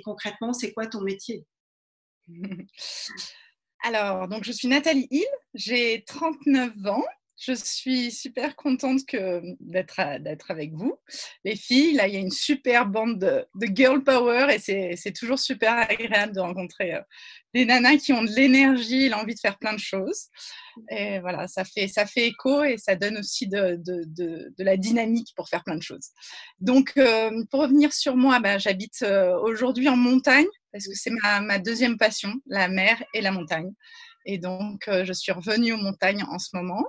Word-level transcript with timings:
concrètement, 0.00 0.52
c'est 0.52 0.72
quoi 0.72 0.86
ton 0.86 1.00
métier? 1.02 1.44
Alors, 3.84 4.28
donc 4.28 4.44
je 4.44 4.52
suis 4.52 4.68
Nathalie 4.68 5.08
Hill, 5.10 5.26
j'ai 5.54 6.04
39 6.06 6.72
ans. 6.86 7.04
Je 7.38 7.54
suis 7.54 8.12
super 8.12 8.54
contente 8.54 9.00
d'être 9.60 10.50
avec 10.50 10.72
vous, 10.74 10.94
les 11.44 11.56
filles. 11.56 11.94
Là, 11.94 12.06
il 12.06 12.14
y 12.14 12.16
a 12.16 12.20
une 12.20 12.30
super 12.30 12.86
bande 12.86 13.18
de, 13.18 13.66
girl 13.74 14.04
power 14.04 14.54
et 14.54 14.96
c'est 14.96 15.12
toujours 15.12 15.38
super 15.38 15.72
agréable 15.72 16.34
de 16.34 16.40
rencontrer 16.40 16.94
euh, 16.94 17.00
des 17.54 17.64
nanas 17.64 17.96
qui 17.96 18.12
ont 18.12 18.22
de 18.22 18.30
l'énergie, 18.30 19.08
l'envie 19.08 19.34
de 19.34 19.40
faire 19.40 19.58
plein 19.58 19.72
de 19.72 19.80
choses. 19.80 20.28
Et 20.90 21.18
voilà, 21.20 21.48
ça 21.48 21.64
fait, 21.64 21.88
ça 21.88 22.06
fait 22.06 22.28
écho 22.28 22.62
et 22.62 22.78
ça 22.78 22.96
donne 22.96 23.18
aussi 23.18 23.48
de, 23.48 23.76
de, 23.82 24.52
la 24.58 24.76
dynamique 24.76 25.32
pour 25.34 25.48
faire 25.48 25.64
plein 25.64 25.76
de 25.76 25.82
choses. 25.82 26.10
Donc, 26.60 26.92
euh, 26.96 27.30
pour 27.50 27.60
revenir 27.60 27.92
sur 27.92 28.16
moi, 28.16 28.40
ben, 28.40 28.58
j'habite 28.58 29.02
euh, 29.02 29.36
aujourd'hui 29.40 29.88
en 29.88 29.96
montagne 29.96 30.46
parce 30.70 30.86
que 30.86 30.94
c'est 30.94 31.10
ma, 31.22 31.40
ma, 31.40 31.58
deuxième 31.58 31.98
passion, 31.98 32.32
la 32.46 32.68
mer 32.68 33.02
et 33.12 33.20
la 33.20 33.30
montagne. 33.30 33.72
Et 34.24 34.38
donc, 34.38 34.88
euh, 34.88 35.04
je 35.04 35.12
suis 35.12 35.32
revenue 35.32 35.72
aux 35.72 35.78
montagnes 35.78 36.24
en 36.28 36.38
ce 36.38 36.50
moment, 36.54 36.84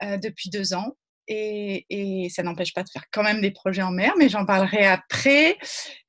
depuis 0.00 0.50
deux 0.50 0.74
ans. 0.74 0.96
Et, 1.26 1.84
et, 1.90 2.30
ça 2.30 2.42
n'empêche 2.42 2.72
pas 2.72 2.82
de 2.82 2.88
faire 2.88 3.04
quand 3.12 3.22
même 3.22 3.40
des 3.40 3.50
projets 3.50 3.82
en 3.82 3.90
mer, 3.90 4.14
mais 4.16 4.28
j'en 4.28 4.46
parlerai 4.46 4.86
après. 4.86 5.58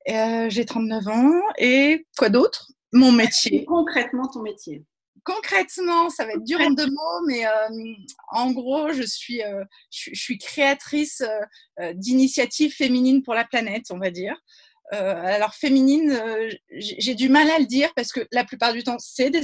J'ai 0.06 0.64
39 0.64 1.08
ans. 1.08 1.42
Et 1.58 2.06
quoi 2.16 2.28
d'autre? 2.28 2.70
Mon 2.92 3.12
métier. 3.12 3.64
Concrètement, 3.66 4.28
ton 4.28 4.42
métier 4.42 4.84
concrètement, 5.24 6.10
ça 6.10 6.24
va 6.24 6.32
être 6.32 6.44
dur 6.44 6.60
en 6.60 6.70
deux 6.70 6.86
mots, 6.86 7.26
mais 7.26 7.46
euh, 7.46 7.68
en 8.30 8.52
gros, 8.52 8.92
je 8.92 9.02
suis, 9.02 9.42
euh, 9.42 9.64
je, 9.90 10.14
suis 10.14 10.38
créatrice 10.38 11.22
euh, 11.80 11.92
d'initiatives 11.94 12.74
féminines 12.74 13.22
pour 13.22 13.34
la 13.34 13.44
planète, 13.44 13.86
on 13.90 13.98
va 13.98 14.10
dire. 14.10 14.34
Alors 14.90 15.54
féminine, 15.54 16.20
j'ai 16.70 17.14
du 17.14 17.28
mal 17.28 17.50
à 17.50 17.58
le 17.58 17.66
dire 17.66 17.92
parce 17.94 18.12
que 18.12 18.26
la 18.32 18.44
plupart 18.44 18.72
du 18.72 18.82
temps, 18.82 18.96
c'est 18.98 19.30
des, 19.30 19.40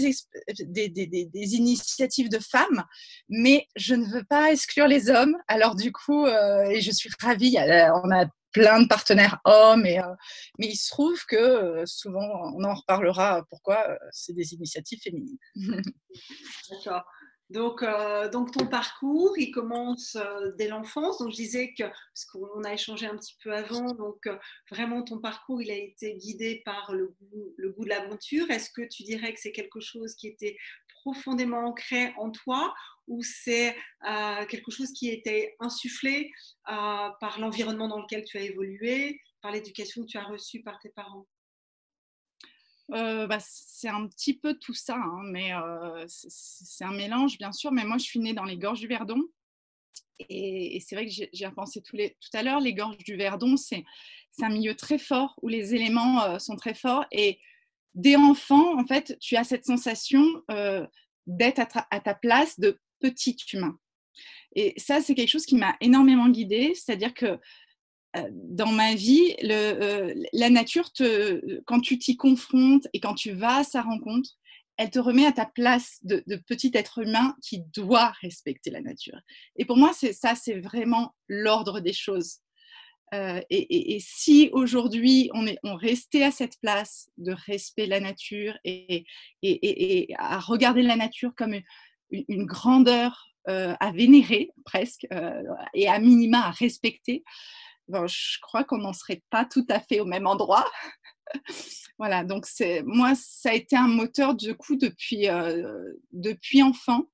initiatives 1.55 2.29
de 2.29 2.39
femmes, 2.39 2.85
mais 3.29 3.67
je 3.77 3.95
ne 3.95 4.07
veux 4.07 4.25
pas 4.25 4.53
exclure 4.53 4.89
les 4.89 5.09
hommes. 5.09 5.37
Alors 5.49 5.77
du 5.77 5.93
coup, 5.93 6.27
et 6.27 6.81
je 6.81 6.91
suis 6.91 7.11
ravie, 7.21 7.57
on 8.05 8.11
a 8.11 8.27
plein 8.57 8.81
de 8.81 8.89
partenaires 8.89 9.39
hommes. 9.45 9.85
Euh, 9.85 10.15
mais 10.59 10.69
il 10.69 10.77
se 10.77 10.91
trouve 10.91 11.23
que 11.27 11.37
euh, 11.37 11.87
souvent, 11.87 12.55
on 12.55 12.65
en 12.65 12.75
reparlera 12.75 13.45
pourquoi 13.51 13.87
euh, 13.91 13.97
c'est 14.13 14.33
des 14.33 14.55
initiatives 14.55 15.01
féminines. 15.03 15.37
D'accord. 16.71 17.05
Donc, 17.51 17.85
donc 18.33 18.53
ton 18.53 18.67
parcours, 18.67 19.39
il 19.39 19.51
commence 19.51 20.17
dès 20.59 20.69
l'enfance. 20.69 21.19
Donc 21.19 21.31
je 21.31 21.37
disais 21.37 21.75
que, 21.75 21.85
parce 21.85 22.25
qu'on 22.33 22.65
a 22.65 22.73
échangé 22.73 23.07
un 23.07 23.17
petit 23.17 23.37
peu 23.43 23.53
avant, 23.53 23.93
donc 23.95 24.29
vraiment 24.71 25.03
ton 25.03 25.21
parcours, 25.21 25.63
il 25.63 25.71
a 25.71 25.77
été 25.77 26.17
guidé 26.17 26.63
par 26.65 26.93
le 26.93 27.15
goût, 27.21 27.55
le 27.57 27.71
goût 27.71 27.85
de 27.85 27.91
l'aventure. 27.91 28.51
Est-ce 28.51 28.71
que 28.71 28.83
tu 28.83 29.05
dirais 29.05 29.33
que 29.33 29.41
c'est 29.41 29.53
quelque 29.53 29.81
chose 29.81 30.15
qui 30.17 30.27
était 30.27 30.57
profondément 31.07 31.69
ancré 31.69 32.13
en 32.17 32.31
toi 32.33 32.75
ou 33.07 33.23
c'est 33.23 33.77
euh, 34.09 34.45
quelque 34.47 34.73
chose 34.73 34.93
qui 34.93 35.09
était 35.09 35.55
insufflé 35.61 36.33
euh, 36.69 37.09
par 37.21 37.39
l'environnement 37.39 37.87
dans 37.87 38.01
lequel 38.01 38.25
tu 38.25 38.39
as 38.39 38.43
évolué, 38.43 39.21
par 39.41 39.53
l'éducation 39.53 40.03
que 40.03 40.09
tu 40.09 40.19
as 40.19 40.25
reçue 40.25 40.63
par 40.63 40.79
tes 40.81 40.89
parents? 40.89 41.27
Bah, 42.89 43.39
c'est 43.41 43.89
un 43.89 44.07
petit 44.07 44.39
peu 44.39 44.55
tout 44.55 44.75
ça, 44.75 44.97
hein, 44.97 45.21
mais 45.25 45.51
c'est 46.07 46.85
un 46.85 46.93
mélange 46.93 47.39
bien 47.39 47.53
sûr. 47.53 47.73
Mais 47.73 47.85
moi, 47.85 47.99
je 47.99 48.05
suis 48.05 48.21
née 48.21 48.35
dans 48.35 48.45
les 48.45 48.57
gorges 48.57 48.81
du 48.81 48.87
Verdon, 48.87 49.23
et, 50.19 50.81
c'est 50.81 50.95
vrai 50.95 51.07
que 51.07 51.13
j'ai 51.33 51.47
repensé 51.47 51.83
tout, 51.83 51.97
tout 51.97 52.31
à 52.37 52.43
l'heure. 52.43 52.61
Les 52.61 52.75
gorges 52.75 52.99
du 52.99 53.17
Verdon, 53.17 53.57
c'est 53.57 53.85
un 54.41 54.49
milieu 54.49 54.75
très 54.75 54.99
fort 54.99 55.39
où 55.43 55.49
les 55.49 55.75
éléments 55.75 56.39
sont 56.39 56.57
très 56.57 56.75
forts. 56.75 57.05
Et 57.13 57.39
dès 57.95 58.17
enfant, 58.17 58.79
en 58.79 58.87
fait, 58.87 59.19
tu 59.21 59.37
as 59.37 59.45
cette 59.45 59.65
sensation 59.65 60.25
d'être 61.27 61.61
à, 61.91 62.01
ta 62.01 62.15
place 62.15 62.59
de 62.59 62.79
petit 63.01 63.37
humain. 63.53 63.79
Et 64.55 64.73
ça, 64.79 65.03
c'est 65.03 65.15
quelque 65.15 65.29
chose 65.31 65.47
qui 65.47 65.57
m'a 65.57 65.77
énormément 65.81 66.29
guidée, 66.29 66.73
c'est-à-dire 66.75 67.13
que 67.13 67.39
dans 68.33 68.73
ma 68.73 68.95
vie, 68.95 69.35
euh, 69.45 70.15
la 70.33 70.51
nature, 70.51 70.91
quand 71.67 71.81
tu 71.81 71.99
t'y 71.99 72.17
confrontes 72.17 72.87
et 72.93 73.01
quand 73.01 73.15
tu 73.15 73.33
vas 73.33 73.59
à 73.59 73.65
sa 73.65 73.83
rencontre, 73.83 74.31
elle 74.79 74.91
te 74.91 74.99
remet 74.99 75.27
à 75.27 75.33
ta 75.33 75.47
place 75.47 75.99
de, 76.03 76.23
petit 76.47 76.71
être 76.75 76.99
humain 76.99 77.35
qui 77.43 77.63
doit 77.73 78.13
respecter 78.21 78.71
la 78.71 78.83
nature. 78.83 79.19
Et 79.57 79.65
pour 79.65 79.77
moi, 79.77 79.93
ça, 79.93 80.35
c'est 80.35 80.61
vraiment 80.61 81.15
l'ordre 81.29 81.81
des 81.81 81.95
choses. 81.95 82.41
Euh, 83.15 83.41
et, 83.51 83.99
si 84.01 84.51
aujourd'hui 84.53 85.31
on, 85.33 85.47
est, 85.47 85.59
on 85.63 85.77
restait 85.77 86.25
à 86.25 86.33
cette 86.33 86.59
place 86.61 87.09
de 87.19 87.33
respect 87.47 87.85
de 87.85 87.91
la 87.91 88.01
nature 88.01 88.59
et, 88.65 89.07
à 90.19 90.41
regarder 90.41 90.83
la 90.83 90.97
nature 90.97 91.33
comme 91.37 91.55
une, 92.11 92.47
grandeur 92.47 93.29
euh, 93.49 93.77
à 93.79 93.93
vénérer 93.93 94.51
presque 94.65 95.07
euh, 95.13 95.41
et 95.73 95.87
à 95.87 96.01
minima 96.01 96.47
à 96.47 96.51
respecter, 96.51 97.23
je 97.89 98.41
crois 98.41 98.65
qu'on 98.65 98.79
n'en 98.79 98.93
serait 98.93 99.23
pas 99.31 99.45
tout 99.45 99.67
à 99.69 99.81
fait 99.81 100.01
au 100.01 100.05
même 100.05 100.27
endroit. 100.27 100.69
voilà, 101.99 102.25
donc 102.25 102.47
c'est 102.47 102.83
moi, 102.83 103.15
ça 103.15 103.51
a 103.51 103.55
été 103.55 103.77
un 103.77 103.89
moteur 103.89 104.35
du 104.35 104.55
coup 104.55 104.77
depuis, 104.77 105.29
euh, 105.29 105.93
depuis 106.13 106.63
enfant. 106.63 107.05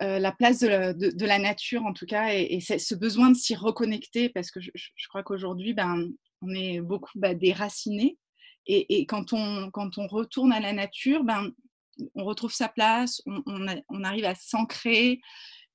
la 0.00 0.32
place 0.32 0.60
de 0.60 1.26
la, 1.26 1.38
nature 1.38 1.84
en 1.84 1.92
tout 1.92 2.06
cas 2.06 2.34
et, 2.34 2.60
ce 2.60 2.94
besoin 2.94 3.30
de 3.30 3.36
s'y 3.36 3.54
reconnecter 3.54 4.28
parce 4.28 4.50
que 4.50 4.60
je, 4.60 4.70
crois 5.08 5.22
qu'aujourd'hui 5.22 5.72
ben, 5.72 6.10
on 6.42 6.50
est 6.50 6.80
beaucoup 6.80 7.16
bah, 7.16 7.34
déracinés 7.34 8.18
et, 8.66 8.98
et, 8.98 9.06
quand, 9.06 9.32
on, 9.32 9.70
quand 9.70 9.98
on 9.98 10.06
retourne 10.08 10.52
à 10.52 10.60
la 10.60 10.72
nature 10.72 11.22
ben, 11.22 11.52
on 12.14 12.24
retrouve 12.24 12.52
sa 12.52 12.68
place, 12.68 13.22
on, 13.26 14.04
arrive 14.04 14.24
à 14.24 14.34
s'ancrer 14.34 15.20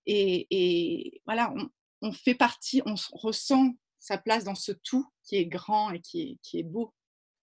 et, 0.05 1.21
voilà, 1.25 1.53
on, 1.55 1.69
fait 2.11 2.35
partie, 2.35 2.81
on 2.85 2.95
ressent 3.13 3.73
sa 3.99 4.17
place 4.17 4.43
dans 4.43 4.55
ce 4.55 4.71
tout 4.71 5.05
qui 5.23 5.35
est 5.35 5.45
grand 5.45 5.91
et 5.91 5.99
qui 5.99 6.39
est, 6.53 6.63
beau. 6.63 6.93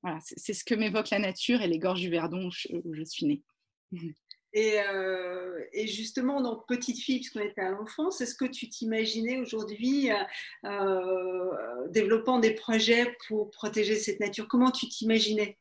Voilà, 0.03 0.19
c'est 0.23 0.55
ce 0.55 0.65
que 0.65 0.75
m'évoque 0.75 1.11
la 1.11 1.19
nature 1.19 1.63
et 1.63 1.69
les 1.69 1.79
gorges 1.79 2.01
du 2.01 2.11
Verdon 2.11 2.49
où 2.49 2.95
je, 2.95 3.05
suis 3.05 3.27
née. 3.27 3.43
Euh, 4.57 5.61
et, 5.75 5.87
justement, 5.87 6.41
donc 6.41 6.67
petite 6.67 6.99
fille, 6.99 7.17
puisqu'on 7.17 7.41
était 7.41 7.61
à 7.61 7.73
l'enfance, 7.73 8.23
est-ce 8.23 8.35
que 8.35 8.47
tu 8.47 8.71
t'imaginais 8.71 9.39
aujourd'hui 9.39 10.11
euh, 10.11 10.17
euh, 10.65 11.89
développant 11.91 12.39
des 12.39 12.55
projets 12.55 13.15
pour 13.29 13.51
protéger 13.51 13.97
cette 13.97 14.19
nature? 14.19 14.49
Comment 14.49 14.71
tu 14.71 14.89
t'imaginais? 14.89 15.59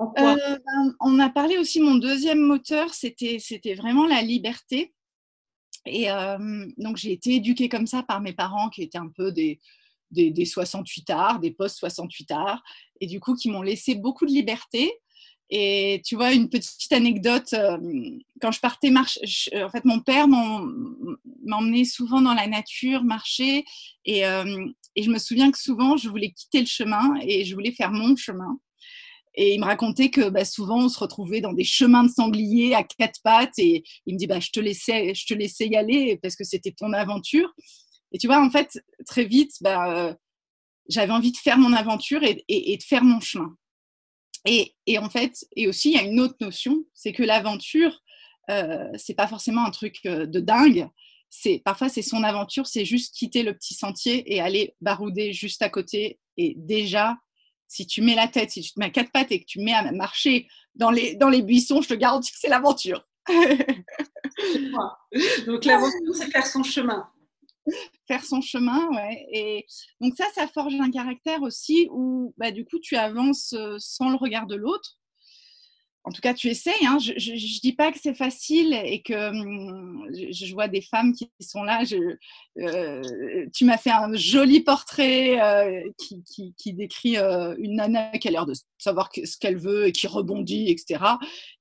Euh, 0.00 0.14
ben, 0.16 0.94
on 1.00 1.18
a 1.18 1.28
parlé 1.28 1.58
aussi, 1.58 1.80
mon 1.80 1.96
deuxième 1.96 2.40
moteur, 2.40 2.94
c'était 2.94 3.74
vraiment 3.74 4.06
la 4.06 4.22
liberté. 4.22 4.93
Et 5.86 6.10
euh, 6.10 6.66
donc, 6.78 6.96
j'ai 6.96 7.12
été 7.12 7.34
éduquée 7.34 7.68
comme 7.68 7.86
ça 7.86 8.02
par 8.02 8.20
mes 8.20 8.32
parents 8.32 8.68
qui 8.68 8.82
étaient 8.82 8.98
un 8.98 9.08
peu 9.08 9.32
des, 9.32 9.60
des, 10.10 10.44
68 10.44 11.10
arts, 11.10 11.40
des 11.40 11.50
post-68 11.50 12.32
arts, 12.32 12.62
et 13.00 13.06
du 13.06 13.20
coup, 13.20 13.34
qui 13.34 13.50
m'ont 13.50 13.62
laissé 13.62 13.94
beaucoup 13.94 14.26
de 14.26 14.32
liberté. 14.32 14.92
Et 15.50 16.00
tu 16.06 16.16
vois, 16.16 16.32
une 16.32 16.48
petite 16.48 16.92
anecdote, 16.92 17.52
euh, 17.52 17.78
quand 18.40 18.50
je 18.50 18.60
partais 18.60 18.90
marcher, 18.90 19.20
en 19.62 19.68
fait, 19.68 19.84
mon 19.84 20.00
père 20.00 20.26
m'emmenait 20.26 21.84
souvent 21.84 22.22
dans 22.22 22.34
la 22.34 22.46
nature, 22.46 23.04
marcher, 23.04 23.64
et, 24.06 24.22
et 24.96 25.02
je 25.02 25.10
me 25.10 25.18
souviens 25.18 25.50
que 25.50 25.58
souvent, 25.58 25.96
je 25.96 26.08
voulais 26.08 26.30
quitter 26.30 26.60
le 26.60 26.66
chemin 26.66 27.14
et 27.22 27.44
je 27.44 27.54
voulais 27.54 27.72
faire 27.72 27.90
mon 27.90 28.16
chemin. 28.16 28.58
Et 29.34 29.54
il 29.54 29.60
me 29.60 29.64
racontait 29.64 30.10
que 30.10 30.28
bah, 30.28 30.44
souvent, 30.44 30.84
on 30.84 30.88
se 30.88 30.98
retrouvait 30.98 31.40
dans 31.40 31.52
des 31.52 31.64
chemins 31.64 32.04
de 32.04 32.10
sangliers 32.10 32.74
à 32.74 32.84
quatre 32.84 33.20
pattes. 33.22 33.58
Et 33.58 33.84
il 34.06 34.14
me 34.14 34.18
dit, 34.18 34.26
bah, 34.26 34.40
je, 34.40 34.50
te 34.50 34.60
laissais, 34.60 35.14
je 35.14 35.26
te 35.26 35.34
laissais 35.34 35.66
y 35.66 35.76
aller 35.76 36.18
parce 36.22 36.36
que 36.36 36.44
c'était 36.44 36.72
ton 36.72 36.92
aventure. 36.92 37.52
Et 38.12 38.18
tu 38.18 38.28
vois, 38.28 38.40
en 38.40 38.50
fait, 38.50 38.80
très 39.06 39.24
vite, 39.24 39.52
bah, 39.60 40.08
euh, 40.08 40.14
j'avais 40.88 41.12
envie 41.12 41.32
de 41.32 41.36
faire 41.36 41.58
mon 41.58 41.72
aventure 41.72 42.22
et, 42.22 42.44
et, 42.48 42.76
de 42.76 42.82
faire 42.82 43.02
mon 43.02 43.20
chemin. 43.20 43.56
Et, 44.46 44.74
et, 44.86 44.98
en 44.98 45.10
fait, 45.10 45.44
et 45.56 45.66
aussi, 45.66 45.90
il 45.90 45.94
y 45.94 45.98
a 45.98 46.04
une 46.04 46.20
autre 46.20 46.36
notion, 46.40 46.84
c'est 46.92 47.12
que 47.12 47.22
l'aventure, 47.22 48.02
euh, 48.50 48.88
c'est 48.96 49.14
pas 49.14 49.26
forcément 49.26 49.64
un 49.64 49.70
truc 49.70 50.00
euh, 50.06 50.26
de 50.26 50.40
dingue. 50.40 50.88
C'est 51.30 51.60
parfois 51.64 51.88
c'est 51.88 52.02
son 52.02 52.22
aventure, 52.22 52.66
c'est 52.66 52.84
juste 52.84 53.14
quitter 53.14 53.42
le 53.42 53.54
petit 53.54 53.74
sentier 53.74 54.32
et 54.32 54.40
aller 54.40 54.76
barouder 54.80 55.32
juste 55.32 55.62
à 55.62 55.68
côté. 55.68 56.20
Et 56.36 56.54
déjà, 56.56 57.16
si 57.74 57.86
tu 57.88 58.02
mets 58.02 58.14
la 58.14 58.28
tête, 58.28 58.52
si 58.52 58.62
tu 58.62 58.72
te 58.72 58.78
mets 58.78 58.86
à 58.86 58.90
quatre 58.90 59.10
pattes 59.10 59.32
et 59.32 59.40
que 59.40 59.46
tu 59.46 59.60
mets 59.60 59.74
à 59.74 59.90
marcher 59.90 60.46
dans 60.76 60.92
les, 60.92 61.16
dans 61.16 61.28
les 61.28 61.42
buissons, 61.42 61.82
je 61.82 61.88
te 61.88 61.94
garantis 61.94 62.30
que 62.30 62.38
c'est 62.38 62.48
l'aventure. 62.48 63.04
donc 65.46 65.64
l'aventure, 65.64 66.14
c'est 66.14 66.30
faire 66.30 66.46
son 66.46 66.62
chemin. 66.62 67.10
Faire 68.06 68.24
son 68.24 68.40
chemin, 68.40 68.88
ouais. 68.90 69.26
Et 69.32 69.66
donc 70.00 70.14
ça, 70.16 70.26
ça 70.34 70.46
forge 70.46 70.74
un 70.74 70.90
caractère 70.90 71.42
aussi 71.42 71.88
où, 71.90 72.32
bah, 72.38 72.52
du 72.52 72.64
coup, 72.64 72.78
tu 72.78 72.94
avances 72.94 73.54
euh, 73.54 73.74
sans 73.80 74.08
le 74.10 74.16
regard 74.16 74.46
de 74.46 74.54
l'autre. 74.54 74.96
En 76.06 76.12
tout 76.12 76.20
cas, 76.20 76.34
tu 76.34 76.48
essayes. 76.48 76.86
Hein. 76.86 76.98
Je 76.98 77.12
ne 77.12 77.60
dis 77.60 77.72
pas 77.72 77.90
que 77.90 77.98
c'est 78.00 78.14
facile 78.14 78.74
et 78.84 79.00
que 79.00 79.30
hum, 79.30 80.06
je, 80.12 80.52
vois 80.52 80.68
des 80.68 80.82
femmes 80.82 81.14
qui 81.14 81.30
sont 81.40 81.62
là. 81.62 81.82
Euh, 82.58 83.46
tu 83.54 83.64
m'as 83.64 83.78
fait 83.78 83.90
un 83.90 84.14
joli 84.14 84.60
portrait 84.60 85.40
euh, 85.40 85.82
qui, 85.98 86.72
décrit 86.74 87.16
euh, 87.16 87.54
une 87.58 87.76
nana 87.76 88.10
qui 88.18 88.28
a 88.28 88.30
l'air 88.30 88.44
de 88.44 88.52
savoir 88.76 89.08
ce 89.12 89.38
qu'elle 89.38 89.56
veut 89.56 89.86
et 89.86 89.92
qui 89.92 90.06
rebondit, 90.06 90.70
etc. 90.70 91.02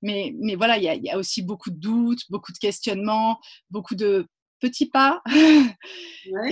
Mais, 0.01 0.35
mais 0.37 0.55
voilà, 0.55 0.77
il 0.77 0.83
y, 0.83 1.09
a 1.09 1.17
aussi 1.17 1.41
beaucoup 1.41 1.71
de 1.71 1.79
doutes, 1.79 2.29
beaucoup 2.29 2.51
de 2.51 2.57
questionnements, 2.57 3.39
beaucoup 3.69 3.95
de 3.95 4.27
petits 4.59 4.89
pas. 4.89 5.21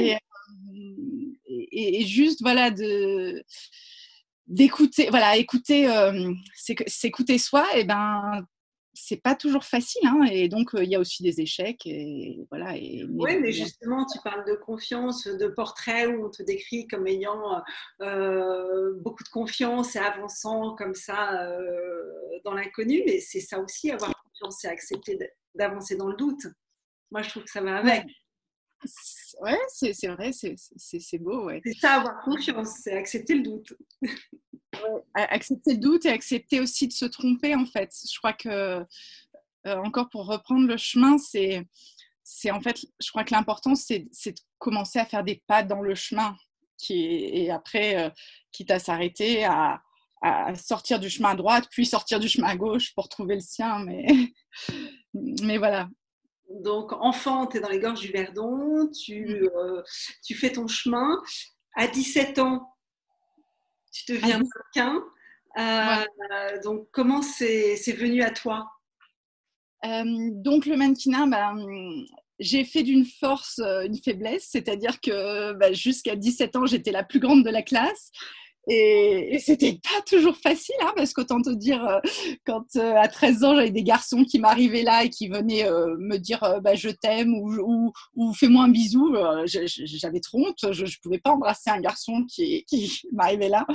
et, 1.73 2.05
juste, 2.05 2.41
voilà, 2.41 2.71
de 2.71 3.43
d'écouter, 4.51 5.07
voilà, 5.09 5.37
écouter, 5.37 5.89
euh, 5.89 6.31
s'écouter 6.87 7.37
soi, 7.37 7.65
et 7.75 7.85
ben 7.85 8.45
c'est 8.93 9.21
pas 9.21 9.35
toujours 9.35 9.63
facile, 9.63 10.05
hein, 10.05 10.25
et 10.29 10.49
donc 10.49 10.75
euh, 10.75 10.83
il 10.83 10.89
y 10.89 10.95
a 10.95 10.99
aussi 10.99 11.23
des 11.23 11.39
échecs, 11.39 11.85
et 11.85 12.45
voilà. 12.51 12.75
Et, 12.75 13.05
oui, 13.09 13.39
mais 13.39 13.53
justement, 13.53 14.05
tu 14.05 14.19
parles 14.21 14.45
de 14.45 14.55
confiance, 14.55 15.25
de 15.25 15.47
portrait 15.47 16.07
où 16.07 16.25
on 16.25 16.29
te 16.29 16.43
décrit 16.43 16.87
comme 16.87 17.07
ayant 17.07 17.61
euh, 18.01 18.93
beaucoup 18.99 19.23
de 19.23 19.29
confiance 19.29 19.95
et 19.95 19.99
avançant 19.99 20.75
comme 20.75 20.95
ça 20.95 21.49
dans 22.43 22.53
l'inconnu, 22.53 23.01
mais 23.05 23.21
c'est 23.21 23.39
ça 23.39 23.59
aussi, 23.59 23.89
avoir 23.91 24.13
confiance, 24.23 24.57
c'est 24.59 24.67
accepter 24.67 25.17
d'avancer 25.55 25.95
dans 25.95 26.09
le 26.09 26.17
doute. 26.17 26.45
Moi, 27.11 27.21
je 27.21 27.29
trouve 27.29 27.43
que 27.43 27.51
ça 27.51 27.61
va 27.61 27.77
avec. 27.77 28.05
Ouais, 28.05 28.13
c'est 28.83 30.07
vrai, 30.07 30.31
c'est 30.31 31.17
beau. 31.17 31.45
Ouais. 31.45 31.61
C'est 31.65 31.79
ça, 31.79 31.95
avoir 31.95 32.21
confiance, 32.23 32.69
c'est 32.81 32.93
accepter 32.93 33.35
le 33.35 33.43
doute. 33.43 33.73
accepter 35.13 35.73
le 35.73 35.79
doute 35.79 36.05
et 36.05 36.09
accepter 36.09 36.59
aussi 36.59 36.87
de 36.87 36.93
se 36.93 37.05
tromper, 37.05 37.55
en 37.55 37.65
fait. 37.65 37.93
Je 38.11 38.17
crois 38.17 38.33
que, 38.33 38.49
euh, 38.49 38.83
encore 39.65 40.09
pour 40.09 40.25
reprendre 40.25 40.67
le 40.67 40.77
chemin, 40.77 41.17
c'est 41.17 41.65
en 42.51 42.61
fait, 42.61 42.85
je 43.01 43.09
crois 43.09 43.23
que 43.23 43.33
l'important, 43.33 43.75
c'est 43.75 43.99
de 43.99 44.33
commencer 44.57 44.99
à 44.99 45.05
faire 45.05 45.23
des 45.23 45.41
pas 45.47 45.63
dans 45.63 45.81
le 45.81 45.95
chemin. 45.95 46.35
Qui, 46.77 46.95
et 46.95 47.51
après, 47.51 48.05
euh, 48.05 48.09
quitte 48.51 48.71
à 48.71 48.79
s'arrêter, 48.79 49.43
à, 49.43 49.81
à, 50.21 50.55
sortir 50.55 50.99
du 50.99 51.09
chemin 51.09 51.29
à 51.29 51.35
droite, 51.35 51.67
puis 51.69 51.85
sortir 51.85 52.19
du 52.19 52.27
chemin 52.27 52.47
à 52.47 52.55
gauche 52.55 52.93
pour 52.95 53.07
trouver 53.07 53.35
le 53.35 53.41
sien. 53.41 53.83
Mais, 53.85 54.07
mais 55.13 55.57
voilà, 55.57 55.89
donc, 56.59 56.91
enfant, 56.93 57.47
tu 57.47 57.57
es 57.57 57.59
dans 57.59 57.69
les 57.69 57.79
gorges 57.79 58.01
du 58.01 58.11
Verdon, 58.11 58.89
tu, 58.89 59.25
mm. 59.25 59.49
euh, 59.55 59.81
tu 60.23 60.35
fais 60.35 60.51
ton 60.51 60.67
chemin. 60.67 61.21
À 61.75 61.87
17 61.87 62.39
ans, 62.39 62.75
tu 63.91 64.13
deviens 64.13 64.39
mannequin. 64.39 65.03
Euh, 65.57 66.61
donc, 66.63 66.87
comment 66.91 67.21
c'est 67.21 67.75
venu 67.93 68.23
à 68.23 68.31
toi? 68.31 68.69
Euh, 69.85 70.03
Donc, 70.05 70.65
le 70.65 70.75
mannequinat, 70.75 71.27
bah, 71.27 71.53
j'ai 72.39 72.65
fait 72.65 72.83
d'une 72.83 73.05
force 73.05 73.59
une 73.59 73.97
faiblesse, 73.97 74.47
c'est-à-dire 74.51 74.99
que 74.99 75.53
bah, 75.53 75.71
jusqu'à 75.71 76.15
17 76.15 76.55
ans, 76.55 76.65
j'étais 76.65 76.91
la 76.91 77.03
plus 77.03 77.19
grande 77.19 77.43
de 77.45 77.49
la 77.49 77.61
classe. 77.61 78.11
Et, 78.67 79.39
c'était 79.39 79.79
pas 79.83 80.01
toujours 80.05 80.37
facile, 80.37 80.75
hein, 80.81 80.93
parce 80.95 81.13
qu'autant 81.13 81.41
te 81.41 81.49
dire, 81.49 81.83
euh, 81.83 81.99
quand 82.45 82.65
euh, 82.75 82.93
à 82.95 83.07
13 83.07 83.43
ans, 83.43 83.55
j'avais 83.55 83.71
des 83.71 83.83
garçons 83.83 84.23
qui 84.23 84.39
m'arrivaient 84.39 84.83
là 84.83 85.03
et 85.03 85.09
qui 85.09 85.29
venaient 85.29 85.67
euh, 85.67 85.95
me 85.99 86.17
dire 86.17 86.59
bah, 86.61 86.75
je 86.75 86.89
t'aime 86.89 87.33
ou, 87.33 87.91
ou, 88.15 88.33
fais-moi 88.33 88.65
un 88.65 88.69
bisou, 88.69 89.15
j'avais 89.45 90.19
trop 90.19 90.47
honte, 90.47 90.71
je, 90.71 90.85
ne 90.85 91.01
pouvais 91.01 91.19
pas 91.19 91.31
embrasser 91.31 91.71
un 91.71 91.81
garçon 91.81 92.23
qui, 92.29 92.63
qui 92.69 93.01
m'arrivait 93.11 93.49
là. 93.49 93.65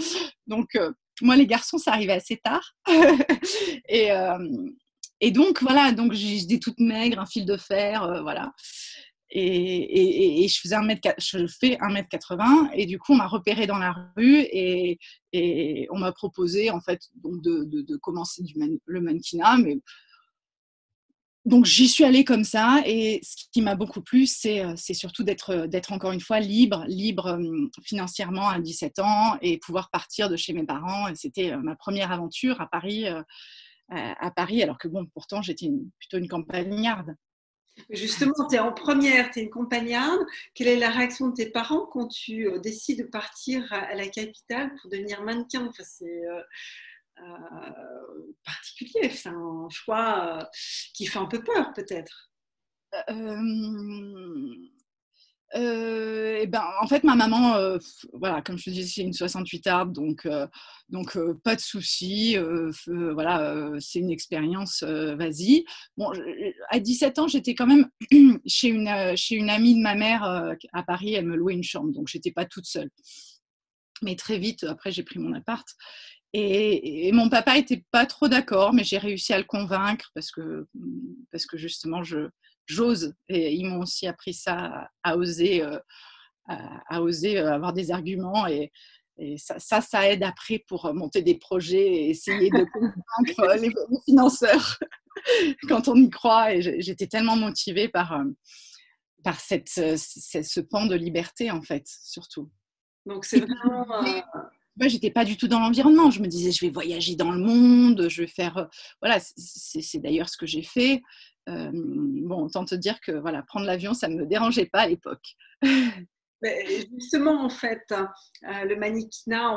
Donc, 0.47 0.79
moi, 1.21 1.35
les 1.35 1.47
garçons, 1.47 1.79
ça 1.79 1.93
arrivait 1.93 2.13
assez 2.13 2.37
tard. 2.37 2.75
et, 3.89 4.11
et 5.21 5.31
donc, 5.33 5.63
voilà, 5.63 5.93
donc 5.93 6.13
j'étais 6.13 6.59
toute 6.59 6.79
maigre, 6.79 7.19
un 7.19 7.27
fil 7.27 7.45
de 7.45 7.57
fer, 7.57 8.21
voilà. 8.23 8.53
Et, 9.31 10.47
je, 10.49 10.61
faisais 10.61 10.77
1 10.77 10.83
mètre, 10.83 11.09
je 11.19 11.47
fais 11.49 11.77
1m80 11.77 12.71
et 12.75 12.87
du 12.87 12.99
coup 12.99 13.13
on 13.13 13.17
m'a 13.17 13.27
repéré 13.27 13.67
dans 13.67 13.79
la 13.79 13.93
rue 14.17 14.41
et, 14.53 14.99
on 15.91 15.99
m'a 15.99 16.13
proposé 16.13 16.71
en 16.71 16.81
fait 16.81 17.01
de, 17.23 17.97
commencer 17.97 18.43
le 18.87 19.01
mannequinat 19.01 19.59
donc 21.47 21.65
j'y 21.65 21.87
suis 21.87 22.03
allée 22.03 22.25
comme 22.25 22.43
ça 22.43 22.83
et 22.85 23.21
ce 23.23 23.45
qui 23.53 23.63
m'a 23.63 23.77
beaucoup 23.77 24.01
plu 24.01 24.27
c'est, 24.27 24.75
surtout 24.77 25.23
d'être, 25.23 25.67
d'être 25.67 25.93
encore 25.93 26.11
une 26.11 26.21
fois 26.21 26.41
libre, 26.41 26.85
libre 26.89 27.35
hum, 27.35 27.71
financièrement 27.85 28.49
à 28.49 28.59
17 28.59 28.99
ans 28.99 29.39
et 29.41 29.57
pouvoir 29.59 29.91
partir 29.91 30.29
de 30.29 30.37
chez 30.37 30.53
mes 30.53 30.65
parents. 30.65 31.07
Et 31.07 31.15
c'était 31.15 31.53
euh, 31.53 31.59
ma 31.59 31.77
première 31.77 32.11
aventure 32.11 32.61
à 32.61 32.67
Paris, 32.67 33.07
euh, 33.07 33.23
à 33.89 34.31
Paris 34.33 34.61
alors 34.61 34.77
que 34.77 34.89
bon 34.89 35.07
pourtant 35.07 35.41
j'étais 35.41 35.71
plutôt 36.01 36.19
une 36.19 36.29
campagnarde. 36.29 37.15
Justement, 37.91 38.35
tu 38.49 38.57
es 38.57 38.59
en 38.59 38.73
première, 38.73 39.31
tu 39.31 39.39
es 39.39 39.43
une 39.43 39.51
compagnarde. 39.51 40.21
Quelle 40.55 40.69
est 40.69 40.77
la 40.77 40.91
réaction 40.91 41.29
de 41.29 41.35
tes 41.35 41.51
parents 41.51 41.87
quand 41.87 42.09
tu 42.09 42.49
euh, 42.49 42.59
décides 42.59 42.99
de 42.99 43.05
partir 43.05 43.73
à 43.73 43.95
la 43.95 44.09
capitale 44.09 44.75
pour 44.81 44.91
devenir 44.91 45.23
mannequin? 45.23 45.71
C'est 45.79 46.27
euh, 46.27 46.43
euh, 47.21 48.35
particulier, 48.45 49.11
c'est 49.11 49.29
un 49.29 49.69
choix 49.71 50.49
qui 50.95 51.07
fait 51.07 51.19
un 51.19 51.27
peu 51.27 51.43
peur 51.43 51.73
peut-être. 51.75 52.31
Euh, 55.57 56.39
et 56.41 56.47
ben, 56.47 56.65
en 56.83 56.87
fait, 56.87 57.05
ma 57.05 57.15
maman, 57.15 57.57
euh, 57.57 57.79
voilà, 58.13 58.43
comme 58.43 58.59
je 58.59 58.65
te 58.65 58.71
disais, 58.71 58.89
c'est 58.89 59.03
une 59.03 59.13
68 59.13 59.67
arbre, 59.67 59.93
donc, 59.93 60.27
euh, 60.27 60.47
donc 60.89 61.19
pas 61.43 61.57
de 61.57 61.61
souci. 61.61 62.37
voilà, 62.87 63.71
c'est 63.81 64.01
une 64.01 64.11
expérience, 64.11 64.83
vas-y. 64.83 65.65
Bon, 65.97 66.13
à 66.71 66.79
17 66.79 67.19
ans, 67.19 67.29
j'étais 67.29 67.55
quand 67.55 67.67
même 67.67 67.89
chez 68.47 68.69
une, 68.69 69.17
chez 69.17 69.37
une 69.37 69.51
amie 69.51 69.75
de 69.75 69.81
ma 69.81 69.95
mère 69.95 70.25
à 70.73 70.83
Paris. 70.83 71.15
Elle 71.15 71.27
me 71.27 71.37
louait 71.37 71.55
une 71.55 71.63
chambre, 71.63 71.93
donc 71.93 72.09
j'étais 72.09 72.33
pas 72.33 72.45
toute 72.45 72.67
seule. 72.67 72.91
Mais 74.03 74.15
très 74.15 74.39
vite, 74.39 74.65
après, 74.65 74.93
j'ai 74.93 75.03
pris 75.03 75.19
mon 75.19 75.33
appart. 75.33 75.67
Et, 76.33 77.09
et, 77.09 77.13
mon 77.13 77.31
papa 77.31 77.57
était 77.57 77.83
pas 77.91 78.05
trop 78.05 78.29
d'accord, 78.29 78.75
mais 78.75 78.85
j'ai 78.85 78.99
réussi 78.99 79.33
à 79.33 79.39
le 79.39 79.45
convaincre 79.45 80.11
parce 80.13 80.31
que, 80.31 80.67
parce 81.33 81.47
que 81.47 81.57
justement, 81.57 82.03
je, 82.03 82.29
j'ose. 82.67 83.15
Et 83.29 83.55
ils 83.55 83.67
m'ont 83.67 83.81
aussi 83.81 84.07
appris 84.07 84.35
ça, 84.35 84.91
à, 85.03 85.17
oser, 85.17 85.63
euh, 85.63 85.79
à, 86.47 87.03
oser 87.03 87.39
euh, 87.39 87.55
avoir 87.55 87.73
des 87.73 87.91
arguments. 87.91 88.47
Et, 88.47 88.71
ça, 89.39 89.81
ça, 89.81 90.11
aide 90.11 90.23
après 90.23 90.63
pour 90.69 90.93
monter 90.93 91.23
des 91.23 91.39
projets 91.39 91.87
et 91.87 92.11
essayer 92.11 92.51
de 92.51 92.67
convaincre 92.71 93.57
les, 93.59 93.73
financeurs 94.05 94.79
quand 95.69 95.89
on 95.89 95.97
y 95.97 96.11
croit. 96.11 96.53
Et 96.55 96.61
j'étais 96.83 97.07
tellement 97.07 97.37
motivée 97.37 97.89
par, 97.89 98.13
euh, 98.13 98.25
par 99.25 99.41
cette, 99.41 99.71
ce, 99.71 100.61
pan 100.61 100.85
de 100.85 100.95
liberté, 100.95 101.51
en 101.51 101.63
fait, 101.63 101.87
surtout. 101.87 102.51
Donc, 103.07 103.25
c'est 103.25 103.41
vraiment. 103.41 103.87
Moi, 104.79 104.89
j'étais 104.89 105.11
pas 105.11 105.25
du 105.25 105.39
tout 105.39 105.49
dans 105.49 105.61
l'environnement. 105.61 106.11
Je 106.11 106.21
me 106.21 106.27
disais, 106.27 106.53
je 106.53 106.67
vais 106.67 106.71
voyager 106.71 107.17
dans 107.17 107.31
le 107.31 107.41
monde, 107.41 108.09
je 108.11 108.23
vais 108.23 108.29
faire. 108.29 108.69
Voilà, 109.01 109.19
c'est 109.21 109.99
d'ailleurs 109.99 110.29
ce 110.29 110.37
que 110.37 110.47
j'ai 110.47 110.63
fait. 110.63 111.01
Euh, 111.49 111.71
bon, 111.73 112.45
autant 112.45 112.65
te 112.65 112.75
dire 112.75 113.01
que 113.01 113.13
voilà, 113.13 113.43
prendre 113.43 113.67
l'avion, 113.67 113.95
ça 113.95 114.09
ne 114.09 114.17
me 114.17 114.27
dérangeait 114.27 114.67
pas 114.67 114.81
à 114.81 114.89
l'époque. 114.89 115.37
justement, 116.43 117.45
en 117.45 117.49
fait, 117.49 117.93
euh, 117.93 118.65
le 118.65 118.77
mannequinat, 118.77 119.57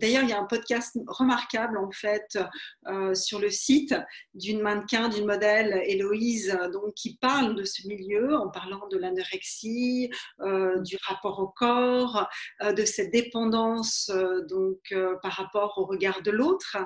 d'ailleurs, 0.00 0.22
il 0.22 0.28
y 0.28 0.32
a 0.32 0.40
un 0.40 0.46
podcast 0.46 0.96
remarquable, 1.06 1.76
en 1.78 1.90
fait, 1.90 2.38
euh, 2.86 3.14
sur 3.14 3.38
le 3.38 3.50
site 3.50 3.94
d'une 4.32 4.60
mannequin, 4.60 5.08
d'une 5.08 5.26
modèle, 5.26 5.82
Héloïse, 5.86 6.56
donc, 6.72 6.94
qui 6.94 7.18
parle 7.18 7.54
de 7.54 7.64
ce 7.64 7.86
milieu 7.86 8.34
en 8.36 8.48
parlant 8.48 8.86
de 8.90 8.96
l'anorexie, 8.96 10.10
euh, 10.40 10.80
du 10.80 10.96
rapport 11.02 11.38
au 11.40 11.48
corps, 11.48 12.28
de 12.62 12.84
cette 12.84 13.10
dépendance, 13.10 14.10
donc, 14.48 14.94
par 15.22 15.32
rapport 15.32 15.74
au 15.76 15.84
regard 15.84 16.22
de 16.22 16.30
l'autre. 16.30 16.76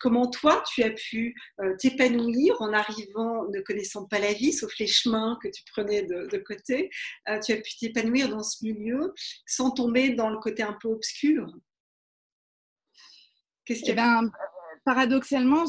Comment 0.00 0.28
toi, 0.28 0.62
tu 0.72 0.82
as 0.82 0.90
pu 0.90 1.34
t'épanouir 1.78 2.56
en 2.60 2.72
arrivant, 2.72 3.44
ne 3.48 3.60
connaissant 3.60 4.06
pas 4.06 4.18
la 4.18 4.32
vie, 4.32 4.52
sauf 4.52 4.76
les 4.78 4.86
chemins 4.86 5.38
que 5.42 5.48
tu 5.48 5.62
prenais 5.72 6.02
de 6.02 6.38
côté, 6.38 6.90
tu 7.44 7.52
as 7.52 7.56
pu 7.56 7.76
t'épanouir 7.78 8.28
dans 8.28 8.42
ce 8.42 8.64
milieu 8.64 8.80
sans 9.46 9.70
tomber 9.70 10.10
dans 10.10 10.30
le 10.30 10.38
côté 10.38 10.62
un 10.62 10.76
peu 10.80 10.88
obscur 10.88 11.46
Qu'est-ce 13.64 13.80
qu'il 13.80 13.94
y 13.94 13.98
a 13.98 14.18
eh 14.18 14.24
ben, 14.24 14.30
Paradoxalement, 14.84 15.64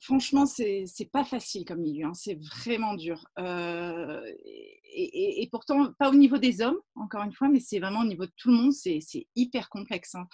franchement, 0.00 0.46
c'est 0.46 1.10
pas 1.12 1.24
facile 1.24 1.66
comme 1.66 1.80
milieu, 1.80 2.06
hein. 2.06 2.14
c'est 2.14 2.38
vraiment 2.56 2.94
dur. 2.94 3.22
Euh, 3.38 4.22
et, 4.94 5.46
pourtant, 5.52 5.92
pas 5.98 6.10
au 6.10 6.14
niveau 6.14 6.38
des 6.38 6.62
hommes, 6.62 6.78
encore 6.94 7.22
une 7.22 7.32
fois, 7.32 7.48
mais 7.48 7.60
c'est 7.60 7.78
vraiment 7.78 8.00
au 8.00 8.06
niveau 8.06 8.24
de 8.24 8.32
tout 8.36 8.50
le 8.50 8.56
monde, 8.56 8.72
c'est 8.72 9.00
hyper 9.36 9.68
complexe. 9.68 10.14
Hein. 10.14 10.26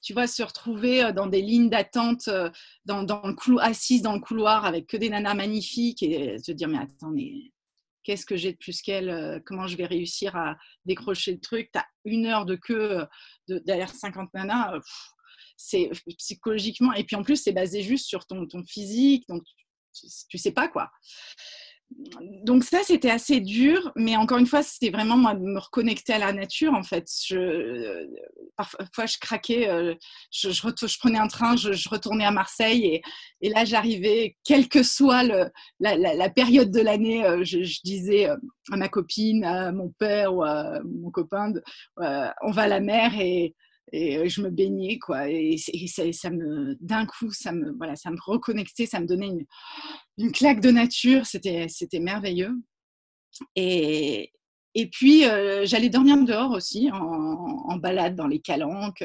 tu 0.00 0.12
vois, 0.12 0.28
se 0.28 0.44
retrouver 0.44 1.04
euh, 1.04 1.12
dans 1.12 1.26
des 1.26 1.42
lignes 1.42 1.68
d'attente, 1.68 2.28
euh, 2.28 2.50
dans, 2.84 3.02
dans, 3.02 3.26
le 3.26 3.34
couloir, 3.34 3.66
assise 3.66 4.00
dans 4.00 4.14
le 4.14 4.20
couloir 4.20 4.64
avec 4.64 4.86
que 4.86 4.96
des 4.96 5.10
nanas 5.10 5.34
magnifiques 5.34 6.04
et 6.04 6.38
se 6.38 6.52
dire, 6.52 6.68
mais 6.68 6.78
attends, 6.78 7.12
qu'est-ce 8.04 8.26
que 8.26 8.36
j'ai 8.36 8.52
de 8.52 8.58
plus 8.58 8.82
qu'elle, 8.82 9.10
euh, 9.10 9.40
comment 9.44 9.66
je 9.66 9.76
vais 9.76 9.86
réussir 9.86 10.36
à 10.36 10.56
décrocher 10.84 11.32
le 11.32 11.40
truc? 11.40 11.70
Tu 11.72 11.80
une 12.04 12.26
heure 12.26 12.46
de 12.46 12.56
queue 12.56 13.00
euh, 13.00 13.06
de, 13.48 13.58
derrière 13.58 13.90
50 13.90 14.32
nanas. 14.34 14.74
Euh, 14.74 14.80
c'est 15.56 15.90
psychologiquement, 16.16 16.94
et 16.94 17.04
puis 17.04 17.16
en 17.16 17.22
plus, 17.22 17.36
c'est 17.36 17.52
basé 17.52 17.82
juste 17.82 18.06
sur 18.06 18.26
ton, 18.26 18.46
ton 18.46 18.64
physique, 18.64 19.28
donc 19.28 19.42
tu, 19.92 20.06
tu 20.28 20.38
sais 20.38 20.52
pas 20.52 20.68
quoi 20.68 20.90
donc 22.44 22.64
ça, 22.64 22.78
c'était 22.84 23.10
assez 23.10 23.40
dur, 23.40 23.92
mais 23.96 24.16
encore 24.16 24.38
une 24.38 24.46
fois, 24.46 24.62
c'était 24.62 24.90
vraiment 24.90 25.16
moi 25.16 25.34
de 25.34 25.40
me 25.40 25.58
reconnecter 25.58 26.12
à 26.12 26.18
la 26.18 26.32
nature. 26.32 26.72
En 26.72 26.82
fait, 26.82 27.06
je, 27.26 28.06
parfois 28.56 29.06
je 29.06 29.18
craquais, 29.18 29.68
euh, 29.68 29.94
je, 30.30 30.98
prenais 30.98 31.18
un 31.18 31.26
train, 31.26 31.56
je, 31.56 31.88
retournais 31.88 32.24
à 32.24 32.30
Marseille 32.30 33.02
et, 33.40 33.48
là 33.48 33.64
j'arrivais, 33.64 34.36
quelle 34.44 34.68
que 34.68 34.82
soit 34.82 35.22
la, 35.80 36.30
période 36.30 36.70
de 36.70 36.80
l'année, 36.80 37.24
euh, 37.24 37.44
je, 37.44 37.82
disais 37.82 38.28
euh, 38.28 38.36
à 38.72 38.76
ma 38.76 38.88
copine, 38.88 39.44
à 39.44 39.72
mon 39.72 39.90
père 39.90 40.34
ou 40.34 40.42
à 40.42 40.80
mon 40.84 41.10
copain, 41.10 41.52
on 41.96 42.50
va 42.50 42.62
à 42.62 42.68
la 42.68 42.80
mer 42.80 43.12
et 43.18 43.54
et 43.92 44.28
je 44.28 44.42
me 44.42 44.50
baignais 44.50 44.98
quoi. 44.98 45.28
Et, 45.28 45.56
ça, 45.56 46.30
me 46.30 46.76
d'un 46.80 47.06
coup 47.06 47.32
ça 47.32 47.52
me 47.52 47.72
voilà 47.76 47.96
ça 47.96 48.10
me 48.10 48.18
reconnectait 48.20 48.86
ça 48.86 49.00
me 49.00 49.06
donnait 49.06 49.28
une, 49.28 49.46
une 50.18 50.32
claque 50.32 50.60
de 50.60 50.70
nature. 50.70 51.26
C'était 51.26 51.66
c'était 51.68 52.00
merveilleux. 52.00 52.54
Et 53.56 54.32
et 54.74 54.88
puis 54.88 55.22
j'allais 55.64 55.88
dormir 55.88 56.22
dehors 56.24 56.52
aussi 56.52 56.90
en, 56.92 57.76
balade 57.76 58.14
dans 58.14 58.28
les 58.28 58.40
calanques 58.40 59.04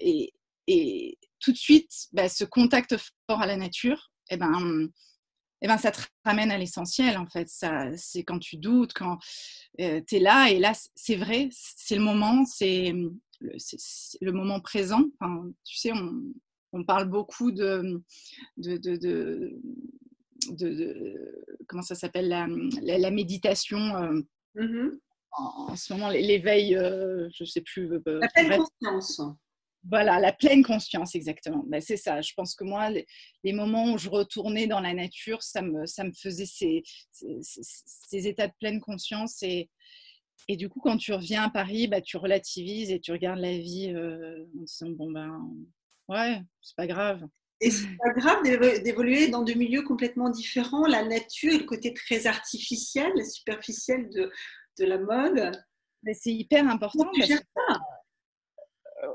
et, 0.00 0.32
et, 0.66 1.18
tout 1.40 1.52
de 1.52 1.56
suite 1.56 1.90
bah, 2.12 2.28
ce 2.28 2.44
contact 2.44 2.96
fort 3.28 3.42
à 3.42 3.46
la 3.46 3.56
nature 3.56 4.12
et 4.30 4.34
eh 4.34 4.36
ben 4.36 4.88
eh 5.62 5.68
ben, 5.68 5.78
ça 5.78 5.92
te 5.92 6.00
ramène 6.24 6.50
à 6.50 6.58
l'essentiel, 6.58 7.16
en 7.16 7.26
fait. 7.26 7.48
C'est 7.96 8.24
quand 8.24 8.40
tu 8.40 8.56
doutes, 8.56 8.92
quand 8.92 9.18
tu 9.78 9.84
es 9.84 10.18
là, 10.18 10.50
et 10.50 10.58
là, 10.58 10.72
c'est 10.96 11.14
vrai, 11.14 11.48
c'est 11.52 11.94
le 11.94 12.02
moment, 12.02 12.44
c'est 12.44 12.92
le, 13.42 14.32
moment 14.32 14.60
présent. 14.60 15.02
Enfin, 15.18 15.50
tu 15.64 15.76
sais, 15.76 15.92
on, 15.92 16.22
on, 16.72 16.84
parle 16.84 17.08
beaucoup 17.08 17.50
de, 17.52 18.02
de, 18.56 18.76
de, 18.76 18.96
de 20.50 21.52
comment 21.68 21.82
ça 21.82 21.94
s'appelle, 21.94 22.28
la, 22.28 22.46
la, 22.98 23.10
méditation. 23.10 23.78
Euh, 23.78 24.20
mm-hmm. 24.56 24.98
en, 25.32 25.76
ce 25.76 25.92
moment, 25.92 26.10
l'éveil, 26.10 26.76
euh, 26.76 27.28
je 27.34 27.44
ne 27.44 27.48
sais 27.48 27.62
plus. 27.62 27.92
Euh, 27.92 28.20
la 28.20 28.28
pleine 28.28 28.58
conscience. 28.58 29.22
Voilà, 29.84 30.20
la 30.20 30.32
pleine 30.32 30.62
conscience, 30.62 31.16
exactement. 31.16 31.64
Ben, 31.66 31.80
c'est 31.80 31.96
ça. 31.96 32.20
Je 32.20 32.32
pense 32.36 32.54
que 32.54 32.62
moi, 32.62 32.88
les, 32.90 33.52
moments 33.52 33.92
où 33.92 33.98
je 33.98 34.08
retournais 34.08 34.68
dans 34.68 34.80
la 34.80 34.94
nature, 34.94 35.42
ça 35.42 35.60
me, 35.60 35.86
ça 35.86 36.04
me 36.04 36.12
faisait 36.12 36.46
ces, 36.46 36.82
ces, 37.10 37.40
ces 37.42 38.28
états 38.28 38.46
de 38.46 38.52
pleine 38.60 38.80
conscience 38.80 39.42
et, 39.42 39.68
et 40.48 40.56
du 40.56 40.68
coup, 40.68 40.80
quand 40.80 40.96
tu 40.96 41.12
reviens 41.12 41.44
à 41.44 41.50
Paris, 41.50 41.86
bah, 41.88 42.00
tu 42.00 42.16
relativises 42.16 42.90
et 42.90 43.00
tu 43.00 43.12
regardes 43.12 43.38
la 43.38 43.56
vie 43.56 43.92
euh, 43.94 44.44
en 44.58 44.62
disant 44.62 44.90
bon 44.90 45.10
ben 45.10 45.48
ouais, 46.08 46.40
c'est 46.60 46.76
pas 46.76 46.86
grave. 46.86 47.26
Et 47.60 47.70
c'est 47.70 47.96
pas 47.96 48.12
grave 48.14 48.42
d'évoluer 48.82 49.28
dans 49.28 49.42
deux 49.42 49.54
milieux 49.54 49.82
complètement 49.82 50.30
différents, 50.30 50.86
la 50.86 51.04
nature, 51.04 51.56
le 51.56 51.64
côté 51.64 51.94
très 51.94 52.26
artificiel, 52.26 53.12
superficiel 53.24 54.10
de, 54.10 54.32
de 54.80 54.84
la 54.84 54.98
mode. 54.98 55.52
Mais 56.02 56.14
c'est 56.14 56.32
hyper 56.32 56.68
important. 56.68 57.08
gères 57.14 57.38
ça? 57.54 57.80
euh, 59.04 59.08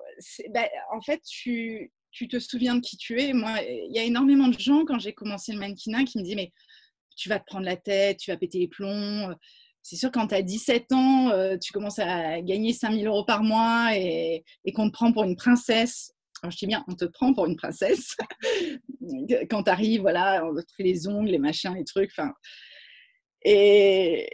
bah, 0.54 0.66
En 0.94 1.02
fait, 1.02 1.22
tu, 1.24 1.92
tu 2.12 2.30
te 2.30 2.40
souviens 2.40 2.76
de 2.76 2.80
qui 2.80 2.96
tu 2.96 3.22
es. 3.22 3.34
Moi, 3.34 3.62
il 3.64 3.94
y 3.94 4.00
a 4.00 4.04
énormément 4.04 4.48
de 4.48 4.58
gens 4.58 4.86
quand 4.86 4.98
j'ai 5.00 5.14
commencé 5.14 5.52
le 5.52 5.60
mannequinat 5.60 6.06
qui 6.06 6.18
me 6.18 6.24
disaient 6.24 6.36
mais 6.36 6.54
tu 7.18 7.28
vas 7.28 7.40
te 7.40 7.46
prendre 7.46 7.66
la 7.66 7.76
tête, 7.76 8.18
tu 8.18 8.32
vas 8.32 8.38
péter 8.38 8.60
les 8.60 8.68
plombs 8.70 9.36
c'est 9.88 9.96
sûr, 9.96 10.12
quand 10.12 10.28
tu 10.28 10.36
as 10.36 10.42
17 10.42 10.92
ans, 10.92 11.30
euh, 11.30 11.56
tu 11.58 11.72
commences 11.72 12.00
à 12.00 12.42
gagner 12.42 12.74
5000 12.74 13.08
euros 13.08 13.24
par 13.24 13.42
mois 13.42 13.92
et, 13.96 14.44
qu'on 14.76 14.90
te 14.90 14.94
prend 14.94 15.14
pour 15.14 15.24
une 15.24 15.38
princesse. 15.38 16.14
Alors, 16.44 16.52
je 16.52 16.58
dis 16.58 16.68
bien, 16.68 16.84
on 16.90 16.94
te 16.94 17.06
prend 17.06 17.34
pour 17.34 17.46
une 17.46 17.56
princesse. 17.56 18.18
quand 19.50 19.64
tu 19.64 19.72
arrives, 19.72 20.02
voilà, 20.02 20.46
on 20.46 20.54
te 20.54 20.72
fait 20.76 20.84
les 20.84 21.08
ongles, 21.08 21.30
les 21.30 21.38
machins, 21.38 21.74
les 21.74 21.86
trucs. 21.86 22.12
Et, 23.46 24.30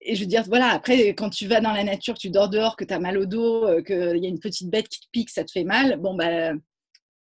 et 0.00 0.14
je 0.16 0.20
veux 0.20 0.26
dire, 0.26 0.42
voilà, 0.48 0.70
après, 0.70 1.10
quand 1.10 1.30
tu 1.30 1.46
vas 1.46 1.60
dans 1.60 1.72
la 1.72 1.84
nature, 1.84 2.18
tu 2.18 2.30
dors 2.30 2.48
dehors, 2.48 2.74
que 2.74 2.84
tu 2.84 2.92
as 2.92 2.98
mal 2.98 3.18
au 3.18 3.26
dos, 3.26 3.66
euh, 3.68 3.82
qu'il 3.82 4.18
y 4.20 4.26
a 4.26 4.28
une 4.28 4.40
petite 4.40 4.68
bête 4.68 4.88
qui 4.88 4.98
te 4.98 5.06
pique, 5.12 5.30
ça 5.30 5.44
te 5.44 5.52
fait 5.52 5.62
mal, 5.62 5.98
bon, 6.00 6.16
bah, 6.16 6.54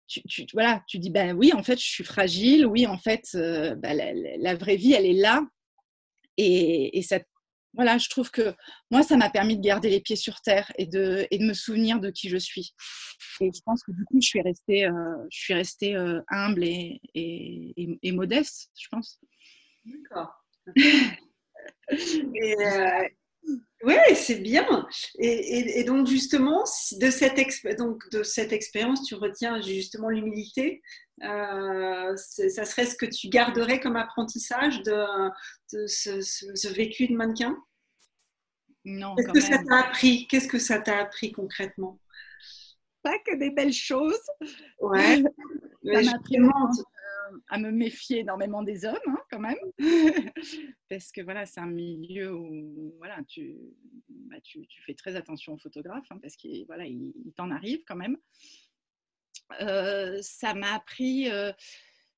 tu, 0.09 0.21
voilà, 0.53 0.83
tu 0.89 0.99
dis, 0.99 1.11
ben 1.11 1.37
oui, 1.37 1.53
en 1.53 1.63
fait, 1.63 1.79
je 1.79 1.87
suis 1.87 2.05
fragile, 2.05 2.67
oui, 2.67 2.89
en 2.89 2.99
fait, 2.99 3.23
euh, 3.37 3.77
bah, 3.77 3.95
la, 3.95 4.55
vraie 4.57 4.77
vie, 4.77 4.95
elle 4.95 5.07
est 5.07 5.13
là. 5.13 5.43
Et, 6.39 6.99
et 6.99 7.03
ça, 7.03 7.21
voilà, 7.75 7.99
je 7.99 8.09
trouve 8.09 8.31
que 8.31 8.55
moi, 8.91 9.03
ça 9.03 9.17
m'a 9.17 9.31
permis 9.31 9.57
de 9.57 9.63
garder 9.63 9.89
les 9.89 10.01
pieds 10.01 10.17
sur 10.17 10.41
terre 10.41 10.71
et 10.77 10.87
de, 10.87 11.27
et 11.31 11.39
me 11.39 11.55
souvenir 11.55 12.01
de 12.01 12.11
qui 12.11 12.29
je 12.29 12.37
suis. 12.37 12.75
Et 13.41 13.51
je 13.55 13.61
pense 13.65 13.83
que 13.83 13.93
du 13.93 14.05
coup, 14.05 14.19
je 14.21 14.27
suis 14.27 14.43
restée, 14.43 14.87
euh, 14.87 15.97
euh, 15.99 16.23
humble 16.29 16.65
et, 16.65 17.01
et, 17.15 17.99
et, 18.03 18.13
modeste, 18.13 18.71
je 18.79 18.89
pense. 18.91 19.19
D'accord. 19.85 20.33
euh, 21.93 23.09
oui, 23.85 23.95
c'est 24.15 24.41
bien. 24.41 24.87
Et, 25.19 25.83
donc, 25.85 26.07
justement, 26.07 26.63
de 27.01 27.11
cette 27.11 27.39
expérience, 28.53 29.03
tu 29.05 29.15
retiens 29.15 29.61
justement 29.61 30.09
l'humilité? 30.09 30.83
Euh, 31.23 32.17
ça 32.17 32.65
serait 32.65 32.87
ce 32.87 32.97
que 32.97 33.07
tu 33.07 33.29
garderais 33.29 33.81
comme 33.81 33.97
apprentissage 33.97 34.83
de, 34.83 35.07
ce, 35.69 36.73
vécu 36.73 37.07
de 37.07 37.15
mannequin? 37.15 37.57
Non. 38.85 39.15
Qu'est-ce 39.15 39.33
que 39.33 39.41
ça 39.41 39.63
t'a 39.63 39.77
appris? 39.87 40.27
Qu'est-ce 40.27 40.49
que 40.49 40.59
ça 40.59 40.81
t'a 40.81 40.99
appris 40.99 41.33
concrètement? 41.33 42.01
Pas 43.03 43.19
que 43.27 43.37
des 43.37 43.51
belles 43.51 43.73
choses. 43.73 44.21
Ouais. 44.81 45.23
ça 45.85 46.03
m'a 46.03 46.13
appris 46.17 46.39
à 47.49 47.59
me 47.59 47.71
méfier 47.71 48.21
énormément 48.21 48.63
des 48.63 48.85
hommes, 48.85 48.97
hein, 49.07 49.19
quand 49.31 49.39
même, 49.39 49.59
parce 50.89 51.13
que 51.13 51.21
voilà, 51.21 51.47
c'est 51.47 51.61
un 51.61 51.67
milieu 51.67 52.35
où 52.35 52.95
voilà, 52.99 53.19
tu, 53.27 53.57
bah, 54.09 54.41
tu, 54.43 54.67
fais 54.87 54.95
très 54.95 55.17
attention 55.17 55.55
aux 55.55 55.59
photographes, 55.59 56.11
hein, 56.11 56.19
parce 56.21 56.37
qu'il 56.37 56.65
voilà, 56.67 56.87
il, 56.87 57.13
t'en 57.37 57.51
arrive 57.51 57.83
quand 57.87 57.97
même. 57.97 58.17
Euh, 59.61 60.19
ça 60.23 60.55
m'a 60.55 60.75
appris, 60.75 61.31
euh, 61.31 61.53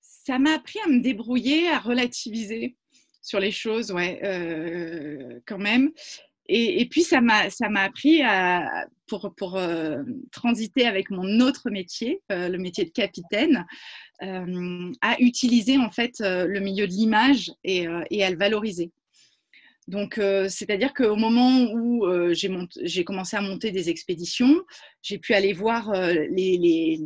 ça 0.00 0.38
m'a 0.38 0.54
appris 0.54 0.78
à 0.84 0.88
me 0.88 1.00
débrouiller, 1.00 1.68
à 1.68 1.78
relativiser 1.78 2.76
sur 3.22 3.40
les 3.40 3.50
choses, 3.50 3.90
ouais, 3.90 4.20
euh, 4.24 5.40
quand 5.46 5.58
même. 5.58 5.90
Et, 6.46 6.86
puis 6.90 7.04
ça 7.04 7.22
m'a 7.22 7.48
ça 7.48 7.70
m'a 7.70 7.84
appris 7.84 8.20
à 8.20 8.86
pour 9.06 9.34
pour 9.34 9.58
transiter 10.30 10.86
avec 10.86 11.08
mon 11.08 11.40
autre 11.40 11.70
métier, 11.70 12.20
le 12.28 12.58
métier 12.58 12.84
de 12.84 12.90
capitaine, 12.90 13.64
à 14.20 15.16
utiliser 15.20 15.78
en 15.78 15.90
fait 15.90 16.16
le 16.20 16.58
milieu 16.60 16.86
de 16.86 16.92
l'image 16.92 17.50
et, 17.64 17.86
à 17.86 18.30
le 18.30 18.36
valoriser. 18.36 18.92
Donc, 19.86 20.14
c'est-à-dire 20.48 20.94
qu'au 20.94 21.16
moment 21.16 21.66
où 21.72 22.06
j'ai 22.32 23.04
commencé 23.04 23.36
à 23.36 23.42
monter 23.42 23.70
des 23.70 23.90
expéditions, 23.90 24.62
j'ai 25.02 25.18
pu 25.18 25.34
aller 25.34 25.52
voir 25.52 25.92
les, 25.92 26.98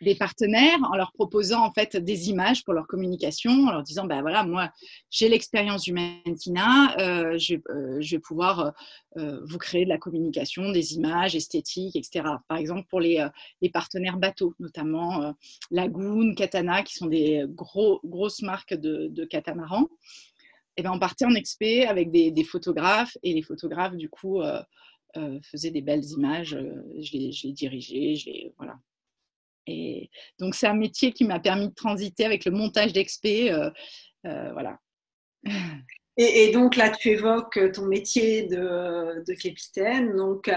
les, 0.00 0.14
partenaires 0.14 0.78
en 0.90 0.96
leur 0.96 1.12
proposant 1.12 1.64
en 1.64 1.72
fait 1.72 1.96
des 1.96 2.30
images 2.30 2.64
pour 2.64 2.74
leur 2.74 2.86
communication, 2.86 3.50
en 3.66 3.70
leur 3.70 3.82
disant 3.82 4.06
ben 4.06 4.22
voilà 4.22 4.44
moi 4.44 4.70
j'ai 5.10 5.28
l'expérience 5.28 5.82
du 5.82 5.94
euh, 5.96 7.38
je, 7.38 7.54
euh, 7.68 8.00
vais 8.00 8.18
pouvoir 8.18 8.72
euh, 9.16 9.40
vous 9.44 9.58
créer 9.58 9.84
de 9.84 9.90
la 9.90 9.98
communication, 9.98 10.72
des 10.72 10.94
images 10.94 11.36
esthétiques, 11.36 11.96
etc. 11.96 12.24
Par 12.48 12.58
exemple 12.58 12.86
pour 12.88 13.00
les, 13.00 13.24
partenaires 13.72 14.16
bateaux, 14.16 14.54
notamment 14.58 15.34
Lagoon, 15.70 16.34
Katana, 16.34 16.82
qui 16.82 16.94
sont 16.94 17.06
des 17.06 17.44
gros, 17.48 18.00
grosses 18.04 18.42
marques 18.42 18.74
de, 18.74 19.08
de 19.08 19.24
catamarans. 19.24 19.88
Et 20.80 20.82
eh 20.82 20.82
ben 20.82 20.92
on 20.92 20.98
partait 20.98 21.26
en 21.26 21.34
expé 21.34 21.84
avec 21.84 22.10
des, 22.10 22.44
photographes 22.44 23.16
et 23.22 23.34
les 23.34 23.42
photographes 23.42 23.96
du 23.96 24.08
coup 24.08 24.40
faisaient 25.42 25.70
des 25.70 25.82
belles 25.82 26.04
images. 26.04 26.56
je 26.98 27.12
les, 27.12 27.32
je 27.32 27.48
dirigeais, 27.48 28.14
je 28.14 28.26
les 28.30 28.54
voilà 28.56 28.78
et 29.66 30.10
donc, 30.38 30.54
c'est 30.54 30.66
un 30.66 30.74
métier 30.74 31.12
qui 31.12 31.24
m'a 31.24 31.40
permis 31.40 31.68
de 31.68 31.74
transiter 31.74 32.24
avec 32.24 32.44
le 32.44 32.52
montage 32.52 32.92
d'expé. 32.92 33.50
Euh, 33.50 33.70
euh, 34.26 34.52
voilà. 34.52 34.78
Et, 36.16 36.50
donc 36.50 36.76
là, 36.76 36.90
tu 36.90 37.10
évoques 37.10 37.58
ton 37.72 37.86
métier 37.86 38.42
de, 38.42 39.24
capitaine. 39.40 40.16
Donc, 40.16 40.50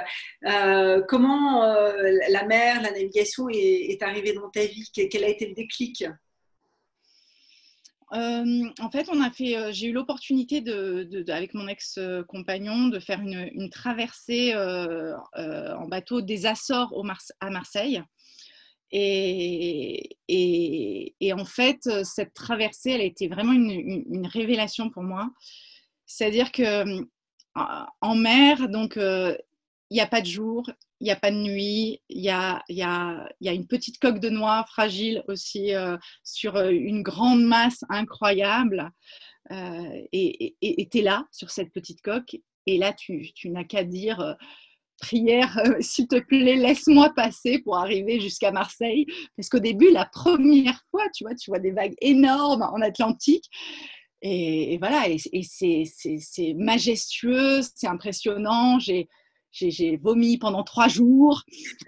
euh, 0.46 1.02
comment 1.08 1.64
la 1.64 2.46
mer, 2.46 2.82
la 2.82 2.92
navigation 2.92 3.48
est, 3.50 4.02
arrivée 4.02 4.34
dans 4.34 4.50
ta 4.50 4.66
vie? 4.66 4.90
Quel 4.94 5.24
a 5.24 5.30
été 5.30 5.48
le 5.48 5.54
déclic? 5.54 6.06
En 8.14 8.92
fait, 8.92 9.10
on 9.10 9.22
a 9.22 9.32
fait, 9.32 9.74
j'ai 9.74 9.88
eu 9.88 9.92
l'opportunité 9.92 10.62
de, 10.62 11.24
avec 11.30 11.54
mon 11.54 11.68
ex-compagnon 11.68 12.88
de 12.88 13.00
faire 13.00 13.20
une, 13.22 13.70
traversée 13.70 14.54
en 14.56 15.88
bateau 15.88 16.22
des 16.22 16.46
Açores 16.46 16.94
à 17.40 17.50
Marseille. 17.50 18.04
Et, 18.92 20.16
en 21.34 21.46
fait, 21.46 21.90
cette 22.04 22.34
traversée, 22.34 22.92
elle 22.92 23.02
a 23.02 23.06
été 23.06 23.28
vraiment 23.28 23.54
une, 23.54 24.28
révélation 24.28 24.90
pour 24.90 25.04
moi. 25.04 25.30
C'est-à-dire 26.06 26.52
que 26.52 27.04
en 27.56 28.16
mer, 28.16 28.70
donc, 28.70 28.98
euh, 28.98 29.38
il 29.94 29.98
n'y 29.98 30.02
a 30.02 30.08
pas 30.08 30.22
de 30.22 30.26
jour, 30.26 30.64
il 31.02 31.04
n'y 31.04 31.12
a 31.12 31.16
pas 31.16 31.30
de 31.30 31.36
nuit, 31.36 32.02
il 32.10 32.20
y 32.20 32.32
a, 32.32 32.64
une 33.40 33.68
petite 33.68 34.00
coque 34.00 34.20
de 34.20 34.30
noix 34.30 34.66
fragile 34.68 35.24
aussi 35.28 35.72
sur 36.24 36.60
une 36.60 37.04
grande 37.04 37.44
masse 37.44 37.84
incroyable. 37.90 38.90
et 39.52 40.88
tu 40.92 40.98
es 40.98 41.02
là 41.04 41.28
sur 41.32 41.52
cette 41.52 41.72
petite 41.72 42.02
coque. 42.02 42.36
Et 42.66 42.80
là, 42.80 42.92
tu, 42.92 43.34
n'as 43.46 43.66
qu'à 43.66 43.84
dire 43.84 44.36
prière, 44.98 45.60
s'il 45.80 46.08
te 46.08 46.20
plaît, 46.20 46.56
laisse-moi 46.56 47.14
passer 47.16 47.60
pour 47.60 47.78
arriver 47.78 48.20
jusqu'à 48.20 48.52
Marseille. 48.52 49.06
Parce 49.38 49.50
qu'au 49.50 49.60
début, 49.60 49.92
la 49.92 50.06
première 50.06 50.82
fois, 50.90 51.04
tu 51.16 51.24
vois, 51.24 51.36
tu 51.36 51.52
vois 51.52 51.60
des 51.60 51.72
vagues 51.72 51.96
énormes 52.02 52.64
en 52.64 52.82
Atlantique. 52.82 53.46
Et, 54.24 54.80
voilà, 54.80 55.08
et, 55.08 55.44
c'est 55.44 56.54
majestueux, 56.56 57.62
c'est 57.76 57.88
impressionnant. 57.88 58.80
J'ai 58.80 59.08
j'ai 59.54 59.98
vomi 59.98 60.38
pendant 60.38 60.64
trois 60.64 60.88
jours. 60.88 61.44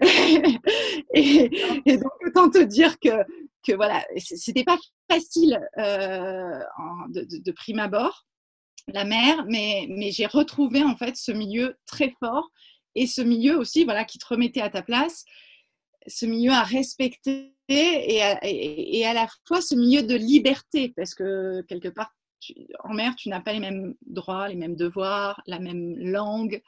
et, 1.14 1.50
donc, 1.86 2.12
autant 2.24 2.50
te 2.50 2.62
dire 2.62 2.98
que, 3.00 3.24
que 3.66 3.74
voilà, 3.74 4.04
c'était 4.16 4.64
pas 4.64 4.78
facile 5.10 5.60
euh, 5.78 6.60
de, 7.08 7.52
prime 7.52 7.80
abord, 7.80 8.24
la 8.88 9.04
mer, 9.04 9.44
mais, 9.48 9.86
mais 9.90 10.12
j'ai 10.12 10.26
retrouvé 10.26 10.82
en 10.84 10.96
fait 10.96 11.16
ce 11.16 11.32
milieu 11.32 11.76
très 11.86 12.14
fort 12.20 12.48
et 12.94 13.06
ce 13.06 13.20
milieu 13.20 13.58
aussi, 13.58 13.84
voilà, 13.84 14.04
qui 14.04 14.18
te 14.18 14.26
remettait 14.26 14.62
à 14.62 14.70
ta 14.70 14.82
place, 14.82 15.24
ce 16.06 16.24
milieu 16.24 16.52
à 16.52 16.62
respecter 16.62 17.52
et 17.68 18.22
à, 18.22 18.38
et 18.44 19.04
à 19.04 19.12
la 19.12 19.26
fois 19.44 19.60
ce 19.60 19.74
milieu 19.74 20.04
de 20.04 20.14
liberté, 20.14 20.92
parce 20.96 21.14
que 21.14 21.62
quelque 21.62 21.88
part, 21.88 22.12
en 22.84 22.94
mer, 22.94 23.14
tu 23.16 23.28
n'as 23.28 23.40
pas 23.40 23.52
les 23.52 23.60
mêmes 23.60 23.94
droits, 24.06 24.48
les 24.48 24.56
mêmes 24.56 24.76
devoirs, 24.76 25.42
la 25.46 25.58
même 25.58 25.96
langue. 25.98 26.62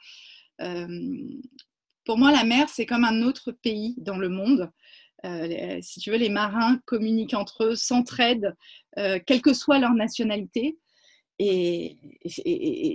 Euh, 0.61 0.87
pour 2.05 2.17
moi, 2.17 2.31
la 2.31 2.43
mer, 2.43 2.69
c'est 2.69 2.85
comme 2.85 3.05
un 3.05 3.21
autre 3.21 3.51
pays 3.51 3.95
dans 3.97 4.17
le 4.17 4.29
monde. 4.29 4.71
Euh, 5.25 5.79
si 5.81 5.99
tu 5.99 6.11
veux, 6.11 6.17
les 6.17 6.29
marins 6.29 6.79
communiquent 6.85 7.33
entre 7.33 7.65
eux, 7.65 7.75
s'entraident, 7.75 8.55
euh, 8.97 9.19
quelle 9.25 9.41
que 9.41 9.53
soit 9.53 9.79
leur 9.79 9.93
nationalité. 9.93 10.77
Et, 11.41 11.97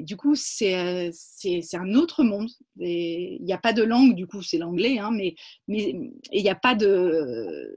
du 0.02 0.16
coup, 0.18 0.35
c'est 0.35 0.75
un 0.75 1.94
autre 1.94 2.25
monde. 2.25 2.50
Il 2.78 3.42
n'y 3.42 3.52
a 3.54 3.59
pas 3.59 3.73
de 3.73 3.83
langue, 3.83 4.14
du 4.14 4.26
coup, 4.26 4.42
c'est 4.42 4.59
l'anglais, 4.59 4.99
hein, 4.99 5.11
mais 5.12 5.35
il 5.66 6.12
n'y 6.30 6.50
a 6.50 6.54
pas 6.54 6.75
de, 6.75 7.75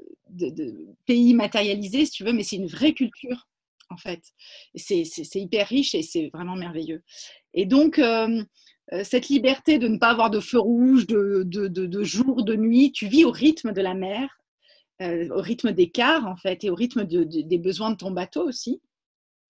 pays 1.05 1.33
matérialisé, 1.33 2.05
si 2.05 2.11
tu 2.11 2.25
veux, 2.25 2.33
mais 2.33 2.43
c'est 2.43 2.57
une 2.57 2.67
vraie 2.67 2.93
culture, 2.93 3.47
en 3.89 3.95
fait. 3.95 4.21
C'est 4.75 5.05
hyper 5.35 5.67
riche 5.69 5.95
et 5.95 6.01
c'est 6.01 6.29
vraiment 6.33 6.57
merveilleux. 6.57 7.01
Et 7.53 7.65
donc, 7.65 7.97
euh, 7.97 8.43
cette 9.03 9.27
liberté 9.27 9.79
de 9.79 9.87
ne 9.87 9.97
pas 9.97 10.09
avoir 10.09 10.29
de 10.29 10.39
feu 10.39 10.59
rouge, 10.59 11.07
de, 11.07 11.43
de, 11.43 12.03
jour, 12.03 12.43
de 12.43 12.55
nuit, 12.55 12.91
tu 12.91 13.07
vis 13.07 13.25
au 13.25 13.31
rythme 13.31 13.73
de 13.73 13.81
la 13.81 13.93
mer, 13.93 14.29
euh, 15.01 15.27
au 15.29 15.41
rythme 15.41 15.73
des 15.73 15.89
quarts 15.89 16.25
en 16.25 16.37
fait, 16.37 16.63
et 16.63 16.69
au 16.69 16.75
rythme 16.75 17.03
des 17.03 17.57
besoins 17.57 17.91
de 17.91 17.97
ton 17.97 18.11
bateau 18.11 18.47
aussi. 18.47 18.81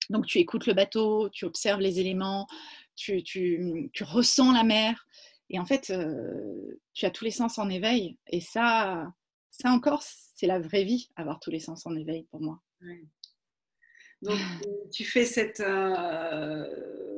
Donc 0.09 0.25
tu 0.25 0.39
écoutes 0.39 0.65
le 0.65 0.73
bateau, 0.73 1.29
tu 1.29 1.45
observes 1.45 1.81
les 1.81 1.99
éléments, 1.99 2.47
tu, 2.95 3.21
tu, 3.23 3.89
tu 3.93 4.03
ressens 4.03 4.53
la 4.53 4.63
mer, 4.63 5.05
et 5.49 5.59
en 5.59 5.65
fait, 5.65 5.89
euh, 5.89 6.79
tu 6.93 7.05
as 7.05 7.11
tous 7.11 7.23
les 7.23 7.31
sens 7.31 7.57
en 7.57 7.69
éveil. 7.69 8.17
Et 8.27 8.41
ça, 8.41 9.11
ça 9.49 9.71
encore, 9.71 10.01
c'est 10.03 10.47
la 10.47 10.59
vraie 10.59 10.83
vie, 10.83 11.09
avoir 11.15 11.39
tous 11.39 11.51
les 11.51 11.59
sens 11.59 11.85
en 11.85 11.95
éveil 11.95 12.23
pour 12.31 12.41
moi. 12.41 12.61
Donc, 14.21 14.39
tu 14.91 15.05
fais 15.05 15.25
cette, 15.25 15.63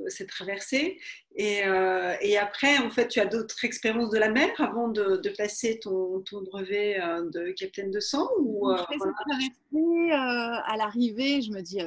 cette 0.10 0.30
traversée. 0.30 0.98
Et, 1.36 1.66
euh, 1.66 2.16
et, 2.22 2.38
après, 2.38 2.78
en 2.80 2.90
fait, 2.90 3.08
tu 3.08 3.20
as 3.20 3.26
d'autres 3.26 3.64
expériences 3.64 4.10
de 4.10 4.18
la 4.18 4.30
mer 4.30 4.50
avant 4.60 4.90
de, 4.90 5.18
de 5.18 5.30
passer 5.30 5.80
ton, 5.80 6.22
ton, 6.22 6.42
brevet 6.42 7.00
euh, 7.02 7.30
de 7.30 7.52
capitaine 7.52 7.92
de 7.92 8.00
sang 8.00 8.28
ou, 8.40 8.70
euh, 8.70 8.76
euh, 8.76 10.12
à 10.12 10.76
l'arrivée, 10.78 11.42
je 11.42 11.52
me 11.52 11.62
dis, 11.62 11.80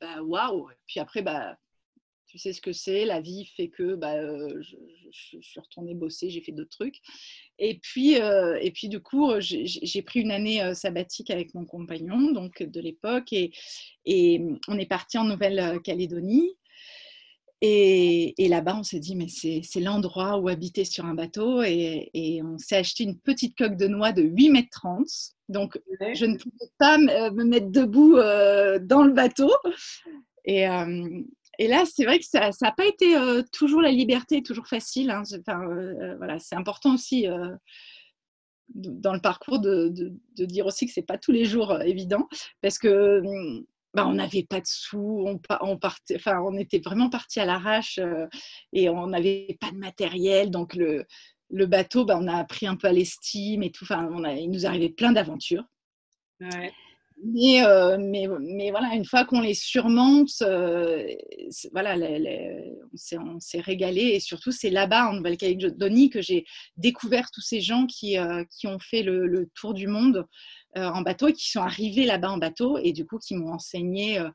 bah, 0.00 0.22
waouh. 0.22 0.68
Puis 0.86 1.00
après, 1.00 1.22
bah, 1.22 1.56
tu 2.30 2.38
sais 2.38 2.52
ce 2.52 2.60
que 2.60 2.72
c'est, 2.72 3.04
la 3.04 3.20
vie 3.20 3.44
fait 3.56 3.68
que 3.68 3.94
bah, 3.94 4.16
je, 4.60 4.76
suis 5.40 5.60
retournée 5.60 5.94
bosser, 5.94 6.30
j'ai 6.30 6.40
fait 6.40 6.52
d'autres 6.52 6.70
trucs. 6.70 7.00
Et 7.58 7.78
puis, 7.78 8.14
et 8.14 8.70
puis 8.72 8.88
du 8.88 9.00
coup, 9.00 9.32
j'ai 9.40 10.02
pris 10.02 10.20
une 10.20 10.30
année 10.30 10.74
sabbatique 10.74 11.30
avec 11.30 11.54
mon 11.54 11.64
compagnon 11.64 12.30
donc 12.30 12.62
de 12.62 12.80
l'époque 12.80 13.32
et, 13.32 13.52
et 14.04 14.40
on 14.68 14.78
est 14.78 14.86
parti 14.86 15.18
en 15.18 15.24
Nouvelle-Calédonie. 15.24 16.56
Et, 17.62 18.48
là-bas, 18.48 18.76
on 18.78 18.82
s'est 18.82 19.00
dit, 19.00 19.14
mais 19.14 19.28
c'est 19.28 19.80
l'endroit 19.80 20.38
où 20.38 20.48
habiter 20.48 20.84
sur 20.84 21.04
un 21.04 21.14
bateau. 21.14 21.62
Et, 21.62 22.40
on 22.42 22.56
s'est 22.58 22.76
acheté 22.76 23.04
une 23.04 23.18
petite 23.18 23.56
coque 23.56 23.76
de 23.76 23.86
noix 23.86 24.12
de 24.12 24.22
8 24.22 24.50
mètres 24.50 24.70
30. 24.72 25.06
Donc, 25.48 25.78
je 26.14 26.24
ne 26.24 26.38
pouvais 26.38 26.70
pas 26.78 26.96
me 26.96 27.44
mettre 27.44 27.70
debout 27.70 28.16
euh, 28.16 28.78
dans 28.78 29.02
le 29.02 29.12
bateau. 29.12 29.52
Et, 30.46 30.66
euh, 30.66 31.22
et 31.60 31.68
là, 31.68 31.84
c'est 31.84 32.04
vrai 32.04 32.18
que 32.18 32.24
ça 32.24 32.50
n'a 32.62 32.72
pas 32.72 32.86
été 32.86 33.16
euh, 33.16 33.42
toujours 33.52 33.82
la 33.82 33.90
liberté, 33.90 34.42
toujours 34.42 34.66
facile. 34.66 35.10
Hein. 35.10 35.22
Enfin, 35.38 35.60
voilà, 36.16 36.38
c'est 36.38 36.56
important 36.56 36.94
aussi 36.94 37.26
dans 38.68 39.12
le 39.12 39.20
parcours 39.20 39.60
de, 39.60 39.92
dire 40.36 40.66
aussi 40.66 40.86
que 40.86 40.92
c'est 40.92 41.02
pas 41.02 41.18
tous 41.18 41.32
les 41.32 41.44
jours 41.44 41.80
évident 41.82 42.28
parce 42.62 42.78
que 42.78 43.20
hum, 43.24 43.64
bah, 43.94 44.06
on 44.06 44.14
n'avait 44.14 44.44
pas 44.44 44.60
de 44.60 44.66
sous, 44.66 45.24
on, 45.60 45.76
partait, 45.76 46.16
enfin, 46.16 46.40
on 46.42 46.56
était 46.56 46.78
vraiment 46.78 47.10
parti 47.10 47.40
à 47.40 47.44
l'arrache 47.44 47.98
euh, 47.98 48.26
et 48.72 48.88
on 48.88 49.08
n'avait 49.08 49.56
pas 49.60 49.72
de 49.72 49.78
matériel. 49.78 50.50
Donc, 50.50 50.74
le, 50.74 51.06
bateau, 51.66 52.04
bah, 52.04 52.16
on 52.20 52.28
a 52.28 52.36
appris 52.36 52.66
un 52.66 52.76
peu 52.76 52.86
à 52.86 52.92
l'estime 52.92 53.62
et 53.64 53.72
tout. 53.72 53.84
Enfin, 53.84 54.08
il 54.36 54.50
nous 54.50 54.66
arrivait 54.66 54.90
plein 54.90 55.12
d'aventures. 55.12 55.64
Mais, 57.22 57.62
euh, 57.64 57.98
mais, 57.98 58.26
mais, 58.40 58.70
voilà, 58.70 58.94
une 58.94 59.04
fois 59.04 59.24
qu'on 59.24 59.40
les 59.40 59.54
surmonte, 59.54 60.30
euh, 60.40 61.06
voilà, 61.72 61.96
on 61.96 63.40
s'est 63.40 63.60
régalé. 63.60 64.00
Et 64.00 64.20
surtout, 64.20 64.52
c'est 64.52 64.70
là-bas, 64.70 65.10
en 65.10 65.14
Nouvelle-Calédonie, 65.14 66.08
que 66.08 66.22
j'ai 66.22 66.46
découvert 66.76 67.30
tous 67.30 67.42
ces 67.42 67.60
gens 67.60 67.86
qui, 67.86 68.16
qui 68.50 68.66
ont 68.66 68.78
fait 68.78 69.02
le, 69.02 69.50
tour 69.54 69.74
du 69.74 69.86
monde 69.86 70.26
euh, 70.76 70.86
en 70.86 71.02
bateau 71.02 71.26
et 71.26 71.32
qui 71.32 71.50
sont 71.50 71.62
arrivés 71.62 72.06
là-bas 72.06 72.30
en 72.30 72.38
bateau 72.38 72.78
et 72.78 72.92
du 72.92 73.04
coup 73.04 73.18
qui 73.18 73.34
m'ont 73.34 73.54
enseigné 73.54 74.20
euh, 74.20 74.30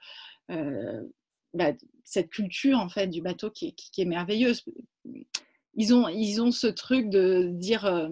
euh, 0.51 1.01
bah, 1.53 1.71
cette 2.03 2.29
culture 2.29 2.77
en 2.77 2.89
fait 2.89 3.07
du 3.07 3.21
bateau 3.21 3.49
qui, 3.51 3.73
est 3.97 4.05
merveilleuse. 4.05 4.65
Ils 5.75 5.93
ont, 5.93 6.09
ils 6.09 6.41
ont 6.41 6.51
ce 6.51 6.67
truc 6.67 7.09
de 7.09 7.51
dire 7.53 8.09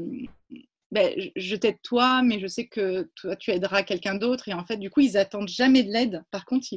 ben, 0.94 1.12
je 1.36 1.56
t'aide 1.56 1.82
toi, 1.82 2.22
mais 2.22 2.40
je 2.40 2.46
sais 2.46 2.68
que 2.68 3.10
toi, 3.16 3.36
tu 3.36 3.50
aideras 3.50 3.82
quelqu'un 3.82 4.14
d'autre. 4.14 4.48
Et 4.48 4.54
en 4.54 4.64
fait, 4.64 4.78
du 4.78 4.92
coup, 4.92 5.00
ils 5.00 5.18
attendent 5.18 5.50
jamais 5.50 5.82
de 5.82 5.92
l'aide. 5.92 6.24
Par 6.30 6.46
contre, 6.46 6.68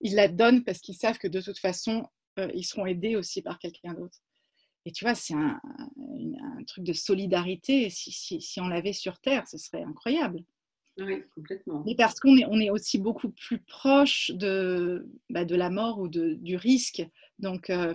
ils, 0.00 0.14
la 0.14 0.28
donnent 0.28 0.62
parce 0.62 0.78
qu'ils 0.78 0.94
savent 0.94 1.18
que 1.18 1.26
de 1.26 1.40
toute 1.40 1.58
façon, 1.58 2.06
ils 2.54 2.64
seront 2.64 2.86
aidés 2.86 3.16
aussi 3.16 3.42
par 3.42 3.58
quelqu'un 3.58 3.94
d'autre. 3.94 4.18
Et 4.86 4.92
tu 4.92 5.04
vois, 5.04 5.16
c'est 5.16 5.34
un, 5.34 5.60
truc 6.68 6.84
de 6.84 6.92
solidarité. 6.92 7.90
Si, 7.90 8.12
si, 8.12 8.40
si 8.40 8.60
on 8.60 8.68
l'avait 8.68 8.92
sur 8.92 9.18
Terre, 9.18 9.48
ce 9.48 9.58
serait 9.58 9.82
incroyable. 9.82 10.44
Oui, 10.98 11.24
complètement. 11.34 11.82
Mais 11.84 11.96
parce 11.96 12.20
qu'on 12.20 12.36
est, 12.36 12.44
on 12.46 12.60
est 12.60 12.70
aussi 12.70 12.98
beaucoup 12.98 13.30
plus 13.30 13.58
proche 13.58 14.30
de, 14.34 15.08
bah, 15.30 15.44
de 15.44 15.56
la 15.56 15.70
mort 15.70 15.98
ou 15.98 16.06
de, 16.06 16.34
du 16.34 16.54
risque. 16.54 17.04
Donc, 17.40 17.70
euh, 17.70 17.92
euh, 17.92 17.94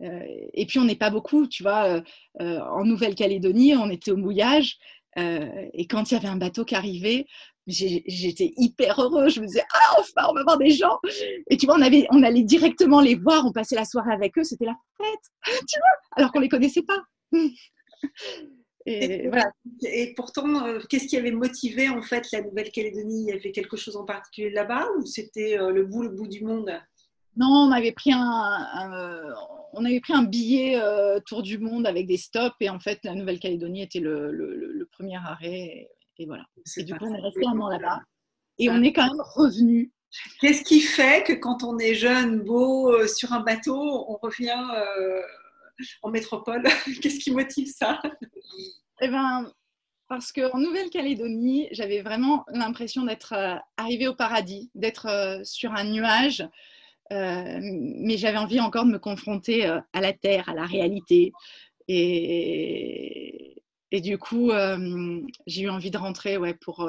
et 0.00 0.66
puis, 0.66 0.78
on 0.78 0.84
n'est 0.84 0.96
pas 0.96 1.10
beaucoup, 1.10 1.46
tu 1.46 1.62
vois. 1.62 2.02
Euh, 2.40 2.60
en 2.60 2.84
Nouvelle-Calédonie, 2.84 3.74
on 3.76 3.90
était 3.90 4.10
au 4.10 4.16
mouillage. 4.16 4.78
et 5.16 5.86
quand 5.88 6.10
il 6.10 6.14
y 6.14 6.16
avait 6.16 6.28
un 6.28 6.36
bateau 6.36 6.64
qui 6.64 6.74
arrivait, 6.74 7.26
j'étais 7.68 8.52
hyper 8.56 9.00
heureux. 9.00 9.28
Je 9.28 9.40
me 9.40 9.46
disais, 9.46 9.64
ah, 9.72 9.96
enfin, 9.98 10.28
on 10.30 10.34
va 10.34 10.42
voir 10.42 10.58
des 10.58 10.70
gens. 10.70 10.98
Et 11.50 11.56
tu 11.56 11.66
vois, 11.66 11.76
on, 11.76 11.82
avait, 11.82 12.06
on 12.10 12.22
allait 12.22 12.42
directement 12.42 13.00
les 13.00 13.14
voir, 13.14 13.44
on 13.46 13.52
passait 13.52 13.76
la 13.76 13.84
soirée 13.84 14.12
avec 14.12 14.36
eux, 14.38 14.44
c'était 14.44 14.64
la 14.64 14.76
fête, 14.96 15.54
tu 15.68 15.78
vois, 15.78 16.16
alors 16.16 16.32
qu'on 16.32 16.38
ne 16.38 16.44
les 16.44 16.48
connaissait 16.48 16.82
pas. 16.82 17.02
Et, 18.90 20.14
pourtant, 20.16 20.64
euh, 20.64 20.80
qu'est-ce 20.88 21.08
qui 21.08 21.18
avait 21.18 21.30
motivé 21.30 21.90
en 21.90 22.00
fait 22.00 22.26
la 22.32 22.40
Nouvelle-Calédonie? 22.40 23.22
Il 23.22 23.28
y 23.28 23.32
avait 23.32 23.52
quelque 23.52 23.76
chose 23.76 23.96
en 23.96 24.06
particulier 24.06 24.48
là-bas 24.48 24.88
ou 24.96 25.04
c'était 25.04 25.58
euh, 25.58 25.70
le 25.70 25.84
bout, 25.84 26.04
le 26.04 26.08
bout 26.08 26.26
du 26.26 26.42
monde? 26.42 26.72
Non, 27.38 27.68
on 27.68 27.72
avait 27.72 27.92
pris 27.92 28.12
un, 28.12 28.92
euh, 28.92 29.32
on 29.72 29.84
avait 29.84 30.00
pris 30.00 30.12
un 30.12 30.24
billet 30.24 30.80
tour 31.26 31.42
du 31.42 31.58
monde 31.58 31.86
avec 31.86 32.06
des 32.06 32.16
stops 32.16 32.56
et 32.60 32.68
en 32.68 32.80
fait 32.80 32.98
la 33.04 33.14
Nouvelle-Calédonie 33.14 33.82
était 33.82 34.00
le, 34.00 34.88
premier 34.92 35.16
arrêt 35.16 35.88
et, 36.18 36.26
voilà. 36.26 36.44
Et 36.76 36.82
du 36.82 36.94
coup, 36.96 37.06
on 37.06 37.14
est 37.14 37.20
resté 37.20 37.46
un 37.46 37.58
an 37.60 37.68
là-bas 37.68 38.00
et 38.58 38.70
on 38.70 38.82
est 38.82 38.92
quand 38.92 39.06
même 39.06 39.22
revenu. 39.34 39.92
Qu'est-ce 40.40 40.64
qui 40.64 40.80
fait 40.80 41.24
que 41.24 41.34
quand 41.34 41.62
on 41.62 41.78
est 41.78 41.94
jeune, 41.94 42.40
beau, 42.40 43.06
sur 43.06 43.32
un 43.32 43.40
bateau, 43.40 44.06
on 44.08 44.16
revient 44.20 44.64
en 46.02 46.10
métropole? 46.10 46.62
Qu'est-ce 47.02 47.20
qui 47.20 47.30
motive 47.30 47.68
ça? 47.68 48.00
Eh 49.00 49.08
bien, 49.08 49.52
parce 50.08 50.32
qu'en 50.32 50.58
Nouvelle-Calédonie, 50.58 51.68
j'avais 51.70 52.00
vraiment 52.00 52.44
l'impression 52.48 53.04
d'être 53.04 53.34
euh, 53.34 53.56
arrivée 53.76 54.08
au 54.08 54.14
paradis, 54.14 54.70
d'être 54.74 55.06
euh, 55.06 55.44
sur 55.44 55.72
un 55.72 55.84
nuage, 55.84 56.40
euh, 56.40 56.46
mais 57.10 58.16
j'avais 58.16 58.38
envie 58.38 58.60
encore 58.60 58.84
de 58.84 58.90
me 58.90 58.98
confronter 58.98 59.64
à 59.64 60.00
la 60.00 60.12
terre, 60.12 60.48
à 60.48 60.54
la 60.54 60.66
réalité. 60.66 61.32
Et, 61.88 63.54
du 63.92 64.18
coup, 64.18 64.50
j'ai 65.46 65.62
eu 65.62 65.70
envie 65.70 65.90
de 65.90 65.98
rentrer 65.98 66.36
ouais, 66.36 66.54
pour, 66.54 66.88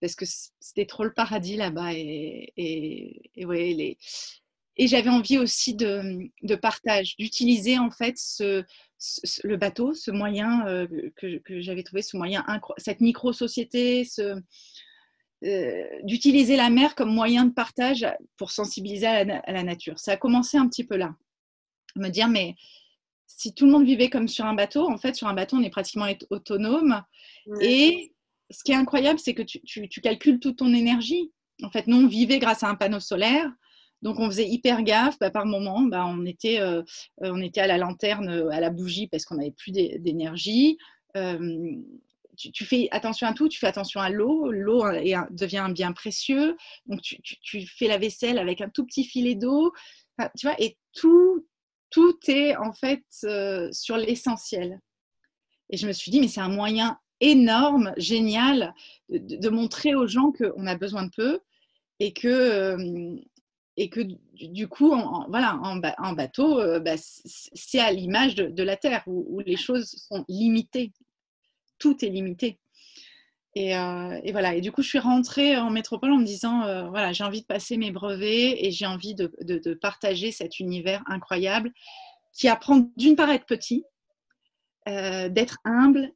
parce 0.00 0.14
que 0.14 0.24
c'était 0.60 0.86
trop 0.86 1.04
le 1.04 1.12
paradis 1.12 1.56
là-bas. 1.56 1.92
Et, 1.94 3.22
ouais, 3.38 3.72
les... 3.74 3.98
et 4.76 4.86
j'avais 4.86 5.10
envie 5.10 5.38
aussi 5.38 5.74
de, 5.74 6.30
de 6.42 6.54
partage, 6.54 7.16
d'utiliser 7.16 7.78
en 7.78 7.90
fait 7.90 8.16
le 9.44 9.56
bateau, 9.56 9.94
ce 9.94 10.10
moyen 10.10 10.64
que, 11.16 11.38
que 11.38 11.60
j'avais 11.60 11.82
trouvé, 11.82 12.02
ce 12.02 12.16
moyen, 12.16 12.44
cette 12.78 13.00
micro-société, 13.00 14.04
ce, 14.04 14.40
euh, 15.42 15.84
d'utiliser 16.02 16.54
la 16.56 16.68
mer 16.68 16.94
comme 16.94 17.14
moyen 17.14 17.46
de 17.46 17.52
partage 17.52 18.06
pour 18.36 18.50
sensibiliser 18.50 19.06
à 19.06 19.24
la, 19.24 19.62
nature. 19.62 19.98
Ça 19.98 20.12
a 20.12 20.16
commencé 20.18 20.58
un 20.58 20.68
petit 20.68 20.84
peu 20.84 20.96
là. 20.96 21.14
Me 21.96 22.08
dire, 22.08 22.28
mais 22.28 22.56
si 23.26 23.54
tout 23.54 23.64
le 23.64 23.72
monde 23.72 23.86
vivait 23.86 24.10
comme 24.10 24.28
sur 24.28 24.44
un 24.44 24.52
bateau, 24.52 24.90
en 24.90 24.98
fait, 24.98 25.14
sur 25.14 25.28
un 25.28 25.34
bateau, 25.34 25.56
on 25.56 25.62
est 25.62 25.70
pratiquement 25.70 26.06
autonome. 26.28 27.02
Et 27.62 28.12
ce 28.50 28.62
qui 28.62 28.72
est 28.72 28.76
incroyable, 28.76 29.18
c'est 29.18 29.32
que 29.32 29.42
tu, 29.42 30.00
calcules 30.02 30.40
toute 30.40 30.58
ton 30.58 30.74
énergie. 30.74 31.32
En 31.62 31.70
fait, 31.70 31.86
nous, 31.86 31.96
on 31.96 32.06
vivait 32.06 32.38
grâce 32.38 32.62
à 32.62 32.68
un 32.68 32.74
panneau 32.74 33.00
solaire. 33.00 33.50
Donc, 34.02 34.18
on 34.18 34.26
faisait 34.26 34.48
hyper 34.48 34.82
gaffe. 34.82 35.18
Bah, 35.20 35.30
par 35.30 35.46
moment, 35.46 35.80
bah, 35.82 36.04
on, 36.06 36.26
était, 36.26 36.60
euh, 36.60 36.82
on 37.18 37.40
était 37.40 37.62
à 37.62 37.66
la 37.66 37.78
lanterne, 37.78 38.28
à 38.52 38.60
la 38.60 38.68
bougie 38.68 39.06
parce 39.06 39.24
qu'on 39.24 39.36
n'avait 39.36 39.52
plus 39.52 39.72
d'énergie. 39.72 40.76
Euh, 41.16 41.76
tu, 42.48 42.64
fais 42.64 42.88
attention 42.90 43.26
à 43.26 43.34
tout, 43.34 43.48
tu 43.48 43.58
fais 43.58 43.66
attention 43.66 44.00
à 44.00 44.10
l'eau, 44.10 44.50
l'eau 44.50 44.84
devient 45.30 45.58
un 45.58 45.70
bien 45.70 45.92
précieux, 45.92 46.56
donc 46.86 47.00
tu, 47.02 47.66
fais 47.66 47.88
la 47.88 47.98
vaisselle 47.98 48.38
avec 48.38 48.60
un 48.60 48.68
tout 48.68 48.86
petit 48.86 49.04
filet 49.04 49.34
d'eau, 49.34 49.72
tu 50.38 50.46
vois, 50.46 50.56
et 50.58 50.78
tout, 50.92 51.46
tout 51.90 52.18
est 52.28 52.56
en 52.56 52.72
fait 52.72 53.04
euh, 53.24 53.68
sur 53.72 53.96
l'essentiel. 53.96 54.80
Et 55.70 55.76
je 55.76 55.86
me 55.86 55.92
suis 55.92 56.10
dit, 56.10 56.20
mais 56.20 56.28
c'est 56.28 56.40
un 56.40 56.48
moyen 56.48 56.98
énorme, 57.20 57.92
génial, 57.96 58.74
de, 59.08 59.48
montrer 59.48 59.94
aux 59.94 60.06
gens 60.06 60.32
qu'on 60.32 60.66
a 60.66 60.74
besoin 60.74 61.04
de 61.04 61.10
peu 61.14 61.40
et 61.98 62.12
que, 62.12 62.28
euh, 62.28 63.16
et 63.76 63.90
que 63.90 64.00
du 64.34 64.68
coup, 64.68 64.92
en, 64.92 65.28
voilà, 65.28 65.58
en, 65.62 66.12
bateau, 66.14 66.58
euh, 66.60 66.80
bah, 66.80 66.96
c'est 66.96 67.78
à 67.78 67.92
l'image 67.92 68.34
de, 68.34 68.62
la 68.62 68.76
Terre 68.76 69.02
où, 69.06 69.40
les 69.40 69.56
choses 69.56 69.90
sont 70.08 70.24
limitées 70.28 70.92
tout 71.80 72.04
est 72.04 72.08
limité. 72.08 72.60
Euh, 73.56 74.20
et, 74.22 74.32
voilà. 74.32 74.54
Et 74.54 74.60
du 74.60 74.70
coup, 74.70 74.82
je 74.82 74.88
suis 74.88 74.98
rentrée 74.98 75.56
en 75.56 75.70
métropole 75.70 76.12
en 76.12 76.18
me 76.18 76.24
disant 76.24 76.62
euh, 76.62 76.88
voilà, 76.88 77.12
j'ai 77.12 77.24
envie 77.24 77.40
de 77.40 77.46
passer 77.46 77.76
mes 77.76 77.90
brevets 77.90 78.56
et 78.58 78.70
j'ai 78.70 78.86
envie 78.86 79.14
de, 79.14 79.74
partager 79.74 80.30
cet 80.30 80.60
univers 80.60 81.02
incroyable 81.06 81.72
qui 82.32 82.48
apprend 82.48 82.88
d'une 82.96 83.16
part 83.16 83.28
à 83.28 83.34
être 83.34 83.46
petit, 83.46 83.84
euh, 84.88 85.28
d'être 85.28 85.58
humble 85.64 86.12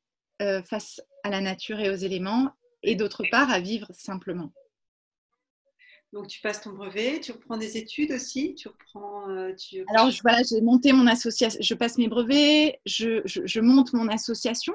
face 0.69 1.01
à 1.23 1.31
la 1.31 1.41
nature 1.41 1.81
et 1.81 1.89
aux 1.89 1.95
éléments, 1.95 2.51
et 2.83 2.97
d'autre 2.97 3.25
part 3.31 3.51
à 3.51 3.61
vivre 3.61 3.87
simplement. 3.93 4.53
Donc, 6.13 6.27
tu 6.27 6.41
passes 6.43 6.61
ton 6.61 6.73
brevet, 6.73 7.19
tu 7.21 7.33
reprends 7.33 7.57
des 7.57 7.79
études 7.79 8.13
aussi, 8.13 8.55
tu 8.55 8.69
reprends. 8.69 9.27
Alors, 9.89 10.11
voilà, 10.23 10.43
j'ai 10.43 10.61
monté 10.61 10.93
mon 10.93 11.07
association, 11.07 11.59
je 11.63 11.75
passe 11.75 11.97
mes 11.97 12.09
brevets, 12.09 12.79
je 12.85 13.61
monte 13.61 13.95
mon 13.95 14.09
association 14.09 14.75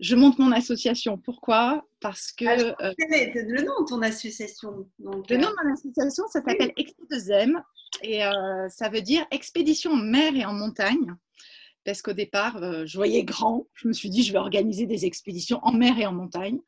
je 0.00 0.14
monte 0.14 0.38
mon 0.38 0.52
association. 0.52 1.18
Pourquoi? 1.18 1.84
Parce 2.00 2.32
que. 2.32 2.46
Ah, 2.46 2.86
euh, 2.86 2.92
le 2.98 3.62
nom 3.62 3.80
de 3.80 3.88
ton 3.88 4.02
association. 4.02 4.88
Donc, 4.98 5.28
le 5.28 5.36
nom 5.36 5.48
de 5.48 5.54
mon 5.64 5.72
association, 5.72 6.24
ça 6.28 6.42
s'appelle 6.42 6.72
Expé2M 6.76 7.60
et 8.02 8.24
euh, 8.24 8.68
ça 8.68 8.88
veut 8.88 9.02
dire 9.02 9.26
expédition 9.30 9.92
en 9.92 9.96
mer 9.96 10.34
et 10.36 10.44
en 10.44 10.52
montagne. 10.52 11.14
Parce 11.84 12.02
qu'au 12.02 12.12
départ, 12.12 12.62
euh, 12.62 12.84
je 12.86 12.96
voyais 12.96 13.24
grand. 13.24 13.66
Je 13.74 13.88
me 13.88 13.92
suis 13.92 14.10
dit, 14.10 14.22
je 14.22 14.32
vais 14.32 14.38
organiser 14.38 14.86
des 14.86 15.04
expéditions 15.04 15.58
en 15.62 15.72
mer 15.72 15.98
et 15.98 16.06
en 16.06 16.12
montagne. 16.12 16.60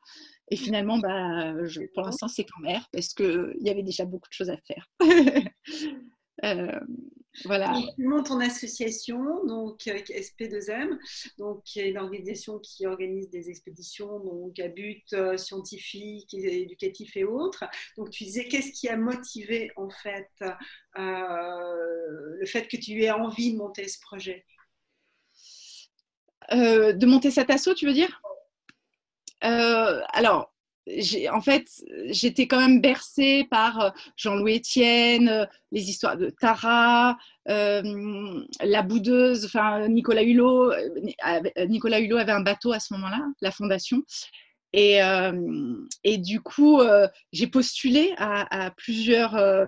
Et 0.49 0.57
finalement, 0.57 0.97
bah, 0.97 1.53
pour 1.93 2.03
l'instant, 2.03 2.27
c'est 2.27 2.43
qu'en 2.43 2.59
mer 2.59 2.85
parce 2.91 3.13
qu'il 3.13 3.55
y 3.59 3.69
avait 3.69 3.83
déjà 3.83 4.03
beaucoup 4.03 4.27
de 4.27 4.33
choses 4.33 4.49
à 4.49 4.57
faire. 4.57 4.89
Voilà. 7.45 7.73
tu 7.95 8.03
montes 8.03 8.27
ton 8.27 8.39
association, 8.41 9.45
donc 9.45 9.87
avec 9.87 10.09
SP2M, 10.09 10.97
donc 11.37 11.63
qui 11.63 11.79
est 11.79 11.89
une 11.89 11.97
organisation 11.97 12.59
qui 12.59 12.85
organise 12.85 13.29
des 13.29 13.49
expéditions 13.49 14.19
donc 14.19 14.59
à 14.59 14.67
but 14.67 15.03
euh, 15.13 15.37
scientifique, 15.37 16.33
éducatif 16.33 17.15
et 17.15 17.23
autres. 17.23 17.63
Donc 17.97 18.09
tu 18.09 18.25
disais 18.25 18.45
qu'est-ce 18.47 18.71
qui 18.73 18.89
a 18.89 18.97
motivé 18.97 19.71
en 19.77 19.89
fait 19.89 20.29
euh, 20.97 22.37
le 22.39 22.45
fait 22.45 22.67
que 22.67 22.77
tu 22.77 23.01
aies 23.03 23.11
envie 23.11 23.53
de 23.53 23.57
monter 23.57 23.87
ce 23.87 23.99
projet? 24.01 24.45
Euh, 26.51 26.93
De 26.93 27.05
monter 27.05 27.31
cet 27.31 27.49
assaut, 27.49 27.73
tu 27.73 27.85
veux 27.87 27.93
dire? 27.93 28.21
Alors 29.41 30.50
en 31.31 31.41
fait, 31.41 31.67
j'étais 32.07 32.47
quand 32.47 32.59
même 32.59 32.81
bercée 32.81 33.45
par 33.49 33.79
euh, 33.79 33.89
Jean-Louis 34.17 34.57
Etienne, 34.57 35.29
euh, 35.29 35.45
les 35.71 35.89
histoires 35.89 36.17
de 36.17 36.29
Tara, 36.29 37.17
euh, 37.49 38.43
la 38.63 38.81
boudeuse, 38.81 39.45
enfin 39.45 39.87
Nicolas 39.87 40.23
Hulot. 40.23 40.73
Nicolas 41.67 41.99
Hulot 41.99 42.17
avait 42.17 42.31
un 42.31 42.41
bateau 42.41 42.71
à 42.73 42.79
ce 42.79 42.93
moment-là, 42.93 43.21
la 43.41 43.51
fondation. 43.51 44.03
Et, 44.73 44.99
du 46.17 46.41
coup, 46.41 46.81
j'ai 47.31 47.47
postulé 47.47 48.13
à, 48.17 48.71
plusieurs 48.77 49.67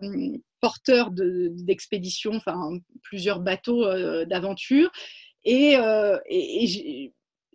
porteurs 0.62 1.12
d'expéditions, 1.12 2.36
enfin 2.36 2.78
plusieurs 3.02 3.40
bateaux 3.40 3.86
d'aventure. 4.26 4.92
Et, 5.46 5.78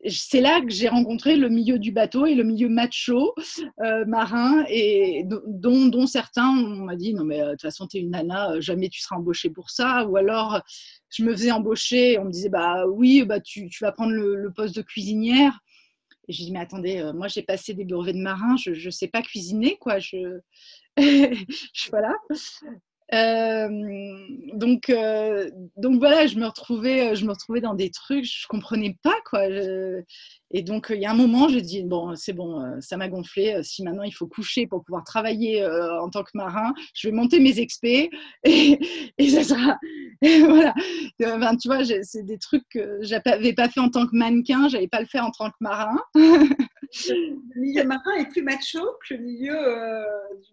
c'est 0.06 0.40
là 0.40 0.60
que 0.60 0.70
j'ai 0.70 0.88
rencontré 0.88 1.36
le 1.36 1.48
milieu 1.48 1.78
du 1.78 1.92
bateau 1.92 2.26
et 2.26 2.34
le 2.34 2.44
milieu 2.44 2.68
macho 2.68 3.34
euh, 3.80 4.04
marin, 4.06 4.64
et 4.68 5.24
dont, 5.24 6.06
certains 6.06 6.48
on 6.48 6.84
m'a 6.84 6.96
dit 6.96 7.14
non 7.14 7.24
mais 7.24 7.40
euh, 7.40 7.46
de 7.46 7.50
toute 7.52 7.62
façon 7.62 7.86
tu 7.86 7.98
es 7.98 8.00
une 8.00 8.10
nana, 8.10 8.52
euh, 8.52 8.60
jamais 8.60 8.88
tu 8.88 9.00
seras 9.00 9.16
embauchée 9.16 9.50
pour 9.50 9.70
ça. 9.70 10.06
Ou 10.06 10.16
alors 10.16 10.60
je 11.10 11.24
me 11.24 11.32
faisais 11.32 11.50
embaucher, 11.50 12.18
on 12.18 12.26
me 12.26 12.30
disait 12.30 12.48
bah 12.48 12.86
oui 12.86 13.24
bah 13.24 13.40
tu, 13.40 13.68
vas 13.80 13.92
prendre 13.92 14.12
le, 14.12 14.52
poste 14.54 14.76
de 14.76 14.82
cuisinière. 14.82 15.58
Et 16.28 16.32
je 16.32 16.44
dis 16.44 16.52
mais 16.52 16.60
attendez, 16.60 17.10
moi 17.14 17.28
j'ai 17.28 17.42
passé 17.42 17.74
des 17.74 17.84
brevets 17.84 18.14
de 18.14 18.20
marin, 18.20 18.56
je 18.56 18.70
ne 18.70 18.90
sais 18.90 19.08
pas 19.08 19.22
cuisiner 19.22 19.76
quoi. 19.80 19.98
Je 19.98 20.40
voilà. 21.90 22.14
Euh, 23.14 23.68
donc, 24.54 24.90
euh, 24.90 25.50
donc 25.76 25.98
voilà, 25.98 26.26
je 26.26 26.36
me 26.36 26.46
retrouvais, 26.46 27.16
je 27.16 27.24
me 27.24 27.30
retrouvais 27.32 27.60
dans 27.60 27.74
des 27.74 27.90
trucs, 27.90 28.24
je 28.24 28.46
comprenais 28.48 28.98
pas 29.02 29.16
quoi. 29.24 29.48
Et 30.50 30.62
donc 30.62 30.88
il 30.90 31.00
y 31.00 31.06
a 31.06 31.10
un 31.10 31.14
moment, 31.14 31.48
j'ai 31.48 31.60
dit 31.60 31.82
bon, 31.82 32.14
c'est 32.16 32.32
bon, 32.32 32.60
euh, 32.60 32.80
ça 32.80 32.96
m'a 32.96 33.08
gonflé. 33.08 33.60
Si 33.62 33.82
maintenant 33.82 34.02
il 34.02 34.12
faut 34.12 34.26
coucher 34.26 34.66
pour 34.66 34.84
pouvoir 34.84 35.04
travailler 35.04 35.64
en 35.64 36.08
tant 36.08 36.22
que 36.22 36.30
marin, 36.34 36.74
je 36.94 37.08
vais 37.08 37.14
monter 37.14 37.40
mes 37.40 37.58
expés 37.60 38.10
et, 38.44 38.78
et 39.18 39.28
ça 39.28 39.44
sera 39.44 39.78
voilà. 40.22 40.74
tu 41.56 41.68
vois, 41.68 41.84
c'est 42.02 42.24
des 42.24 42.38
trucs 42.38 42.68
que 42.70 42.98
j'avais 43.02 43.52
pas 43.52 43.68
fait 43.68 43.80
en 43.80 43.90
tant 43.90 44.06
que 44.06 44.16
mannequin, 44.16 44.68
j'avais 44.68 44.88
pas 44.88 45.00
le 45.00 45.06
fait 45.06 45.20
en 45.20 45.30
tant 45.30 45.50
que 45.50 45.56
marin. 45.60 45.98
le 46.14 47.60
milieu 47.60 47.84
marin 47.84 48.14
est 48.18 48.28
plus 48.28 48.42
macho 48.42 48.80
que 49.08 49.14
le 49.14 49.20
milieu 49.20 49.56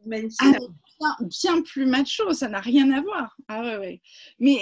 du 0.03 0.09
mannequin. 0.09 0.53
Ah, 1.03 1.17
bien, 1.21 1.61
plus 1.61 1.85
macho, 1.85 2.31
ça 2.33 2.47
n'a 2.47 2.61
rien 2.61 2.89
à 2.91 3.01
voir. 3.01 3.35
Ah 3.49 3.61
ouais, 3.61 3.77
ouais. 3.77 4.01
Mais 4.39 4.57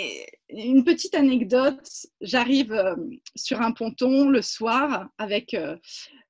une 0.49 0.83
petite 0.83 1.15
anecdote, 1.15 1.87
j'arrive 2.21 2.73
euh, 2.73 2.95
sur 3.35 3.61
un 3.61 3.71
ponton 3.71 4.29
le 4.29 4.41
soir 4.41 5.09
avec, 5.23 5.53
euh, 5.53 5.77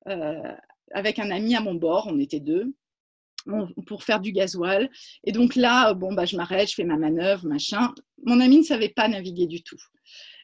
euh, 0.08 0.54
avec 0.92 1.20
un 1.20 1.32
ami 1.32 1.56
à 1.56 1.62
mon 1.62 1.76
bord, 1.76 2.08
on 2.08 2.20
était 2.20 2.40
deux, 2.40 2.74
pour 3.88 4.04
faire 4.04 4.22
du 4.22 4.32
gasoil. 4.32 4.90
Et 5.26 5.32
donc 5.32 5.56
là, 5.56 5.94
bon, 5.94 6.14
bah, 6.14 6.26
je 6.26 6.38
m'arrête, 6.38 6.70
je 6.70 6.76
fais 6.76 6.86
ma 6.86 6.98
manœuvre, 6.98 7.46
machin. 7.46 7.94
Mon 8.24 8.40
ami 8.40 8.60
ne 8.60 8.64
savait 8.64 8.90
pas 8.90 9.08
naviguer 9.08 9.48
du 9.48 9.64
tout. 9.64 9.80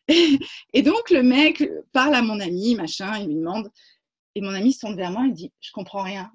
Et 0.73 0.81
donc 0.81 1.09
le 1.09 1.23
mec 1.23 1.63
parle 1.93 2.15
à 2.15 2.21
mon 2.21 2.39
ami, 2.39 2.75
machin, 2.75 3.19
il 3.19 3.27
lui 3.27 3.35
demande, 3.35 3.69
et 4.35 4.41
mon 4.41 4.53
ami 4.53 4.73
se 4.73 4.79
tourne 4.79 4.95
vers 4.95 5.11
moi, 5.11 5.25
il 5.27 5.33
dit, 5.33 5.51
je 5.59 5.71
comprends 5.71 6.03
rien. 6.03 6.31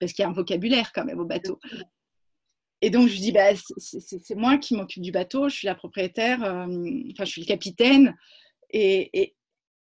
Parce 0.00 0.12
qu'il 0.12 0.22
y 0.22 0.26
a 0.26 0.28
un 0.28 0.32
vocabulaire 0.32 0.92
quand 0.92 1.04
même 1.04 1.20
au 1.20 1.24
bateau. 1.24 1.58
Et 2.80 2.90
donc, 2.90 3.08
je 3.08 3.14
lui 3.14 3.20
dis, 3.20 3.32
bah, 3.32 3.54
c'est 3.78 4.34
moi 4.34 4.58
qui 4.58 4.76
m'occupe 4.76 5.02
du 5.02 5.10
bateau, 5.12 5.48
je 5.48 5.54
suis 5.56 5.66
la 5.66 5.74
propriétaire, 5.74 6.44
euh, 6.44 6.66
enfin, 7.12 7.24
je 7.24 7.30
suis 7.30 7.40
le 7.40 7.46
capitaine. 7.46 8.14
Et, 8.70 9.10
et, 9.18 9.34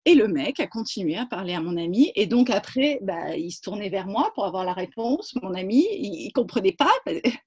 le 0.05 0.27
mec 0.27 0.59
a 0.59 0.67
continué 0.67 1.17
à 1.17 1.25
parler 1.25 1.53
à 1.53 1.61
mon 1.61 1.77
ami. 1.77 2.11
Et 2.15 2.25
donc, 2.25 2.49
après, 2.49 2.99
bah, 3.01 3.35
il 3.35 3.51
se 3.51 3.61
tournait 3.61 3.89
vers 3.89 4.07
moi 4.07 4.31
pour 4.33 4.45
avoir 4.45 4.65
la 4.65 4.73
réponse. 4.73 5.33
Mon 5.41 5.53
ami, 5.53 5.85
il 5.91 6.27
ne 6.27 6.31
comprenait 6.31 6.73
pas. 6.73 6.91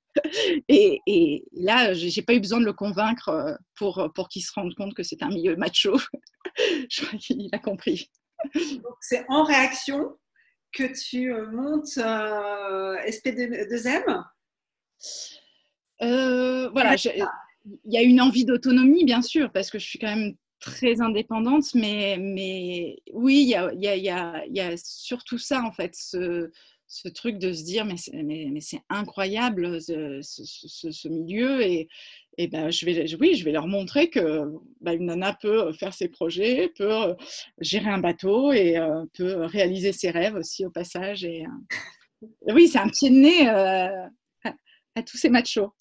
Et, 0.68 1.00
et 1.06 1.42
là, 1.52 1.94
je 1.94 2.04
n'ai 2.04 2.22
pas 2.22 2.34
eu 2.34 2.40
besoin 2.40 2.60
de 2.60 2.66
le 2.66 2.74
convaincre 2.74 3.30
euh, 3.30 3.54
pour, 3.76 4.10
pour 4.14 4.28
qu'il 4.28 4.42
se 4.42 4.52
rende 4.54 4.74
compte 4.74 4.92
que 4.92 5.02
c'est 5.02 5.22
un 5.22 5.30
milieu 5.30 5.56
macho. 5.56 5.98
je 6.90 7.06
crois 7.06 7.18
qu'il 7.18 7.48
a 7.52 7.58
compris. 7.58 8.10
Donc, 8.54 8.96
c'est 9.00 9.24
en 9.30 9.42
réaction 9.42 10.18
que 10.74 10.92
tu 10.92 11.32
euh, 11.32 11.50
montes 11.50 11.96
SP2M 13.06 14.22
euh, 16.02 16.68
voilà, 16.70 16.96
il 16.96 17.92
y 17.92 17.96
a 17.96 18.02
une 18.02 18.20
envie 18.20 18.44
d'autonomie, 18.44 19.04
bien 19.04 19.22
sûr, 19.22 19.52
parce 19.52 19.70
que 19.70 19.78
je 19.78 19.86
suis 19.86 19.98
quand 19.98 20.14
même 20.14 20.34
très 20.62 21.00
indépendante, 21.00 21.74
mais, 21.74 22.16
mais 22.18 22.96
oui, 23.12 23.42
il 23.42 23.82
y 23.82 24.60
a, 24.60 24.76
surtout 24.76 25.38
ça, 25.38 25.62
en 25.62 25.72
fait, 25.72 25.94
ce, 25.94 26.48
truc 27.14 27.38
de 27.38 27.52
se 27.52 27.64
dire, 27.64 27.84
mais 27.84 27.96
c'est, 28.60 28.80
incroyable 28.88 29.80
ce, 29.82 31.08
milieu, 31.08 31.62
et, 31.62 31.88
et 32.38 32.46
ben, 32.46 32.70
je 32.70 32.86
vais, 32.86 33.14
oui, 33.16 33.34
je 33.34 33.44
vais 33.44 33.52
leur 33.52 33.66
montrer 33.66 34.08
que 34.08 34.44
ben, 34.80 34.92
une 34.92 35.06
nana 35.06 35.34
peut 35.34 35.72
faire 35.72 35.92
ses 35.92 36.08
projets, 36.08 36.72
peut 36.76 37.14
gérer 37.58 37.90
un 37.90 37.98
bateau 37.98 38.52
et 38.52 38.78
euh, 38.78 39.04
peut 39.14 39.44
réaliser 39.44 39.92
ses 39.92 40.10
rêves 40.10 40.36
aussi 40.36 40.64
au 40.64 40.70
passage. 40.70 41.24
Et, 41.24 41.44
euh, 41.44 42.54
oui, 42.54 42.68
c'est 42.68 42.78
un 42.78 42.88
pied 42.88 43.10
de 43.10 43.16
nez 43.16 43.48
euh, 43.48 44.06
à, 44.44 44.54
à 44.94 45.02
tous 45.02 45.16
ces 45.16 45.28
machos. 45.28 45.74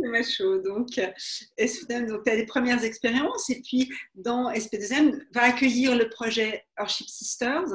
Macho. 0.00 0.58
Donc, 0.58 1.00
SPDM, 1.58 2.06
donc 2.06 2.24
tu 2.24 2.30
as 2.30 2.36
les 2.36 2.46
premières 2.46 2.84
expériences? 2.84 3.50
Et 3.50 3.60
puis 3.62 3.90
dans 4.14 4.50
SP2M, 4.50 5.20
va 5.32 5.42
accueillir 5.42 5.96
le 5.96 6.08
projet 6.08 6.64
Orship 6.78 7.08
Sisters. 7.08 7.68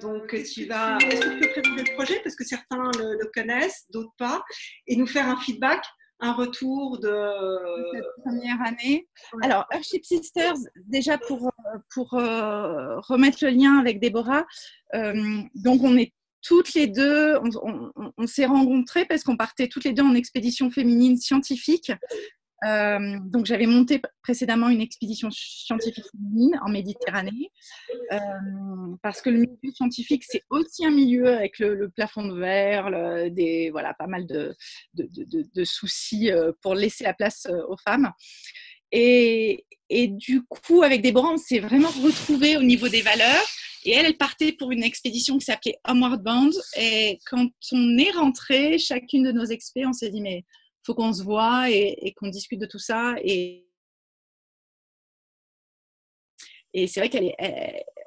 Donc, 0.00 0.34
tu 0.44 0.66
vas. 0.66 0.98
Est-ce 0.98 1.20
que 1.20 1.32
tu 1.32 1.40
peux 1.40 1.62
présenter 1.62 1.90
le 1.90 1.94
projet? 1.96 2.20
Parce 2.22 2.36
que 2.36 2.44
certains 2.44 2.90
le, 2.98 3.18
le 3.18 3.30
connaissent, 3.32 3.86
d'autres 3.90 4.14
pas, 4.18 4.44
et 4.86 4.96
nous 4.96 5.06
faire 5.06 5.28
un 5.28 5.36
feedback 5.38 5.82
un 6.20 6.32
retour 6.32 6.98
de 6.98 7.90
cette 7.92 8.24
première 8.24 8.60
année. 8.62 9.08
Alors, 9.42 9.66
Earthship 9.72 10.04
Sisters, 10.04 10.56
déjà 10.86 11.18
pour, 11.18 11.50
pour 11.92 12.14
euh, 12.14 12.98
remettre 13.00 13.38
le 13.42 13.50
lien 13.50 13.78
avec 13.78 14.00
Déborah, 14.00 14.46
euh, 14.94 15.42
donc 15.54 15.82
on 15.82 15.96
est 15.96 16.12
toutes 16.46 16.74
les 16.74 16.86
deux, 16.86 17.34
on, 18.16 18.26
s'est 18.26 18.46
rencontrées 18.46 19.04
parce 19.04 19.24
qu'on 19.24 19.36
partait 19.36 19.66
toutes 19.66 19.84
les 19.84 19.92
deux 19.92 20.04
en 20.04 20.14
expédition 20.14 20.70
féminine 20.70 21.16
scientifique. 21.16 21.90
Euh, 22.64 23.18
donc 23.24 23.44
j'avais 23.44 23.66
monté 23.66 24.00
précédemment 24.22 24.70
une 24.70 24.80
expédition 24.80 25.28
scientifique 25.30 26.06
féminine 26.10 26.58
en 26.64 26.70
Méditerranée 26.70 27.50
euh, 28.12 28.18
parce 29.02 29.20
que 29.20 29.28
le 29.28 29.40
milieu 29.40 29.74
scientifique 29.74 30.24
c'est 30.26 30.42
aussi 30.48 30.86
un 30.86 30.90
milieu 30.90 31.28
avec 31.36 31.58
le, 31.58 31.90
plafond 31.94 32.26
de 32.26 32.38
verre, 32.38 33.30
des 33.30 33.68
voilà 33.70 33.92
pas 33.92 34.06
mal 34.06 34.26
de, 34.26 34.54
soucis 35.64 36.30
euh, 36.30 36.52
pour 36.62 36.74
laisser 36.74 37.04
la 37.04 37.12
place 37.12 37.46
aux 37.68 37.76
femmes. 37.76 38.10
Et, 38.90 39.66
et 39.90 40.08
du 40.08 40.42
coup 40.44 40.82
avec 40.82 41.02
Déborah 41.02 41.32
on 41.32 41.38
s'est 41.38 41.58
vraiment 41.58 41.90
retrouvés 41.90 42.56
au 42.56 42.62
niveau 42.62 42.88
des 42.88 43.02
valeurs 43.02 43.46
et 43.86 43.92
elle, 43.92 44.06
elle 44.06 44.16
partait 44.16 44.52
pour 44.52 44.72
une 44.72 44.82
expédition 44.82 45.38
qui 45.38 45.44
s'appelait 45.44 45.78
Homeward 45.86 46.22
Bound. 46.22 46.52
Et 46.76 47.20
quand 47.26 47.48
on 47.72 47.98
est 47.98 48.10
rentré, 48.10 48.78
chacune 48.78 49.22
de 49.22 49.32
nos 49.32 49.44
expés, 49.44 49.86
on 49.86 49.92
s'est 49.92 50.10
dit, 50.10 50.20
mais 50.20 50.44
faut 50.84 50.94
qu'on 50.94 51.12
se 51.12 51.22
voit 51.22 51.70
et, 51.70 52.12
qu'on 52.16 52.28
discute 52.28 52.60
de 52.60 52.66
tout 52.66 52.80
ça. 52.80 53.14
Et, 53.22 53.68
et 56.72 56.88
c'est 56.88 57.00
vrai 57.00 57.10
qu'on 57.10 57.30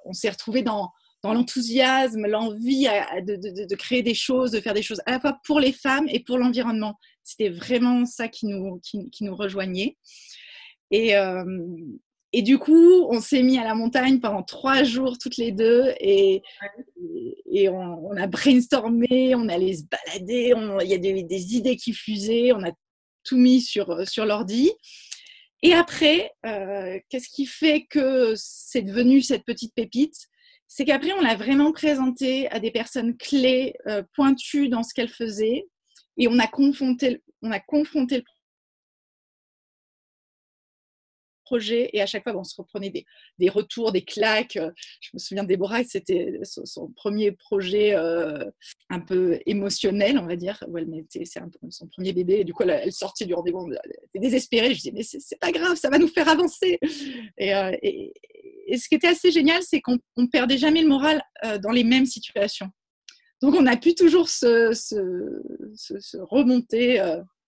on 0.06 0.14
s'est 0.14 0.30
retrouvés 0.30 0.64
dans, 0.64 0.92
dans 1.24 1.34
l'enthousiasme, 1.34 2.28
l'envie 2.28 2.88
de, 3.26 3.66
de, 3.66 3.76
créer 3.76 4.04
des 4.04 4.14
choses, 4.14 4.52
de 4.52 4.60
faire 4.60 4.74
des 4.74 4.84
choses 4.84 5.02
à 5.06 5.12
la 5.12 5.20
fois 5.22 5.40
pour 5.46 5.62
les 5.62 5.74
femmes 5.74 6.08
et 6.10 6.20
pour 6.20 6.38
l'environnement. 6.38 7.00
C'était 7.24 7.50
vraiment 7.50 8.06
ça 8.06 8.28
qui 8.28 8.48
nous, 8.48 8.82
qui 8.82 9.24
nous 9.24 9.36
rejoignait. 9.36 9.98
Et, 10.92 11.16
euh, 11.16 11.46
et 12.32 12.42
du 12.44 12.60
coup, 12.60 13.08
on 13.10 13.22
s'est 13.22 13.42
mis 13.42 13.58
à 13.58 13.64
la 13.64 13.74
montagne 13.74 14.20
pendant 14.20 14.44
trois 14.44 14.84
jours 14.84 15.18
toutes 15.18 15.38
les 15.38 15.52
deux 15.52 15.94
et, 16.00 16.44
on, 17.70 18.16
a 18.16 18.28
brainstormé, 18.28 19.34
on 19.36 19.50
allait 19.50 19.74
se 19.74 19.84
balader, 19.86 20.54
il 20.84 20.88
y 20.88 20.94
a 20.94 20.98
des, 20.98 21.24
des, 21.24 21.56
idées 21.56 21.76
qui 21.76 21.94
fusaient, 21.94 22.52
on 22.54 22.64
a 22.64 22.72
tout 23.24 23.38
mis 23.38 23.62
sur, 23.62 24.08
sur 24.08 24.26
l'ordi. 24.26 24.72
Et 25.62 25.74
après, 25.74 26.32
euh, 26.46 27.00
qu'est-ce 27.10 27.30
qui 27.30 27.46
fait 27.46 27.86
que 27.90 28.34
c'est 28.36 28.82
devenu 28.82 29.22
cette 29.22 29.44
petite 29.44 29.74
pépite? 29.74 30.16
C'est 30.68 30.86
qu'après, 30.86 31.14
on 31.14 31.22
l'a 31.22 31.36
vraiment 31.36 31.72
présenté 31.72 32.50
à 32.52 32.60
des 32.60 32.72
personnes 32.72 33.18
clés, 33.18 33.74
euh, 33.88 34.04
pointues 34.14 34.70
dans 34.70 34.84
ce 34.84 34.94
qu'elles 34.94 35.10
faisaient, 35.10 35.66
et 36.18 36.28
on 36.28 36.38
a 36.38 36.48
confronté, 36.48 37.24
on 37.42 37.52
a 37.52 37.60
confronté 37.60 38.24
et 41.58 42.02
à 42.02 42.06
chaque 42.06 42.24
fois, 42.24 42.36
on 42.38 42.44
se 42.44 42.56
reprenait 42.56 42.92
des, 43.38 43.50
retours, 43.50 43.92
des 43.92 44.04
claques. 44.04 44.58
Je 45.02 45.10
me 45.14 45.20
souviens 45.20 45.44
de 45.44 45.48
Déborah, 45.48 45.84
c'était 45.84 46.40
son, 46.44 46.88
premier 46.90 47.32
projet 47.32 47.96
euh, 47.96 48.44
un 48.90 49.00
peu 49.00 49.40
émotionnel, 49.46 50.18
on 50.20 50.26
va 50.26 50.36
dire, 50.36 50.64
où 50.68 50.78
elle 50.78 50.88
mettait, 50.88 51.26
c'est 51.26 51.42
son 51.70 51.88
premier 51.88 52.14
bébé, 52.14 52.40
et 52.40 52.44
du 52.44 52.54
coup, 52.54 52.64
elle, 52.64 52.92
sortait 52.92 53.26
du 53.26 53.34
rendez-vous, 53.34 53.72
elle 53.72 53.92
était 54.10 54.20
désespérée. 54.20 54.74
Je 54.74 54.78
disais, 54.78 54.92
mais 54.94 55.04
c'est 55.04 55.40
pas 55.40 55.52
grave, 55.52 55.76
ça 55.76 55.90
va 55.90 55.98
nous 55.98 56.08
faire 56.08 56.30
avancer. 56.30 56.80
Et, 57.38 57.54
euh, 57.56 57.72
ce 58.78 58.88
qui 58.88 58.96
était 58.96 59.08
assez 59.08 59.32
génial, 59.32 59.64
c'est 59.64 59.82
qu'on 59.82 59.98
ne 60.18 60.28
perdait 60.28 60.58
jamais 60.58 60.82
le 60.82 60.88
moral 60.88 61.24
euh, 61.44 61.58
dans 61.58 61.72
les 61.72 61.84
mêmes 61.84 62.06
situations. 62.06 62.70
Donc, 63.42 63.56
on 63.56 63.66
a 63.66 63.78
pu 63.78 63.96
toujours 63.96 64.30
se 64.30 64.74
remonter. 66.20 67.02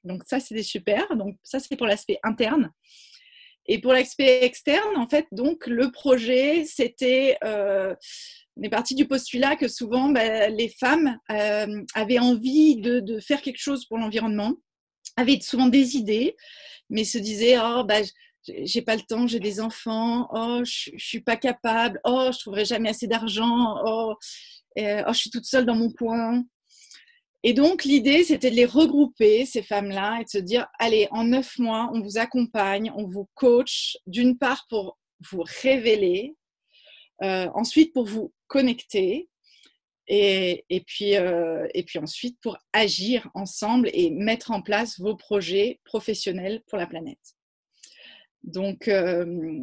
donc, 0.03 0.23
ça, 0.25 0.39
c'était 0.39 0.63
super. 0.63 1.15
Donc, 1.15 1.35
ça, 1.43 1.59
c'est 1.59 1.75
pour 1.75 1.85
l'aspect 1.85 2.17
interne. 2.23 2.71
Et 3.71 3.79
pour 3.79 3.93
l'aspect 3.93 4.43
externe, 4.43 4.97
en 4.97 5.07
fait, 5.07 5.27
donc 5.31 5.65
le 5.65 5.91
projet, 5.91 6.65
c'était, 6.65 7.37
euh, 7.41 7.95
on 8.57 8.63
est 8.63 8.69
parti 8.69 8.95
du 8.95 9.07
postulat 9.07 9.55
que 9.55 9.69
souvent 9.69 10.09
bah, 10.09 10.49
les 10.49 10.67
femmes 10.67 11.17
euh, 11.31 11.81
avaient 11.93 12.19
envie 12.19 12.81
de, 12.81 13.21
faire 13.21 13.41
quelque 13.41 13.61
chose 13.61 13.85
pour 13.85 13.97
l'environnement, 13.97 14.55
avaient 15.15 15.39
souvent 15.39 15.67
des 15.67 15.95
idées, 15.95 16.35
mais 16.89 17.05
se 17.05 17.17
disaient 17.17 17.55
oh 17.63 17.85
bah 17.85 18.01
j'ai 18.43 18.81
pas 18.81 18.97
le 18.97 19.03
temps, 19.03 19.25
j'ai 19.25 19.39
des 19.39 19.61
enfants, 19.61 20.27
oh 20.33 20.65
je, 20.65 20.91
je 20.93 21.05
suis 21.05 21.21
pas 21.21 21.37
capable, 21.37 22.01
oh 22.03 22.29
je 22.33 22.39
trouverai 22.39 22.65
jamais 22.65 22.89
assez 22.89 23.07
d'argent, 23.07 23.77
oh, 23.85 24.15
euh, 24.79 25.03
oh 25.07 25.13
je 25.13 25.17
suis 25.17 25.29
toute 25.29 25.45
seule 25.45 25.65
dans 25.65 25.77
mon 25.77 25.93
coin. 25.93 26.43
Et 27.43 27.53
donc, 27.53 27.83
l'idée, 27.83 28.23
c'était 28.23 28.51
de 28.51 28.55
les 28.55 28.65
regrouper, 28.65 29.45
ces 29.45 29.63
femmes-là, 29.63 30.19
et 30.21 30.23
de 30.25 30.29
se 30.29 30.37
dire, 30.37 30.67
allez, 30.77 31.07
en 31.11 31.23
neuf 31.23 31.57
mois, 31.57 31.89
on 31.93 32.01
vous 32.01 32.17
accompagne, 32.17 32.91
on 32.95 33.07
vous 33.07 33.27
coach, 33.33 33.97
d'une 34.05 34.37
part 34.37 34.65
pour 34.69 34.99
vous 35.31 35.43
révéler, 35.61 36.35
euh, 37.23 37.47
ensuite 37.55 37.93
pour 37.93 38.05
vous 38.05 38.31
connecter, 38.47 39.27
et, 40.07 40.65
et, 40.69 40.81
puis, 40.81 41.15
euh, 41.15 41.67
et 41.73 41.83
puis 41.83 41.97
ensuite 41.97 42.37
pour 42.41 42.57
agir 42.73 43.29
ensemble 43.33 43.89
et 43.93 44.09
mettre 44.09 44.51
en 44.51 44.61
place 44.61 44.99
vos 44.99 45.15
projets 45.15 45.79
professionnels 45.85 46.61
pour 46.67 46.77
la 46.77 46.85
planète. 46.85 47.37
Donc, 48.43 48.87
euh, 48.87 49.61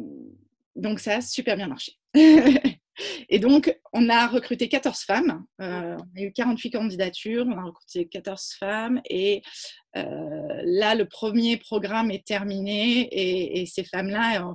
donc 0.75 0.99
ça 0.99 1.17
a 1.17 1.21
super 1.21 1.55
bien 1.55 1.67
marché. 1.67 1.93
Et 3.29 3.39
donc, 3.39 3.75
on 3.93 4.09
a 4.09 4.27
recruté 4.27 4.69
14 4.69 5.01
femmes. 5.01 5.45
Euh, 5.61 5.97
on 5.97 6.19
a 6.19 6.21
eu 6.21 6.31
48 6.31 6.71
candidatures, 6.71 7.45
on 7.47 7.57
a 7.57 7.63
recruté 7.63 8.07
14 8.07 8.55
femmes. 8.59 9.01
Et 9.09 9.41
euh, 9.95 10.61
là, 10.63 10.95
le 10.95 11.05
premier 11.05 11.57
programme 11.57 12.11
est 12.11 12.25
terminé. 12.25 13.09
Et, 13.11 13.65
ces 13.65 13.83
femmes-là, 13.83 14.45
euh, 14.45 14.53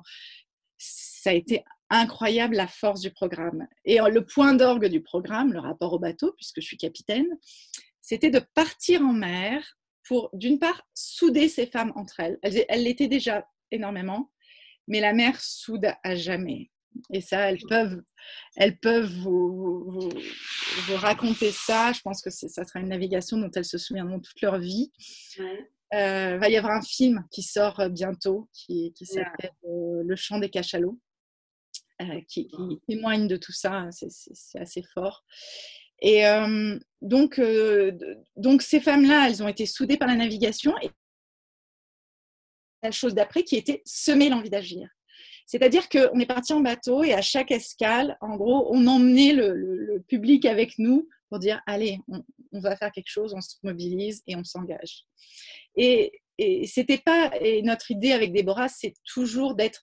ça 0.79 1.31
a 1.31 1.35
été 1.35 1.65
incroyable 1.91 2.57
la 2.57 2.67
force 2.67 3.01
du 3.01 3.11
programme. 3.11 3.67
Et 3.85 3.99
le 3.99 4.25
point 4.25 4.55
d'orgue 4.55 4.87
du 4.87 5.03
programme, 5.03 5.53
le 5.53 5.61
rapport 5.61 5.93
au 5.93 5.99
bateau, 5.99 6.33
puisque 6.33 6.61
je 6.61 6.67
suis 6.67 6.79
capitaine, 6.79 7.27
c'était 8.01 8.31
de 8.31 8.41
partir 8.55 9.03
en 9.03 9.13
mer 9.13 9.79
pour, 10.07 10.31
d'une 10.33 10.59
part, 10.59 10.83
souder 10.95 11.49
ces 11.49 11.67
femmes 11.67 11.93
entre 11.97 12.21
elles. 12.21 12.39
Elles 12.43 12.83
l'étaient 12.83 13.09
déjà 13.09 13.47
énormément, 13.71 14.31
mais 14.87 15.01
la 15.01 15.13
mer 15.13 15.41
soude 15.41 15.91
à 16.03 16.15
jamais. 16.15 16.71
Et 17.13 17.21
ça, 17.21 17.51
elles 17.51 17.61
peuvent, 17.69 18.03
elles 18.57 18.79
peuvent 18.79 19.13
vous, 19.21 19.85
vous, 19.87 20.09
vous 20.09 20.97
raconter 20.97 21.51
ça. 21.51 21.93
Je 21.93 22.01
pense 22.01 22.23
que 22.23 22.31
ça 22.31 22.65
sera 22.65 22.81
une 22.81 22.89
navigation 22.89 23.37
dont 23.37 23.51
elles 23.55 23.65
se 23.65 23.79
souviendront 23.79 24.21
toute 24.21 24.41
leur 24.41 24.59
vie. 24.59 24.93
Ouais. 25.39 25.71
Euh, 25.95 26.39
va 26.39 26.49
y 26.49 26.57
avoir 26.57 26.73
un 26.73 26.83
film 26.83 27.25
qui 27.31 27.43
sort 27.43 27.79
euh, 27.79 27.89
bientôt 27.89 28.49
qui, 28.53 28.93
qui 28.95 29.07
s'appelle 29.07 29.53
euh, 29.65 30.03
Le 30.05 30.17
chant 30.17 30.39
des 30.39 30.51
cachalots, 30.51 30.99
euh, 32.03 32.21
qui, 32.27 32.49
qui, 32.49 32.81
témoigne 32.89 33.29
de 33.29 33.37
tout 33.37 33.53
ça. 33.53 33.89
C'est 33.93 34.59
assez 34.59 34.83
fort. 34.95 35.25
Et 36.01 36.25
donc, 37.01 37.41
donc, 38.37 38.63
ces 38.63 38.81
femmes-là, 38.81 39.29
elles 39.29 39.43
ont 39.43 39.49
été 39.49 39.65
soudées 39.65 39.97
par 39.97 40.09
la 40.09 40.17
navigation. 40.17 40.75
Et 40.83 40.91
la 42.83 42.91
chose 42.91 43.15
d'après 43.15 43.45
qui 43.45 43.57
était 43.57 43.81
semer 43.87 44.29
l'envie 44.29 44.51
d'agir. 44.51 44.89
C'est-à-dire 45.47 45.89
qu'on 45.89 46.19
est 46.19 46.27
parti 46.27 46.53
en 46.53 46.61
bateau 46.61 47.03
et 47.03 47.13
à 47.13 47.23
chaque 47.23 47.51
escale, 47.51 48.17
en 48.21 48.37
gros, 48.37 48.69
on 48.75 48.87
emmenait 48.87 49.33
le, 49.33 50.03
public 50.09 50.45
avec 50.45 50.79
nous 50.79 51.09
pour 51.29 51.39
dire 51.39 51.61
allez, 51.67 52.01
on, 52.09 52.23
on, 52.53 52.61
va 52.61 52.77
faire 52.77 52.93
quelque 52.93 53.11
chose, 53.11 53.35
on 53.35 53.41
se 53.41 53.57
mobilise 53.63 54.23
et 54.27 54.37
on 54.37 54.45
s'engage. 54.45 55.05
Et, 55.77 56.13
et 56.39 56.67
c'était 56.67 56.99
pas 56.99 57.31
et 57.41 57.63
notre 57.63 57.91
idée 57.91 58.13
avec 58.13 58.33
Déborah, 58.33 58.69
c'est 58.69 58.95
toujours 59.05 59.55
d'être 59.55 59.83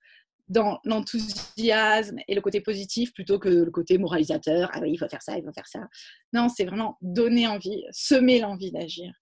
dans 0.51 0.81
l'enthousiasme 0.83 2.17
et 2.27 2.35
le 2.35 2.41
côté 2.41 2.59
positif 2.59 3.13
plutôt 3.13 3.39
que 3.39 3.47
le 3.47 3.71
côté 3.71 3.97
moralisateur. 3.97 4.69
Ah 4.73 4.79
oui, 4.81 4.91
il 4.91 4.97
faut 4.97 5.07
faire 5.07 5.21
ça, 5.21 5.37
il 5.37 5.45
faut 5.45 5.53
faire 5.53 5.67
ça. 5.67 5.87
Non, 6.33 6.49
c'est 6.49 6.65
vraiment 6.65 6.97
donner 7.01 7.47
envie, 7.47 7.85
semer 7.91 8.39
l'envie 8.39 8.71
d'agir. 8.71 9.13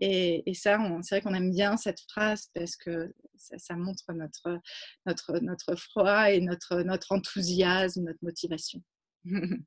Et, 0.00 0.42
ça, 0.54 0.78
c'est 1.02 1.16
vrai 1.16 1.22
qu'on 1.22 1.34
aime 1.34 1.50
bien 1.50 1.76
cette 1.76 2.00
phrase 2.00 2.48
parce 2.54 2.76
que 2.76 3.12
ça, 3.36 3.76
montre 3.76 4.12
notre, 4.14 4.58
notre, 5.06 5.38
notre 5.40 5.76
froid 5.76 6.30
et 6.30 6.40
notre, 6.40 6.82
notre 6.82 7.12
enthousiasme, 7.12 8.04
notre 8.04 8.22
motivation. 8.22 8.82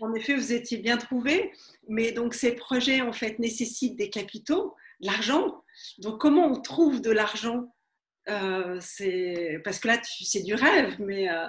En 0.00 0.14
effet, 0.14 0.36
vous 0.36 0.52
étiez 0.52 0.78
bien 0.78 0.96
trouvé, 0.96 1.50
mais 1.88 2.12
donc 2.12 2.34
ces 2.34 2.52
projets 2.52 3.00
en 3.00 3.12
fait 3.12 3.40
nécessitent 3.40 3.96
des 3.96 4.10
capitaux, 4.10 4.74
de 5.00 5.06
l'argent. 5.06 5.64
Donc 5.98 6.20
comment 6.20 6.46
on 6.46 6.60
trouve 6.60 7.00
de 7.00 7.10
l'argent? 7.10 7.74
Euh, 8.28 8.80
parce 9.64 9.78
que 9.78 9.88
là 9.88 10.00
c'est 10.02 10.42
du 10.42 10.54
rêve, 10.54 10.96
mais 11.00 11.30
euh, 11.30 11.46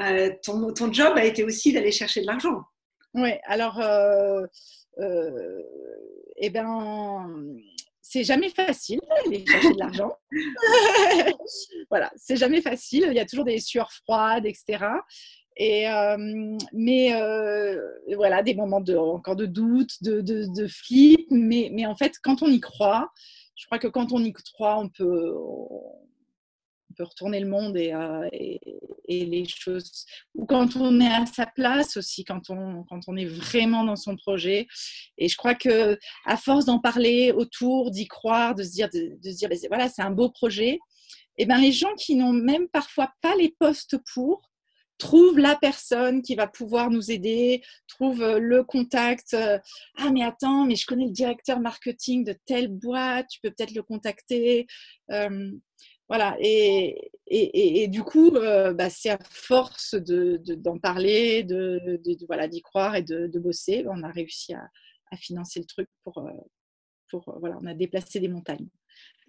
euh, 0.00 0.30
ton, 0.42 0.72
ton, 0.72 0.92
job 0.92 1.16
a 1.16 1.24
été 1.24 1.44
aussi 1.44 1.72
d'aller 1.72 1.92
chercher 1.92 2.22
de 2.22 2.26
l'argent. 2.26 2.62
Oui, 3.14 3.30
alors 3.46 3.80
eh 6.40 6.50
ben 6.50 7.26
c'est 8.08 8.24
jamais 8.24 8.48
facile 8.48 9.00
d'aller 9.26 9.44
chercher 9.46 9.72
de 9.74 9.78
l'argent. 9.78 10.16
voilà, 11.90 12.10
c'est 12.16 12.36
jamais 12.36 12.62
facile. 12.62 13.06
Il 13.08 13.14
y 13.14 13.20
a 13.20 13.26
toujours 13.26 13.44
des 13.44 13.60
sueurs 13.60 13.92
froides, 13.92 14.46
etc. 14.46 14.86
Et, 15.58 15.86
euh, 15.90 16.56
mais 16.72 17.14
euh, 17.14 17.78
voilà, 18.16 18.42
des 18.42 18.54
moments 18.54 18.80
de, 18.80 18.96
encore 18.96 19.36
de 19.36 19.44
doute, 19.44 20.02
de, 20.02 20.22
de, 20.22 20.66
flip. 20.66 21.26
Mais, 21.30 21.68
mais, 21.72 21.84
en 21.84 21.96
fait, 21.96 22.14
quand 22.22 22.42
on 22.42 22.46
y 22.46 22.60
croit, 22.60 23.12
je 23.56 23.66
crois 23.66 23.78
que 23.78 23.88
quand 23.88 24.12
on 24.12 24.24
y 24.24 24.32
croit, 24.32 24.78
on 24.78 24.88
peut, 24.88 25.34
retourner 27.02 27.40
le 27.40 27.48
monde 27.48 27.76
et, 27.76 27.92
euh, 27.92 28.28
et, 28.32 28.60
les 29.08 29.46
choses. 29.46 30.04
Ou 30.34 30.46
quand 30.46 30.76
on 30.76 31.00
est 31.00 31.12
à 31.12 31.26
sa 31.26 31.46
place 31.46 31.96
aussi, 31.96 32.24
quand 32.24 32.50
on, 32.50 32.84
quand 32.84 33.00
on 33.08 33.16
est 33.16 33.26
vraiment 33.26 33.84
dans 33.84 33.96
son 33.96 34.16
projet. 34.16 34.66
Et 35.16 35.28
je 35.28 35.36
crois 35.36 35.54
que 35.54 35.98
à 36.26 36.36
force 36.36 36.66
d'en 36.66 36.78
parler 36.78 37.32
autour, 37.32 37.90
d'y 37.90 38.06
croire, 38.06 38.54
de 38.54 38.62
se 38.62 38.70
dire, 38.70 38.88
de, 38.92 39.16
se 39.22 39.36
dire, 39.36 39.48
ben, 39.48 39.58
voilà, 39.68 39.88
c'est 39.88 40.02
un 40.02 40.10
beau 40.10 40.30
projet. 40.30 40.78
Et 41.38 41.46
ben 41.46 41.58
les 41.58 41.72
gens 41.72 41.94
qui 41.96 42.16
n'ont 42.16 42.32
même 42.32 42.68
parfois 42.68 43.12
pas 43.22 43.34
les 43.36 43.54
postes 43.58 43.96
pour, 44.12 44.50
trouve 44.98 45.38
la 45.38 45.56
personne 45.56 46.22
qui 46.22 46.34
va 46.34 46.46
pouvoir 46.46 46.90
nous 46.90 47.10
aider, 47.10 47.62
trouve 47.86 48.22
euh, 48.22 48.38
le 48.38 48.64
contact. 48.64 49.32
Euh, 49.34 49.58
ah, 49.96 50.10
mais 50.10 50.22
attends, 50.22 50.66
mais 50.66 50.74
je 50.74 50.86
connais 50.86 51.06
le 51.06 51.12
directeur 51.12 51.60
marketing 51.60 52.24
de 52.24 52.34
telle 52.44 52.68
boîte, 52.68 53.28
tu 53.28 53.40
peux 53.40 53.50
peut-être 53.50 53.74
le 53.74 53.82
contacter. 53.82 54.66
Voilà, 56.08 56.36
et, 56.40 57.10
et, 57.26 57.82
et, 57.82 57.88
du 57.88 58.02
coup, 58.02 58.30
bah, 58.30 58.90
c'est 58.90 59.10
à 59.10 59.18
force 59.30 59.94
d'en 59.94 60.38
de, 60.38 60.54
d'en 60.54 60.78
parler, 60.78 61.42
de, 61.42 62.00
voilà, 62.26 62.48
d'y 62.48 62.62
croire 62.62 62.96
et 62.96 63.02
de, 63.02 63.38
bosser, 63.38 63.84
on 63.88 64.02
a 64.02 64.10
réussi 64.10 64.54
à, 64.54 64.68
financer 65.16 65.60
le 65.60 65.66
truc 65.66 65.88
pour, 66.04 66.22
pour, 67.10 67.38
voilà, 67.40 67.58
on 67.62 67.66
a 67.66 67.74
déplacé 67.74 68.20
des 68.20 68.28
montagnes. 68.28 68.68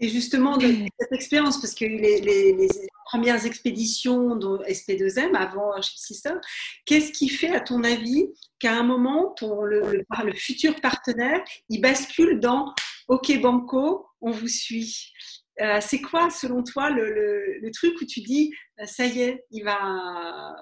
Et 0.02 0.08
justement, 0.08 0.56
de 0.56 0.68
cette 0.98 1.12
expérience, 1.12 1.60
parce 1.60 1.76
que 1.76 1.84
les, 1.84 2.22
les, 2.22 2.68
premières 3.06 3.46
expéditions 3.46 4.36
de 4.36 4.60
SP2M 4.70 5.36
avant 5.36 5.82
Sister, 5.82 6.36
qu'est-ce 6.86 7.12
qui 7.12 7.28
fait, 7.28 7.50
à 7.50 7.60
ton 7.60 7.84
avis, 7.84 8.28
qu'à 8.60 8.78
un 8.78 8.84
moment, 8.84 9.34
ton, 9.36 9.64
le, 9.64 10.06
futur 10.36 10.80
partenaire, 10.80 11.44
il 11.70 11.82
bascule 11.82 12.40
dans 12.40 12.74
OK 13.10 13.42
Banco, 13.42 14.06
on 14.22 14.32
vous 14.32 14.48
suit 14.48 15.12
euh, 15.62 15.80
C'est 15.82 16.02
quoi, 16.02 16.30
selon 16.30 16.64
toi, 16.64 16.90
le, 16.90 17.70
truc 17.74 18.00
où 18.02 18.06
tu 18.06 18.22
dis, 18.22 18.54
euh, 18.80 18.86
ça 18.86 19.06
y 19.06 19.22
est, 19.22 19.46
il 19.52 19.64
va. 19.64 20.56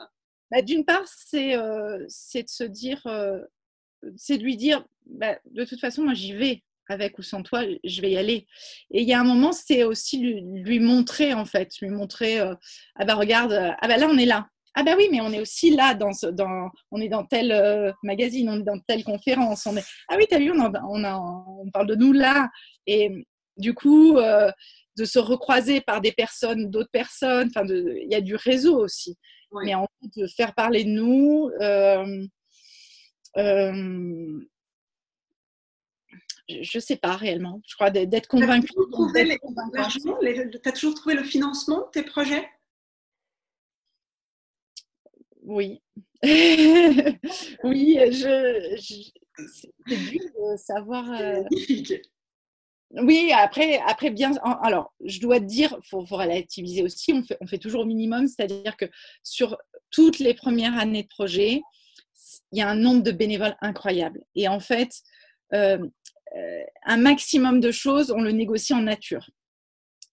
Bah, 0.51 0.61
D'une 0.61 0.85
part, 0.85 1.03
c'est 1.05 1.55
euh, 1.55 1.99
de 1.99 2.07
se 2.47 2.63
dire, 2.63 3.01
c'est 4.15 4.37
de 4.37 4.43
lui 4.43 4.57
dire, 4.57 4.85
bah, 5.05 5.37
de 5.45 5.65
toute 5.65 5.79
façon, 5.79 6.03
moi 6.03 6.13
j'y 6.13 6.33
vais 6.33 6.63
avec 6.89 7.19
ou 7.19 7.21
sans 7.21 7.43
toi, 7.43 7.63
je 7.83 8.01
vais 8.01 8.11
y 8.11 8.17
aller. 8.17 8.47
Et 8.91 9.01
il 9.01 9.07
y 9.07 9.13
a 9.13 9.19
un 9.19 9.25
moment, 9.25 9.51
c'est 9.51 9.83
aussi 9.83 10.19
lui, 10.19 10.79
montrer, 10.79 11.33
en 11.33 11.43
fait, 11.43 11.69
lui 11.81 11.89
montrer, 11.89 12.39
ah 12.39 13.05
bah 13.05 13.15
regarde, 13.15 13.51
ah 13.53 13.87
bah 13.87 13.97
là, 13.97 14.07
on 14.09 14.17
est 14.17 14.25
là. 14.25 14.47
Ah 14.73 14.83
bah 14.83 14.93
oui, 14.95 15.07
mais 15.11 15.19
on 15.19 15.31
est 15.31 15.41
aussi 15.41 15.71
là, 15.71 15.95
dans, 15.95 16.11
dans, 16.31 16.69
on 16.91 17.01
est 17.01 17.09
dans 17.09 17.25
tel 17.25 17.93
magazine, 18.03 18.49
on 18.49 18.59
est 18.59 18.63
dans 18.63 18.79
telle 18.87 19.03
conférence. 19.03 19.65
On 19.65 19.75
est... 19.75 19.83
Ah 20.07 20.15
oui, 20.17 20.25
t'as 20.29 20.37
vu, 20.37 20.51
on, 20.51 20.71
on, 20.87 21.03
on, 21.03 21.71
parle 21.71 21.87
de 21.87 21.95
nous 21.95 22.13
là. 22.13 22.49
Et 22.85 23.11
du 23.57 23.73
coup, 23.73 24.17
de 24.97 25.05
se 25.05 25.19
recroiser 25.19 25.81
par 25.81 26.01
des 26.01 26.11
personnes, 26.11 26.69
d'autres 26.69 26.91
personnes, 26.91 27.49
enfin, 27.55 27.65
il 27.67 28.07
y 28.09 28.15
a 28.15 28.21
du 28.21 28.35
réseau 28.35 28.77
aussi. 28.77 29.17
Mais 29.63 29.75
en 29.75 29.87
fait, 30.01 30.21
de 30.21 30.27
faire 30.27 30.53
parler 30.53 30.83
de 30.83 30.89
nous, 30.89 31.49
je 36.49 36.77
ne 36.77 36.81
sais 36.81 36.95
pas 36.97 37.15
réellement. 37.15 37.61
Je 37.67 37.75
crois 37.75 37.89
d'être 37.89 38.27
convaincue. 38.27 38.73
Tu 38.73 40.59
as 40.65 40.71
toujours 40.71 40.95
trouvé 40.95 41.15
le 41.15 41.23
financement 41.23 41.85
de 41.85 41.91
tes 41.91 42.03
projets? 42.03 42.47
Oui. 45.43 45.81
oui, 47.63 47.99
je, 48.11 48.75
c'est 49.37 49.71
dur 49.87 50.19
de 50.19 50.57
savoir. 50.57 51.11
Euh, 51.11 51.43
oui, 52.91 53.31
après, 53.33 53.79
après 53.85 54.11
bien. 54.11 54.33
Alors, 54.63 54.93
je 55.03 55.19
dois 55.19 55.39
te 55.39 55.45
dire, 55.45 55.77
il 55.77 55.87
faut, 55.87 56.01
relativiser 56.01 56.83
aussi. 56.83 57.11
On 57.13 57.23
fait, 57.23 57.37
on 57.41 57.47
fait 57.47 57.57
toujours 57.57 57.81
au 57.81 57.85
minimum, 57.85 58.27
c'est-à-dire 58.27 58.77
que 58.77 58.85
sur 59.23 59.57
toutes 59.91 60.19
les 60.19 60.33
premières 60.33 60.77
années 60.77 61.03
de 61.03 61.07
projet, 61.07 61.61
il 62.51 62.59
y 62.59 62.61
a 62.61 62.69
un 62.69 62.75
nombre 62.75 63.03
de 63.03 63.11
bénévoles 63.11 63.57
incroyable. 63.61 64.23
Et 64.35 64.47
en 64.47 64.59
fait, 64.59 65.01
euh, 65.53 65.77
euh, 66.35 66.63
un 66.85 66.97
maximum 66.97 67.59
de 67.59 67.71
choses, 67.71 68.11
on 68.11 68.21
le 68.21 68.31
négocie 68.31 68.73
en 68.73 68.81
nature. 68.81 69.29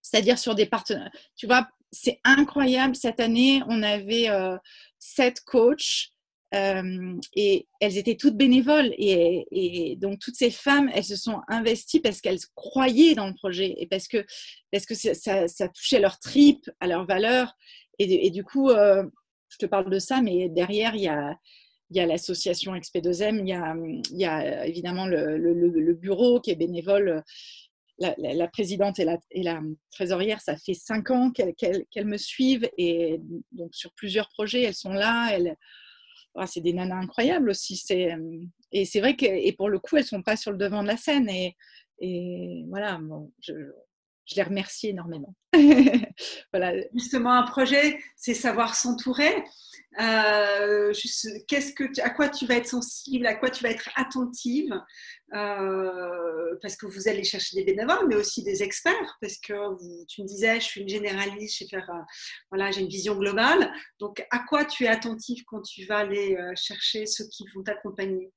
C'est-à-dire 0.03 0.39
sur 0.39 0.55
des 0.55 0.67
partenaires. 0.67 1.11
Tu 1.37 1.47
vois, 1.47 1.69
c'est 1.93 2.21
incroyable. 2.25 2.97
Cette 2.97 3.21
année, 3.21 3.63
on 3.69 3.83
avait 3.83 4.29
euh, 4.31 4.57
sept 4.99 5.41
coachs 5.41 6.13
euh, 6.55 7.19
et 7.35 7.67
elles 7.81 7.99
étaient 7.99 8.17
toutes 8.17 8.37
bénévoles. 8.37 8.95
Et, 8.97 9.97
donc, 10.01 10.21
toutes 10.21 10.37
ces 10.37 10.51
femmes, 10.51 10.90
elles 10.95 11.05
se 11.05 11.17
sont 11.17 11.40
investies 11.49 12.01
parce 12.01 12.21
qu'elles 12.21 12.38
croyaient 12.55 13.14
dans 13.14 13.27
le 13.27 13.35
projet 13.35 13.75
et 13.79 13.87
parce 13.87 14.09
que, 14.09 14.25
parce 14.71 14.87
que 14.87 14.95
ça, 14.95 15.69
touchait 15.69 16.01
leur 16.01 16.19
trip, 16.19 16.71
à 16.81 16.87
leurs 16.87 17.07
valeurs. 17.07 17.55
Et, 17.99 18.31
du 18.31 18.45
coup, 18.45 18.71
je 18.71 19.59
te 19.59 19.67
parle 19.67 19.90
de 19.90 19.99
ça, 19.99 20.21
mais 20.21 20.49
derrière, 20.49 20.95
il 20.95 21.03
y 21.03 21.09
a, 21.09 21.37
y 21.90 22.01
a 22.01 22.07
l'association 22.07 22.75
XP2M, 22.75 23.40
il 23.40 23.49
y 23.49 23.53
a, 23.53 23.75
y 24.11 24.25
a 24.25 24.67
évidemment 24.67 25.07
le, 25.07 25.95
bureau 25.95 26.40
qui 26.40 26.51
est 26.51 26.57
bénévole. 26.57 27.23
La, 27.99 28.49
présidente 28.49 28.99
et 28.99 29.05
la, 29.05 29.61
trésorière, 29.93 30.40
ça 30.40 30.57
fait 30.57 30.75
cinq 30.75 31.11
ans 31.11 31.31
qu'elles 31.31 32.07
me 32.07 32.17
suivent 32.17 32.69
et 32.77 33.21
donc 33.53 33.73
sur 33.73 33.93
plusieurs 33.93 34.29
projets, 34.31 34.62
elles 34.62 34.75
sont 34.75 34.93
là. 34.93 35.31
Ah, 36.37 36.47
c'est 36.47 36.61
des 36.61 36.73
nanas 36.73 36.97
incroyables 36.97 37.51
aussi. 37.51 37.83
Et 38.73 38.85
c'est 38.85 39.01
vrai 39.01 39.16
que 39.16 39.27
et 39.27 39.53
pour 39.53 39.68
le 39.68 39.79
coup, 39.79 39.97
elles 39.97 40.05
sont 40.05 40.23
pas 40.23 40.37
sur 40.37 40.51
le 40.53 40.59
devant 40.59 40.83
de 40.83 40.88
la 40.88 40.97
scène. 40.97 41.29
Et, 41.29 41.57
voilà, 42.68 43.01
je 44.27 44.37
les 44.37 44.43
remercie 44.43 44.89
énormément. 44.89 45.35
voilà. 46.53 46.73
Justement, 46.95 47.33
un 47.33 47.43
projet, 47.43 47.99
c'est 48.17 48.35
savoir 48.35 48.75
s'entourer. 48.75 49.45
Euh, 50.01 50.93
qu'est-ce 51.47 51.73
que 51.73 51.85
à 52.01 52.11
quoi 52.11 52.29
tu 52.29 52.47
vas 52.47 52.57
être 52.57 52.67
sensible, 52.67 53.27
à 53.27 53.35
quoi 53.35 53.51
tu 53.51 53.63
vas 53.63 53.71
être 53.71 53.89
attentive, 53.95 54.73
euh, 55.35 56.57
parce 56.63 56.77
que 56.77 56.87
vous 56.87 57.07
allez 57.07 57.23
chercher 57.23 57.57
des 57.57 57.65
bénévoles, 57.65 58.09
mais 58.09 58.17
aussi 58.17 58.43
des 58.43 58.63
experts, 58.63 59.17
parce 59.21 59.37
que 59.39 59.55
tu 60.07 60.23
me 60.23 60.27
disais, 60.27 60.59
je 60.59 60.65
suis 60.65 60.81
une 60.81 60.89
généraliste, 60.89 61.63
je 61.63 61.69
faire, 61.69 61.89
euh, 61.91 62.03
voilà, 62.51 62.73
j'ai 62.73 62.81
une 62.81 62.89
vision 62.89 63.15
globale. 63.17 63.73
Donc, 64.01 64.27
à 64.31 64.41
quoi 64.41 64.65
tu 64.65 64.85
es 64.85 64.89
attentive 64.89 65.45
quand 65.47 65.63
tu 65.63 65.85
vas 65.87 65.99
aller 65.99 66.37
chercher 66.57 67.07
ceux 67.07 67.27
qui 67.29 67.45
vont 67.55 67.63
t'accompagner? 67.63 68.33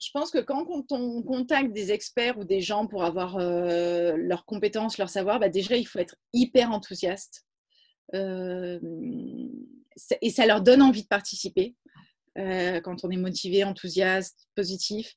Je 0.00 0.10
pense 0.12 0.30
que 0.30 0.38
quand 0.38 0.66
on 0.90 1.22
contacte 1.22 1.72
des 1.72 1.92
experts 1.92 2.38
ou 2.38 2.44
des 2.44 2.60
gens 2.60 2.86
pour 2.86 3.04
avoir 3.04 3.38
leurs 3.38 4.46
compétences, 4.46 4.96
leur 4.98 5.10
savoir, 5.10 5.38
bah 5.38 5.48
déjà, 5.48 5.76
il 5.76 5.84
faut 5.84 5.98
être 5.98 6.16
hyper 6.32 6.72
enthousiaste. 6.72 7.44
Euh, 8.14 8.78
et 10.22 10.30
ça 10.30 10.46
leur 10.46 10.62
donne 10.62 10.82
envie 10.82 11.02
de 11.02 11.08
participer 11.08 11.74
euh, 12.38 12.80
quand 12.80 13.04
on 13.04 13.10
est 13.10 13.16
motivé, 13.16 13.64
enthousiaste, 13.64 14.48
positif. 14.54 15.14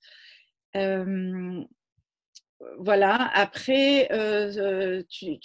Euh, 0.76 1.64
voilà. 2.80 3.30
Après, 3.34 4.08
tu, 5.10 5.38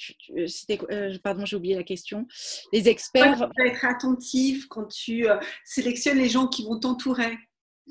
pardon, 1.22 1.44
j'ai 1.44 1.57
oublié 1.57 1.74
la 1.74 1.83
question. 1.83 2.27
Les 2.72 2.89
experts. 2.89 3.34
tu 3.34 3.39
dois 3.39 3.66
être 3.66 3.84
attentif 3.84 4.66
quand 4.68 4.86
tu 4.86 5.26
sélectionnes 5.64 6.18
les 6.18 6.28
gens 6.28 6.47
qui 6.47 6.64
vont 6.64 6.78
t'entourer. 6.78 7.36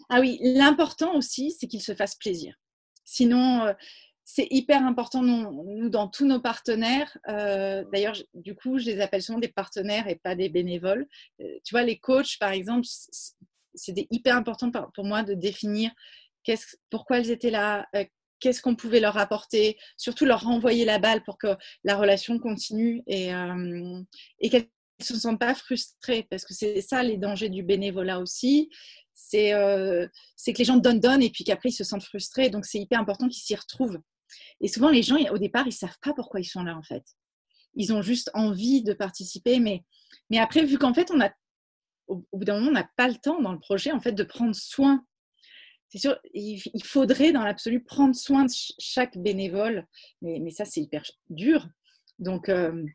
Ah 0.09 0.19
oui, 0.19 0.39
l'important 0.41 1.15
aussi, 1.15 1.51
c'est 1.51 1.67
qu'ils 1.67 1.81
se 1.81 1.95
fassent 1.95 2.15
plaisir. 2.15 2.55
Sinon, 3.03 3.73
c'est 4.29 4.47
hyper 4.51 4.85
important, 4.85 5.23
nous, 5.23 5.89
dans 5.89 6.09
tous 6.09 6.25
nos 6.25 6.41
partenaires. 6.41 7.17
Euh, 7.29 7.85
d'ailleurs, 7.93 8.17
du 8.33 8.55
coup, 8.55 8.77
je 8.77 8.85
les 8.85 8.99
appelle 8.99 9.21
souvent 9.21 9.39
des 9.39 9.47
partenaires 9.47 10.09
et 10.09 10.15
pas 10.15 10.35
des 10.35 10.49
bénévoles. 10.49 11.07
Euh, 11.41 11.45
tu 11.63 11.73
vois, 11.73 11.83
les 11.83 11.97
coachs, 11.97 12.37
par 12.37 12.51
exemple, 12.51 12.85
c'est 13.73 14.07
hyper 14.11 14.35
important 14.35 14.69
pour 14.69 15.05
moi 15.05 15.23
de 15.23 15.33
définir 15.33 15.91
pourquoi 16.89 17.19
elles 17.19 17.31
étaient 17.31 17.49
là, 17.49 17.87
euh, 17.95 18.05
qu'est-ce 18.39 18.61
qu'on 18.61 18.75
pouvait 18.75 18.99
leur 18.99 19.17
apporter, 19.17 19.77
surtout 19.97 20.25
leur 20.25 20.41
renvoyer 20.41 20.85
la 20.85 20.99
balle 20.99 21.23
pour 21.23 21.37
que 21.37 21.55
la 21.83 21.95
relation 21.97 22.39
continue 22.39 23.03
et, 23.07 23.33
euh, 23.33 24.01
et 24.39 24.49
qu'elles 24.49 24.67
ne 24.99 25.05
se 25.05 25.15
sentent 25.15 25.39
pas 25.39 25.55
frustrées, 25.55 26.27
parce 26.29 26.45
que 26.45 26.53
c'est 26.53 26.81
ça 26.81 27.03
les 27.03 27.17
dangers 27.17 27.49
du 27.49 27.63
bénévolat 27.63 28.19
aussi. 28.19 28.69
C'est 29.19 29.53
euh, 29.53 30.07
que 30.45 30.57
les 30.57 30.63
gens 30.63 30.77
donnent, 30.77 30.99
donnent, 30.99 31.23
et 31.23 31.31
puis 31.31 31.43
qu'après 31.43 31.69
ils 31.69 31.73
se 31.73 31.83
sentent 31.83 32.03
frustrés. 32.03 32.49
Donc 32.49 32.65
c'est 32.65 32.79
hyper 32.79 32.99
important 32.99 33.27
qu'ils 33.27 33.41
s'y 33.41 33.55
retrouvent. 33.55 33.99
Et 34.61 34.67
souvent, 34.67 34.89
les 34.89 35.03
gens, 35.03 35.17
au 35.31 35.37
départ, 35.37 35.63
ils 35.63 35.69
ne 35.69 35.71
savent 35.71 35.97
pas 36.01 36.13
pourquoi 36.13 36.39
ils 36.39 36.45
sont 36.45 36.63
là, 36.63 36.77
en 36.77 36.83
fait. 36.83 37.03
Ils 37.75 37.93
ont 37.93 38.01
juste 38.01 38.29
envie 38.33 38.83
de 38.83 38.93
participer, 38.93 39.59
mais, 39.59 39.83
mais 40.29 40.37
après, 40.37 40.65
vu 40.65 40.77
qu'en 40.77 40.93
fait, 40.93 41.09
on 41.11 41.21
a, 41.21 41.31
au, 42.07 42.25
bout 42.33 42.45
d'un 42.45 42.59
moment, 42.59 42.69
on 42.69 42.73
n'a 42.73 42.89
pas 42.95 43.07
le 43.07 43.15
temps 43.15 43.41
dans 43.41 43.53
le 43.53 43.59
projet, 43.59 43.91
en 43.91 43.99
fait, 43.99 44.11
de 44.11 44.23
prendre 44.23 44.55
soin 44.55 45.03
c'est 45.89 45.99
sûr, 45.99 46.19
il, 46.33 46.83
faudrait 46.83 47.31
dans 47.31 47.43
l'absolu 47.43 47.81
prendre 47.81 48.13
soin 48.13 48.43
de 48.43 48.51
chaque 48.77 49.17
bénévole, 49.17 49.87
mais, 50.21 50.39
mais 50.39 50.51
ça 50.51 50.65
c'est 50.65 50.81
hyper 50.81 51.03
dur. 51.29 51.65
Donc, 52.19 52.49
euh, 52.49 52.85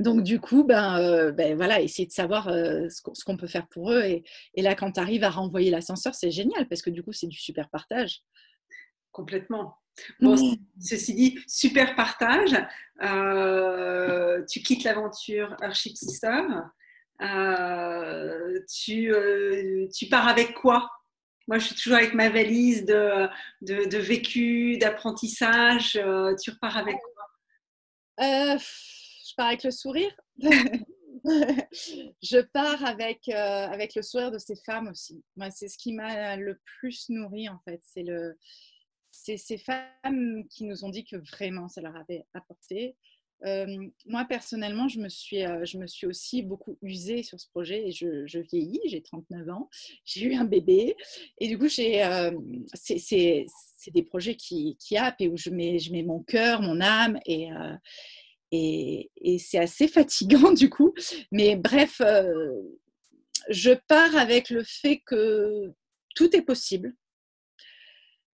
donc 0.00 0.22
du 0.22 0.40
coup, 0.40 0.64
ben, 0.64 0.98
euh, 0.98 1.32
ben, 1.32 1.56
voilà, 1.56 1.80
essayer 1.80 2.06
de 2.06 2.12
savoir 2.12 2.48
euh, 2.48 2.88
ce 2.88 3.24
qu'on 3.24 3.36
peut 3.36 3.46
faire 3.46 3.66
pour 3.68 3.92
eux. 3.92 4.02
Et, 4.02 4.24
et 4.54 4.62
là, 4.62 4.74
quand 4.74 4.92
tu 4.92 5.00
arrives 5.00 5.24
à 5.24 5.30
renvoyer 5.30 5.70
l'ascenseur, 5.70 6.14
c'est 6.14 6.30
génial 6.30 6.68
parce 6.68 6.82
que 6.82 6.90
du 6.90 7.02
coup, 7.02 7.12
c'est 7.12 7.26
du 7.26 7.38
super 7.38 7.68
partage. 7.68 8.22
Complètement. 9.12 9.76
Bon, 10.20 10.34
mmh. 10.34 10.56
ceci 10.80 11.14
dit, 11.14 11.38
super 11.46 11.94
partage. 11.94 12.52
tu 14.48 14.60
quittes 14.60 14.84
l'aventure 14.84 15.56
Archip 15.60 15.96
Sister. 15.96 16.42
tu, 18.68 19.14
tu 19.94 20.06
pars 20.08 20.26
avec 20.26 20.54
quoi? 20.54 20.90
Moi, 21.46 21.58
je 21.58 21.66
suis 21.66 21.74
toujours 21.74 21.98
avec 21.98 22.14
ma 22.14 22.30
valise 22.30 22.86
de, 22.86 23.28
de, 23.60 23.98
vécu, 23.98 24.78
d'apprentissage. 24.78 25.96
Euh, 25.96 26.34
tu 26.42 26.50
repars 26.50 26.78
avec 26.78 26.96
quoi 26.96 28.24
euh, 28.26 28.58
Je 29.34 29.36
pars 29.36 29.48
avec 29.48 29.64
le 29.64 29.72
sourire. 29.72 30.16
je 32.22 32.40
pars 32.52 32.84
avec, 32.84 33.28
euh, 33.28 33.66
avec 33.66 33.96
le 33.96 34.02
sourire 34.02 34.30
de 34.30 34.38
ces 34.38 34.54
femmes 34.54 34.86
aussi. 34.86 35.24
Moi, 35.34 35.50
c'est 35.50 35.66
ce 35.66 35.76
qui 35.76 35.92
m'a 35.92 36.36
le 36.36 36.60
plus 36.78 37.08
nourri, 37.08 37.48
en 37.48 37.58
fait. 37.64 37.80
C'est 37.82 38.04
le, 38.04 38.38
c'est 39.10 39.36
ces 39.36 39.58
femmes 39.58 40.46
qui 40.48 40.66
nous 40.66 40.84
ont 40.84 40.88
dit 40.88 41.04
que 41.04 41.16
vraiment 41.16 41.68
ça 41.68 41.80
leur 41.80 41.96
avait 41.96 42.24
apporté. 42.32 42.94
Euh, 43.44 43.66
moi, 44.06 44.24
personnellement, 44.24 44.86
je 44.86 45.00
me, 45.00 45.08
suis, 45.08 45.44
euh, 45.44 45.64
je 45.64 45.78
me 45.78 45.88
suis 45.88 46.06
aussi 46.06 46.42
beaucoup 46.42 46.78
usée 46.80 47.24
sur 47.24 47.40
ce 47.40 47.48
projet 47.48 47.88
et 47.88 47.90
je, 47.90 48.38
vieillis, 48.38 48.80
j'ai 48.86 49.02
39 49.02 49.48
ans, 49.48 49.68
j'ai 50.04 50.26
eu 50.26 50.34
un 50.36 50.44
bébé 50.44 50.96
et 51.40 51.48
du 51.48 51.58
coup, 51.58 51.66
euh, 51.66 52.30
c'est, 52.74 53.46
des 53.92 54.02
projets 54.04 54.36
qui, 54.36 54.76
qui 54.78 54.96
et 55.18 55.28
où 55.28 55.36
je 55.36 55.50
mets, 55.50 55.80
je 55.80 55.90
mets 55.90 56.04
mon 56.04 56.22
cœur, 56.22 56.62
mon 56.62 56.80
âme 56.80 57.18
et, 57.26 57.48
et, 58.54 59.38
c'est 59.38 59.58
assez 59.58 59.88
fatigant 59.88 60.52
du 60.52 60.70
coup. 60.70 60.94
Mais 61.32 61.56
bref, 61.56 62.00
je 63.50 63.70
pars 63.88 64.16
avec 64.16 64.50
le 64.50 64.62
fait 64.62 65.02
que 65.06 65.72
tout 66.14 66.34
est 66.36 66.42
possible 66.42 66.94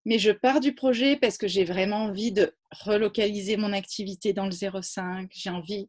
mais 0.05 0.17
je 0.17 0.31
pars 0.31 0.59
du 0.59 0.73
projet 0.73 1.17
parce 1.17 1.37
que 1.37 1.47
j'ai 1.47 1.63
vraiment 1.63 2.05
envie 2.05 2.31
de 2.31 2.55
relocaliser 2.71 3.57
mon 3.57 3.73
activité 3.73 4.33
dans 4.33 4.45
le 4.45 4.81
05. 4.81 5.29
J'ai 5.31 5.49
envie, 5.51 5.87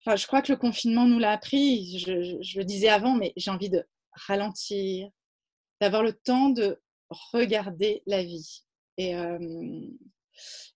enfin, 0.00 0.16
je 0.16 0.26
crois 0.26 0.42
que 0.42 0.50
le 0.50 0.58
confinement 0.58 1.06
nous 1.06 1.18
l'a 1.18 1.30
appris. 1.30 1.98
Je, 1.98 2.58
le 2.58 2.64
disais 2.64 2.88
avant, 2.88 3.14
mais 3.14 3.32
j'ai 3.36 3.52
envie 3.52 3.70
de 3.70 3.84
ralentir, 4.26 5.08
d'avoir 5.80 6.02
le 6.02 6.12
temps 6.12 6.48
de 6.48 6.80
regarder 7.32 8.02
la 8.06 8.24
vie. 8.24 8.64
Et, 8.98 9.14
euh, 9.14 9.38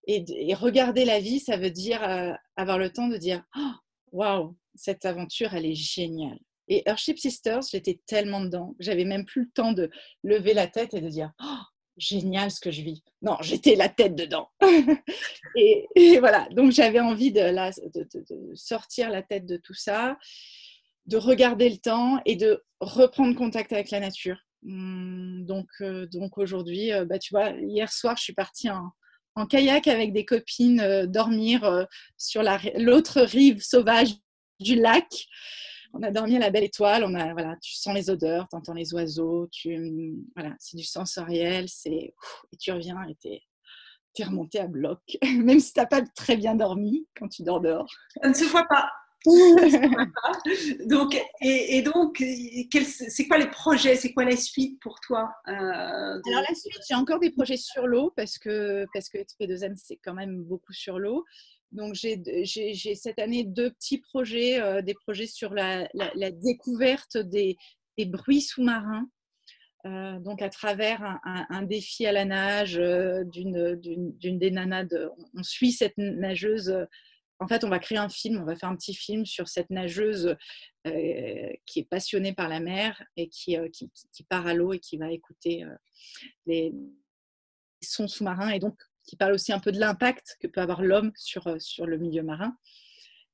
et, 0.06 0.54
regarder 0.54 1.04
la 1.04 1.20
vie, 1.20 1.40
ça 1.40 1.56
veut 1.56 1.70
dire 1.70 2.02
euh, 2.02 2.32
avoir 2.56 2.78
le 2.78 2.90
temps 2.90 3.08
de 3.08 3.16
dire 3.16 3.42
oh, 3.56 3.72
Waouh, 4.12 4.56
cette 4.74 5.04
aventure, 5.04 5.54
elle 5.54 5.66
est 5.66 5.74
géniale. 5.74 6.38
Et 6.68 6.88
Earthship 6.88 7.18
Sisters, 7.18 7.62
j'étais 7.70 8.00
tellement 8.06 8.40
dedans, 8.40 8.74
j'avais 8.78 9.04
même 9.04 9.24
plus 9.24 9.42
le 9.42 9.50
temps 9.54 9.72
de 9.72 9.90
lever 10.24 10.54
la 10.54 10.66
tête 10.66 10.94
et 10.94 11.00
de 11.00 11.08
dire 11.08 11.32
oh, 11.42 11.62
génial 11.96 12.50
ce 12.50 12.60
que 12.60 12.70
je 12.70 12.82
vis. 12.82 13.02
Non, 13.22 13.36
j'étais 13.40 13.76
la 13.76 13.88
tête 13.88 14.14
dedans. 14.14 14.48
et, 15.56 16.18
voilà, 16.18 16.48
donc 16.52 16.72
j'avais 16.72 17.00
envie 17.00 17.32
de, 17.32 17.52
sortir 18.54 19.10
la 19.10 19.22
tête 19.22 19.46
de 19.46 19.56
tout 19.56 19.74
ça, 19.74 20.16
de 21.06 21.16
regarder 21.16 21.68
le 21.68 21.78
temps 21.78 22.20
et 22.24 22.36
de 22.36 22.64
reprendre 22.80 23.36
contact 23.36 23.72
avec 23.72 23.90
la 23.90 24.00
nature. 24.00 24.38
Hum, 24.64 25.44
donc, 25.46 25.68
euh, 25.80 26.06
donc 26.06 26.38
aujourd'hui, 26.38 26.92
euh, 26.92 27.04
bah, 27.04 27.18
tu 27.18 27.32
vois, 27.32 27.50
hier 27.50 27.92
soir, 27.92 28.16
je 28.16 28.24
suis 28.24 28.34
partie 28.34 28.68
en, 28.70 28.90
kayak 29.44 29.86
avec 29.88 30.14
des 30.14 30.24
copines 30.24 30.80
euh, 30.80 31.06
dormir 31.06 31.86
sur 32.16 32.42
l'autre 32.76 33.20
rive 33.20 33.62
sauvage 33.62 34.14
du 34.58 34.76
lac 34.76 35.26
on 35.96 36.02
a 36.02 36.10
dormi 36.10 36.36
à 36.36 36.40
la 36.40 36.50
belle 36.50 36.64
étoile, 36.64 37.04
on 37.04 37.14
a, 37.14 37.32
voilà, 37.32 37.56
tu 37.62 37.74
sens 37.74 37.94
les 37.94 38.10
odeurs, 38.10 38.46
tu 38.50 38.56
entends 38.56 38.74
les 38.74 38.92
oiseaux, 38.94 39.48
tu, 39.50 40.14
voilà, 40.34 40.54
c'est 40.58 40.76
du 40.76 40.84
sensoriel, 40.84 41.68
c'est, 41.68 41.90
et 42.52 42.56
tu 42.58 42.72
reviens 42.72 43.02
et 43.08 43.16
tu 43.20 43.28
es, 43.28 44.24
remonté 44.24 44.60
à 44.60 44.66
bloc, 44.66 45.00
même 45.22 45.60
si 45.60 45.72
tu 45.72 45.80
n'as 45.80 45.86
pas 45.86 46.02
très 46.02 46.36
bien 46.36 46.54
dormi 46.54 47.06
quand 47.18 47.28
tu 47.28 47.42
dors 47.42 47.60
dehors. 47.60 47.90
Ça 48.22 48.28
ne 48.28 48.34
se 48.34 48.44
voit 48.44 48.66
pas. 48.66 48.90
donc, 50.86 51.20
et, 51.40 51.82
donc, 51.82 52.22
c'est 52.70 53.26
quoi 53.26 53.38
les 53.38 53.50
projets 53.50 53.96
C'est 53.96 54.12
quoi 54.12 54.24
la 54.24 54.36
suite 54.36 54.78
pour 54.80 55.00
toi 55.00 55.30
euh, 55.48 55.52
Alors 55.52 56.44
la 56.48 56.54
suite, 56.54 56.78
j'ai 56.88 56.94
encore 56.94 57.18
des 57.18 57.30
projets 57.30 57.56
sur 57.56 57.86
l'eau 57.86 58.12
parce 58.16 58.38
que 58.38 58.86
parce 58.92 59.08
que 59.08 59.18
XP2M 59.18 59.74
c'est 59.76 59.96
quand 59.96 60.14
même 60.14 60.42
beaucoup 60.42 60.72
sur 60.72 60.98
l'eau. 60.98 61.24
Donc, 61.72 61.94
j'ai 61.94 62.94
cette 62.94 63.18
année 63.18 63.44
deux 63.44 63.70
petits 63.70 63.98
projets, 63.98 64.60
euh, 64.60 64.82
des 64.82 64.94
projets 64.94 65.26
sur 65.26 65.52
la, 65.52 65.88
découverte 66.42 67.16
des, 67.16 67.56
bruits 67.98 68.42
sous-marins. 68.42 69.08
Euh, 69.84 70.18
donc, 70.20 70.40
à 70.40 70.48
travers 70.48 71.18
un, 71.24 71.62
défi 71.62 72.06
à 72.06 72.12
la 72.12 72.24
nage 72.24 72.76
d'une 72.76 74.38
des 74.38 74.50
nanas, 74.52 74.86
on 75.34 75.42
suit 75.42 75.72
cette 75.72 75.98
nageuse. 75.98 76.86
En 77.38 77.48
fait, 77.48 77.64
on 77.64 77.68
va 77.68 77.78
créer 77.78 77.98
un 77.98 78.08
film, 78.08 78.40
on 78.40 78.44
va 78.44 78.56
faire 78.56 78.70
un 78.70 78.76
petit 78.76 78.94
film 78.94 79.26
sur 79.26 79.48
cette 79.48 79.70
nageuse 79.70 80.36
qui 80.84 81.80
est 81.80 81.88
passionnée 81.88 82.32
par 82.32 82.48
la 82.48 82.60
mer 82.60 83.02
et 83.16 83.28
qui, 83.28 83.56
qui, 83.72 83.90
qui 84.12 84.22
part 84.24 84.46
à 84.46 84.54
l'eau 84.54 84.72
et 84.72 84.78
qui 84.78 84.96
va 84.96 85.10
écouter 85.10 85.64
les 86.46 86.72
sons 87.82 88.08
sous-marins. 88.08 88.50
Et 88.50 88.58
donc, 88.58 88.78
qui 89.06 89.16
parle 89.16 89.32
aussi 89.32 89.52
un 89.52 89.60
peu 89.60 89.72
de 89.72 89.78
l'impact 89.78 90.36
que 90.40 90.46
peut 90.46 90.60
avoir 90.60 90.82
l'homme 90.82 91.12
sur, 91.16 91.46
euh, 91.46 91.58
sur 91.58 91.86
le 91.86 91.96
milieu 91.96 92.22
marin, 92.22 92.56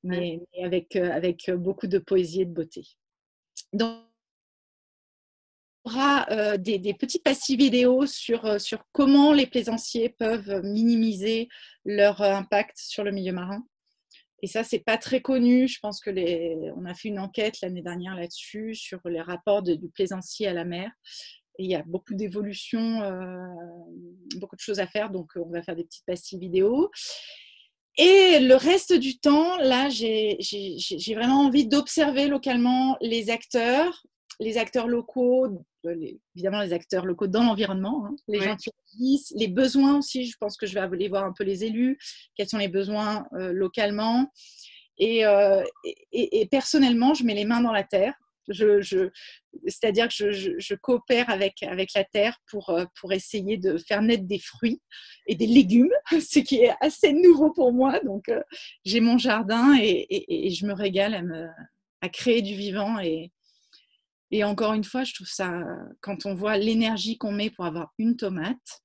mais, 0.03 0.39
avec, 0.61 0.95
euh, 0.95 1.11
avec 1.11 1.51
beaucoup 1.51 1.87
de 1.87 1.97
poésie 1.97 2.41
et 2.41 2.45
de 2.45 2.53
beauté. 2.53 2.85
Donc, 3.73 4.05
on 5.85 5.91
aura 5.91 6.29
euh, 6.31 6.57
des, 6.57 6.77
des, 6.77 6.93
petites 6.93 7.23
pastilles 7.23 7.57
vidéo 7.57 8.05
sur, 8.05 8.61
sur 8.61 8.85
comment 8.93 9.33
les 9.33 9.47
plaisanciers 9.47 10.09
peuvent 10.09 10.61
minimiser 10.63 11.49
leur 11.83 12.21
impact 12.21 12.77
sur 12.77 13.03
le 13.03 13.11
milieu 13.11 13.33
marin. 13.33 13.65
Et 14.43 14.47
ça, 14.47 14.63
c'est 14.63 14.83
pas 14.83 14.97
très 14.97 15.21
connu. 15.21 15.67
Je 15.67 15.79
pense 15.79 15.99
que 15.99 16.11
les, 16.11 16.71
on 16.75 16.85
a 16.85 16.93
fait 16.93 17.07
une 17.07 17.17
enquête 17.17 17.61
l'année 17.61 17.81
dernière 17.81 18.15
là-dessus 18.15 18.75
sur 18.75 18.99
les 19.05 19.21
rapports 19.21 19.63
du 19.63 19.89
plaisancier 19.89 20.47
à 20.47 20.53
la 20.53 20.65
mer 20.65 20.91
il 21.59 21.69
y 21.69 21.75
a 21.75 21.83
beaucoup 21.83 22.13
d'évolutions, 22.13 23.01
euh, 23.01 23.45
beaucoup 24.37 24.55
de 24.55 24.61
choses 24.61 24.79
à 24.79 24.87
faire, 24.87 25.09
donc 25.09 25.31
on 25.35 25.49
va 25.49 25.61
faire 25.61 25.75
des 25.75 25.83
petites 25.83 26.05
pastilles 26.05 26.39
vidéo. 26.39 26.89
Et 27.97 28.39
le 28.39 28.55
reste 28.55 28.93
du 28.93 29.19
temps, 29.19 29.57
là, 29.57 29.87
j'ai 29.89 30.39
vraiment 31.13 31.41
envie 31.41 31.67
d'observer 31.67 32.27
localement 32.27 32.97
les 33.01 33.29
acteurs, 33.29 34.03
les 34.39 34.57
acteurs 34.57 34.87
locaux, 34.87 35.65
évidemment 36.35 36.61
les 36.61 36.73
acteurs 36.73 37.05
locaux 37.05 37.27
dans 37.27 37.43
l'environnement, 37.43 38.05
hein, 38.05 38.15
les 38.27 38.41
gens 38.41 38.55
qui 38.55 38.69
agissent, 38.95 39.33
les 39.35 39.47
besoins 39.47 39.97
aussi. 39.97 40.25
Je 40.25 40.37
pense 40.39 40.57
que 40.57 40.65
je 40.65 40.73
vais 40.73 40.79
aller 40.79 41.09
voir 41.09 41.25
un 41.25 41.33
peu 41.33 41.43
les 41.43 41.63
élus, 41.63 41.97
quels 42.35 42.49
sont 42.49 42.57
les 42.57 42.67
besoins 42.67 43.25
euh, 43.33 43.51
localement. 43.51 44.31
Euh, 45.01 45.63
et, 45.83 46.41
et, 46.41 46.45
personnellement, 46.47 47.13
je 47.13 47.23
mets 47.23 47.33
les 47.33 47.45
mains 47.45 47.61
dans 47.61 47.71
la 47.71 47.83
terre. 47.83 48.13
Je, 48.49 49.09
C'est-à-dire 49.67 50.09
que 50.09 50.31
je, 50.31 50.75
coopère 50.75 51.29
avec, 51.29 51.63
avec 51.63 51.93
la 51.95 52.03
terre 52.03 52.37
pour, 52.49 52.69
euh, 52.69 52.85
pour 52.99 53.13
essayer 53.13 53.57
de 53.57 53.77
faire 53.77 54.01
naître 54.01 54.25
des 54.25 54.39
fruits 54.39 54.81
et 55.27 55.35
des 55.35 55.47
légumes, 55.47 55.93
ce 56.11 56.39
qui 56.39 56.57
est 56.57 56.73
assez 56.81 57.13
nouveau 57.13 57.51
pour 57.51 57.71
moi. 57.73 57.99
Donc, 58.01 58.29
euh, 58.29 58.41
j'ai 58.85 58.99
mon 58.99 59.17
jardin 59.17 59.77
et, 59.79 60.49
je 60.49 60.65
me 60.65 60.73
régale 60.73 61.15
à, 61.15 61.21
me, 61.21 61.47
à 62.01 62.09
créer 62.09 62.41
du 62.41 62.55
vivant. 62.55 62.99
Et, 62.99 63.31
et 64.33 64.43
encore 64.43 64.73
une 64.73 64.83
fois, 64.83 65.03
je 65.03 65.13
trouve 65.13 65.27
ça, 65.27 65.63
quand 66.01 66.25
on 66.25 66.33
voit 66.33 66.57
l'énergie 66.57 67.19
qu'on 67.19 67.31
met 67.31 67.51
pour 67.51 67.65
avoir 67.65 67.93
une 67.99 68.17
tomate, 68.17 68.81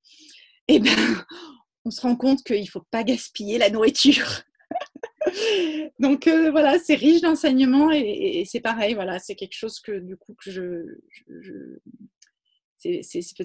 eh 0.69 0.79
ben, 0.79 0.91
on 1.87 1.91
se 1.91 2.03
rend 2.03 2.17
compte 2.17 2.45
qu'il 2.45 2.61
ne 2.61 2.67
faut 2.67 2.85
pas 2.91 3.03
gaspiller 3.03 3.57
la 3.57 3.71
nourriture. 3.71 4.43
Donc 5.99 6.27
euh, 6.27 6.51
voilà, 6.51 6.79
c'est 6.79 6.97
riche 6.97 7.23
d'enseignements 7.23 7.91
et, 7.91 8.45
c'est 8.45 8.61
pareil, 8.61 8.93
voilà, 8.93 9.19
c'est 9.19 9.37
quelque 9.37 9.57
chose 9.57 9.81
que 9.81 10.01
du 10.01 10.19
coup 10.19 10.35
que 10.35 10.51
je, 10.51 11.79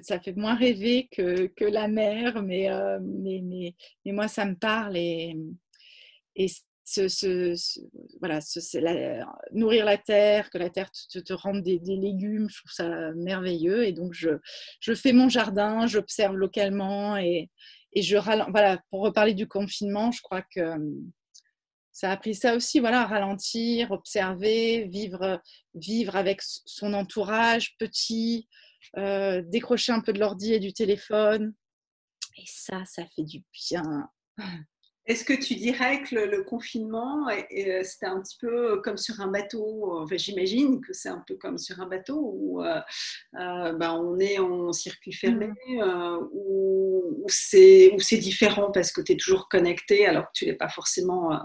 ça 0.02 0.20
fait 0.20 0.36
moins 0.36 0.56
rêver 0.56 1.08
que, 1.10 1.48
que 1.56 1.64
la 1.64 1.88
mer, 1.88 2.44
mais, 2.44 2.68
mais, 3.02 3.40
mais, 3.42 3.76
mais, 4.06 4.12
moi, 4.12 4.28
ça 4.28 4.44
me 4.44 4.56
parle 4.56 4.98
et, 4.98 5.38
et 6.36 6.48
ce, 6.84 7.56
voilà, 8.20 8.40
nourrir 9.52 9.86
la 9.86 9.98
terre, 9.98 10.50
que 10.50 10.58
la 10.58 10.70
terre 10.70 10.92
te, 10.92 11.34
rende 11.34 11.64
des, 11.64 11.80
légumes, 11.80 12.50
je 12.50 12.58
trouve 12.58 12.72
ça 12.72 13.12
merveilleux. 13.14 13.86
Et 13.86 13.94
donc, 13.94 14.14
je, 14.14 14.30
je 14.80 14.94
fais 14.94 15.14
mon 15.14 15.30
jardin, 15.30 15.88
j'observe 15.88 16.36
localement 16.36 17.18
et, 17.18 17.50
et 17.94 18.02
je 18.02 18.18
voilà, 18.18 18.82
pour 18.90 19.02
reparler 19.02 19.34
du 19.34 19.48
confinement, 19.48 20.12
je 20.12 20.22
crois 20.22 20.42
que 20.42 20.78
ça 21.94 22.12
a 22.12 22.18
pris 22.18 22.34
ça 22.34 22.56
aussi, 22.56 22.80
voilà, 22.80 23.06
ralentir, 23.06 23.92
observer, 23.92 24.88
vivre, 24.88 25.40
vivre 25.76 26.16
avec 26.16 26.42
son 26.42 26.94
entourage 26.94 27.78
petit, 27.78 28.48
euh, 28.98 29.44
décrocher 29.46 29.92
un 29.92 30.02
peu 30.02 30.12
de 30.12 30.20
l'ordi 30.20 30.54
et 30.54 30.60
du 30.60 30.74
téléphone. 30.74 31.54
Et 32.36 32.46
ça, 32.48 32.84
ça 32.86 33.06
fait 33.16 33.24
du 33.24 33.44
bien. 33.54 34.10
Est-ce 35.06 35.26
que 35.26 35.34
tu 35.34 35.56
dirais 35.56 36.02
que 36.04 36.16
le, 36.16 36.44
confinement, 36.44 37.28
euh, 37.28 37.82
c'était 37.84 38.06
un 38.06 38.22
petit 38.22 38.38
peu 38.40 38.82
comme 38.82 38.96
sur 38.96 39.20
un 39.20 39.28
bateau 39.28 40.02
enfin, 40.02 40.16
J'imagine 40.16 40.80
que 40.80 40.94
c'est 40.94 41.10
un 41.10 41.22
peu 41.28 41.36
comme 41.36 41.58
sur 41.58 41.82
un 41.82 41.88
bateau 41.88 42.32
où 42.34 42.64
euh, 42.64 42.80
euh, 43.38 43.74
ben, 43.74 43.92
on 43.92 44.18
est 44.20 44.40
en 44.40 44.72
circuit 44.72 45.12
fermé, 45.12 45.48
mmh. 45.48 46.18
où, 46.32 47.22
où 47.22 47.30
c'est 47.30 48.18
différent 48.18 48.72
parce 48.72 48.94
que 48.94 49.02
tu 49.02 49.12
es 49.12 49.18
toujours 49.18 49.50
connecté 49.50 50.06
alors 50.06 50.26
que 50.28 50.32
tu 50.34 50.46
n'es 50.46 50.54
pas 50.54 50.70
forcément... 50.70 51.38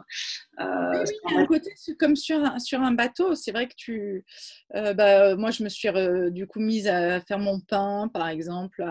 oui, 0.59 1.13
oui, 1.25 1.37
un 1.37 1.47
côté, 1.47 1.71
comme 1.99 2.17
sur 2.17 2.39
un, 2.39 2.59
sur 2.59 2.81
un 2.81 2.93
bateau. 2.93 3.35
C'est 3.35 3.53
vrai 3.53 3.69
que 3.69 3.75
tu... 3.77 4.25
bah, 4.73 5.37
moi, 5.37 5.51
je 5.51 5.63
me 5.63 5.69
suis 5.69 5.89
du 6.31 6.47
coup 6.47 6.61
mise 6.61 6.89
à 6.89 7.21
faire 7.21 7.39
mon 7.39 7.61
pain, 7.61 8.11
par 8.13 8.29
exemple. 8.29 8.85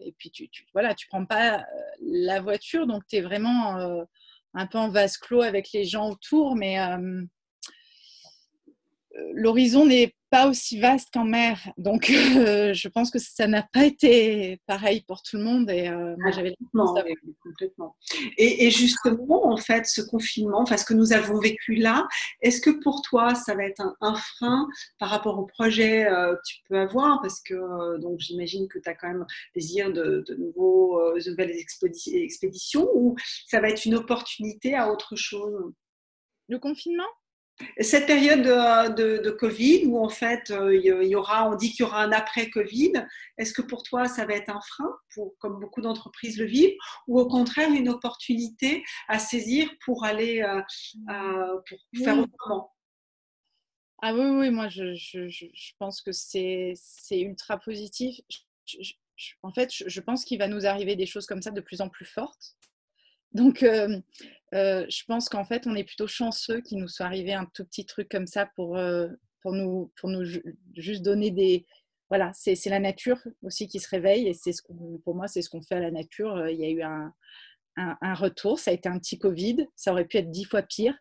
et 0.00 0.12
puis, 0.18 0.30
tu, 0.30 0.48
tu, 0.48 0.64
voilà, 0.72 0.94
tu 0.94 1.06
prends 1.08 1.26
pas 1.26 1.64
la 2.00 2.40
voiture, 2.40 2.86
donc 2.86 3.02
tu 3.06 3.16
es 3.16 3.20
vraiment 3.20 4.06
un 4.54 4.66
peu 4.66 4.78
en 4.78 4.88
vase 4.88 5.16
clos 5.16 5.42
avec 5.42 5.72
les 5.72 5.84
gens 5.84 6.10
autour, 6.10 6.56
mais 6.56 6.78
euh, 6.78 7.24
l'horizon 9.34 9.86
n'est 9.86 10.14
pas 10.32 10.48
aussi 10.48 10.80
vaste 10.80 11.10
qu'en 11.12 11.26
mer. 11.26 11.58
Donc, 11.76 12.08
euh, 12.10 12.72
je 12.72 12.88
pense 12.88 13.10
que 13.10 13.18
ça 13.18 13.46
n'a 13.46 13.62
pas 13.62 13.84
été 13.84 14.58
pareil 14.66 15.02
pour 15.02 15.22
tout 15.22 15.36
le 15.36 15.44
monde. 15.44 15.68
Et 15.70 15.88
euh, 15.88 16.16
moi, 16.18 16.30
j'avais 16.30 16.56
complètement. 17.42 17.96
Et, 18.38 18.70
justement, 18.70 19.46
en 19.46 19.58
fait, 19.58 19.84
ce 19.84 20.00
confinement, 20.00 20.62
enfin, 20.62 20.78
ce 20.78 20.86
que 20.86 20.94
nous 20.94 21.12
avons 21.12 21.38
vécu 21.38 21.74
là, 21.74 22.08
est-ce 22.40 22.62
que 22.62 22.70
pour 22.70 23.02
toi, 23.02 23.34
ça 23.34 23.54
va 23.54 23.64
être 23.64 23.82
un, 24.00 24.14
frein 24.14 24.66
par 24.98 25.10
rapport 25.10 25.38
au 25.38 25.44
projet 25.44 26.06
que 26.08 26.40
tu 26.46 26.56
peux 26.66 26.78
avoir? 26.78 27.20
Parce 27.20 27.42
que, 27.42 28.00
donc, 28.00 28.18
j'imagine 28.18 28.68
que 28.68 28.78
tu 28.78 28.88
as 28.88 28.94
quand 28.94 29.08
même 29.08 29.26
désir 29.54 29.92
de, 29.92 30.24
de, 30.26 30.34
nouveaux, 30.36 30.98
de 31.14 31.30
nouvelles 31.30 31.54
expéditions 32.14 32.88
ou 32.94 33.16
ça 33.46 33.60
va 33.60 33.68
être 33.68 33.84
une 33.84 33.96
opportunité 33.96 34.74
à 34.74 34.90
autre 34.90 35.14
chose? 35.14 35.74
Le 36.48 36.58
confinement? 36.58 37.04
Cette 37.80 38.06
période 38.06 38.42
de, 38.42 39.30
Covid 39.30 39.86
où 39.86 40.02
en 40.02 40.08
fait 40.08 40.50
euh, 40.50 40.74
il 40.76 40.84
y 40.84 41.14
aura, 41.14 41.50
on 41.50 41.54
dit 41.54 41.70
qu'il 41.70 41.80
y 41.80 41.88
aura 41.88 42.02
un 42.02 42.12
après 42.12 42.50
Covid, 42.50 42.92
est-ce 43.38 43.52
que 43.52 43.62
pour 43.62 43.82
toi 43.82 44.06
ça 44.06 44.24
va 44.24 44.34
être 44.34 44.50
un 44.50 44.60
frein, 44.60 44.90
pour, 45.14 45.36
comme 45.38 45.58
beaucoup 45.60 45.80
d'entreprises 45.80 46.38
le 46.38 46.46
vivent, 46.46 46.76
ou 47.08 47.18
au 47.18 47.26
contraire 47.26 47.70
une 47.70 47.88
opportunité 47.88 48.84
à 49.08 49.18
saisir 49.18 49.68
pour 49.84 50.04
aller 50.04 50.42
euh, 50.42 50.60
euh, 51.10 51.60
pour 51.68 51.78
faire 52.04 52.18
autrement? 52.18 52.72
Ah 54.02 54.14
oui, 54.14 54.26
oui, 54.26 54.50
moi 54.50 54.68
je, 54.68 55.72
pense 55.78 56.02
que 56.02 56.10
c'est 56.12 56.74
ultra 57.12 57.58
positif. 57.58 58.20
en 59.42 59.52
fait, 59.52 59.70
je 59.72 60.00
pense 60.00 60.24
qu'il 60.24 60.38
va 60.38 60.48
nous 60.48 60.66
arriver 60.66 60.96
des 60.96 61.06
choses 61.06 61.26
comme 61.26 61.42
ça 61.42 61.52
de 61.52 61.60
plus 61.60 61.80
en 61.80 61.88
plus 61.88 62.06
fortes. 62.06 62.56
Donc, 63.34 63.62
euh, 63.62 64.00
euh, 64.54 64.86
je 64.88 65.04
pense 65.06 65.28
qu'en 65.28 65.44
fait, 65.44 65.66
on 65.66 65.74
est 65.74 65.84
plutôt 65.84 66.06
chanceux 66.06 66.60
qu'il 66.60 66.78
nous 66.78 66.88
soit 66.88 67.06
arrivé 67.06 67.32
un 67.32 67.46
tout 67.46 67.64
petit 67.64 67.86
truc 67.86 68.08
comme 68.08 68.26
ça 68.26 68.46
pour, 68.54 68.76
euh, 68.76 69.08
pour, 69.40 69.52
nous, 69.52 69.90
pour 69.98 70.10
nous 70.10 70.24
juste 70.76 71.02
donner 71.02 71.30
des... 71.30 71.66
Voilà, 72.10 72.30
c'est 72.34 72.66
la 72.66 72.78
nature 72.78 73.18
aussi 73.42 73.68
qui 73.68 73.80
se 73.80 73.88
réveille 73.88 74.28
et 74.28 74.34
c'est 74.34 74.52
ce 74.52 74.60
pour 75.02 75.14
moi, 75.14 75.28
c'est 75.28 75.40
ce 75.40 75.48
qu'on 75.48 75.62
fait 75.62 75.76
à 75.76 75.80
la 75.80 75.90
nature. 75.90 76.46
Il 76.50 76.60
y 76.60 76.64
a 76.66 76.68
eu 76.68 76.82
un, 76.82 77.10
un, 77.76 78.14
retour, 78.14 78.58
ça 78.58 78.70
a 78.70 78.74
été 78.74 78.86
un 78.86 78.98
petit 78.98 79.18
Covid, 79.18 79.66
ça 79.76 79.92
aurait 79.92 80.04
pu 80.04 80.18
être 80.18 80.30
dix 80.30 80.44
fois 80.44 80.60
pire. 80.60 80.94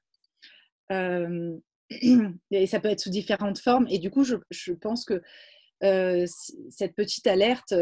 et 0.90 2.66
ça 2.66 2.80
peut 2.80 2.88
être 2.88 3.02
sous 3.02 3.10
différentes 3.10 3.60
formes. 3.60 3.88
Et 3.90 4.00
du 4.00 4.10
coup, 4.10 4.24
je, 4.24 4.38
je 4.52 4.72
pense 4.72 5.04
que 5.04 5.22
cette 5.82 6.96
petite 6.96 7.28
alerte, 7.28 7.74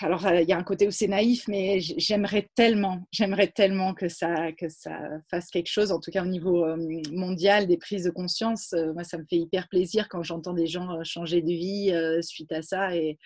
alors 0.00 0.26
euh, 0.26 0.42
il 0.42 0.48
y 0.48 0.52
a 0.52 0.58
un 0.58 0.62
côté 0.62 0.86
où 0.86 0.90
c'est 0.90 1.08
naïf, 1.08 1.48
mais 1.48 1.80
j'aimerais 1.80 2.48
tellement, 2.54 3.00
j'aimerais 3.10 3.48
tellement 3.48 3.94
que 3.94 4.08
ça, 4.08 4.52
que 4.52 4.68
ça 4.68 4.98
fasse 5.30 5.50
quelque 5.50 5.70
chose, 5.70 5.92
en 5.92 6.00
tout 6.00 6.10
cas 6.10 6.22
au 6.22 6.28
niveau 6.28 6.64
euh, 6.64 6.76
mondial, 7.12 7.66
des 7.66 7.78
prises 7.78 8.04
de 8.04 8.10
conscience. 8.10 8.74
moi, 8.94 9.04
ça 9.04 9.18
me 9.18 9.24
fait 9.28 9.36
hyper 9.36 9.68
plaisir 9.68 10.08
quand 10.08 10.22
j'entends 10.22 10.54
des 10.54 10.66
gens 10.66 11.02
changer 11.04 11.42
de 11.42 11.52
vie 11.52 12.22
suite 12.22 12.52
à 12.52 12.62
ça 12.62 12.94
et, 12.94 13.18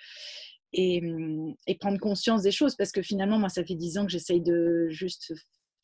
et, 0.72 1.02
et, 1.66 1.74
prendre 1.76 1.98
conscience 1.98 2.42
des 2.42 2.52
choses, 2.52 2.76
parce 2.76 2.92
que 2.92 3.02
finalement, 3.02 3.38
moi, 3.38 3.48
ça 3.48 3.64
fait 3.64 3.74
dix 3.74 3.98
ans 3.98 4.06
que 4.06 4.12
j'essaye 4.12 4.40
de 4.40 4.86
juste 4.88 5.34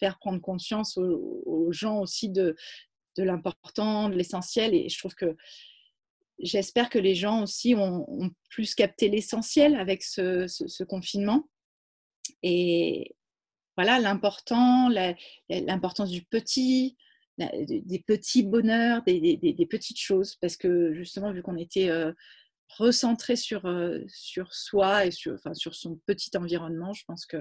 faire 0.01 0.19
prendre 0.19 0.41
conscience 0.41 0.97
aux, 0.97 1.43
aux 1.45 1.73
gens 1.73 2.01
aussi 2.01 2.31
de, 2.31 2.55
de 3.19 3.23
l'important, 3.25 4.09
de 4.09 4.15
l'essentiel, 4.15 4.75
et 4.75 4.89
je 4.89 4.99
trouve 4.99 5.15
que 5.15 5.37
j'espère 6.41 6.91
que 6.91 6.99
les 6.99 7.15
gens 7.15 7.43
aussi 7.43 7.75
ont, 7.75 8.07
plus 8.51 8.75
capté 8.75 9.09
l'essentiel 9.09 9.75
avec 9.77 10.03
ce, 10.03 10.85
confinement. 10.85 11.49
Et 12.43 13.17
voilà, 13.77 13.99
l'important, 14.01 14.89
l'importance 15.49 16.11
du 16.11 16.25
petit, 16.25 16.97
des 17.39 18.05
petits 18.07 18.43
bonheurs, 18.43 19.03
des, 19.05 19.67
petites 19.71 20.01
choses. 20.01 20.37
Parce 20.41 20.57
que 20.57 20.93
justement, 20.95 21.33
vu 21.33 21.43
qu'on 21.43 21.57
était 21.57 21.89
euh, 21.89 22.13
recentré 22.77 23.37
sur, 23.37 23.67
euh, 23.67 24.01
sur 24.09 24.55
soi 24.55 25.07
et 25.07 25.11
sur, 25.11 25.35
enfin, 25.35 25.55
sur 25.55 25.75
son 25.75 25.97
petit 26.07 26.37
environnement, 26.37 26.93
je 26.93 27.05
pense 27.07 27.27
que 27.27 27.39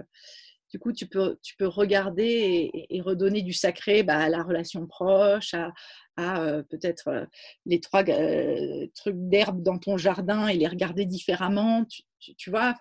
du 0.69 0.79
coup, 0.79 0.91
tu 0.91 1.07
peux, 1.07 1.37
tu 1.41 1.55
peux 1.55 1.67
regarder 1.67 2.71
et, 2.89 3.01
redonner 3.01 3.41
du 3.41 3.53
sacré 3.53 4.03
bah, 4.03 4.17
à 4.17 4.29
la 4.29 4.43
relation 4.43 4.85
proche, 4.85 5.53
à, 5.53 6.41
euh, 6.41 6.63
peut-être 6.63 7.07
euh, 7.07 7.25
les 7.65 7.79
trois 7.79 8.03
euh, 8.09 8.87
trucs 8.95 9.15
d'herbe 9.15 9.61
dans 9.61 9.77
ton 9.77 9.97
jardin 9.97 10.47
et 10.47 10.57
les 10.57 10.67
regarder 10.67 11.05
différemment. 11.05 11.85
Tu, 12.19 12.49
vois, 12.49 12.75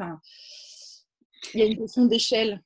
il 1.55 1.61
y 1.61 1.63
a 1.63 1.67
une 1.67 1.79
question 1.79 2.07
d'échelle. 2.07 2.63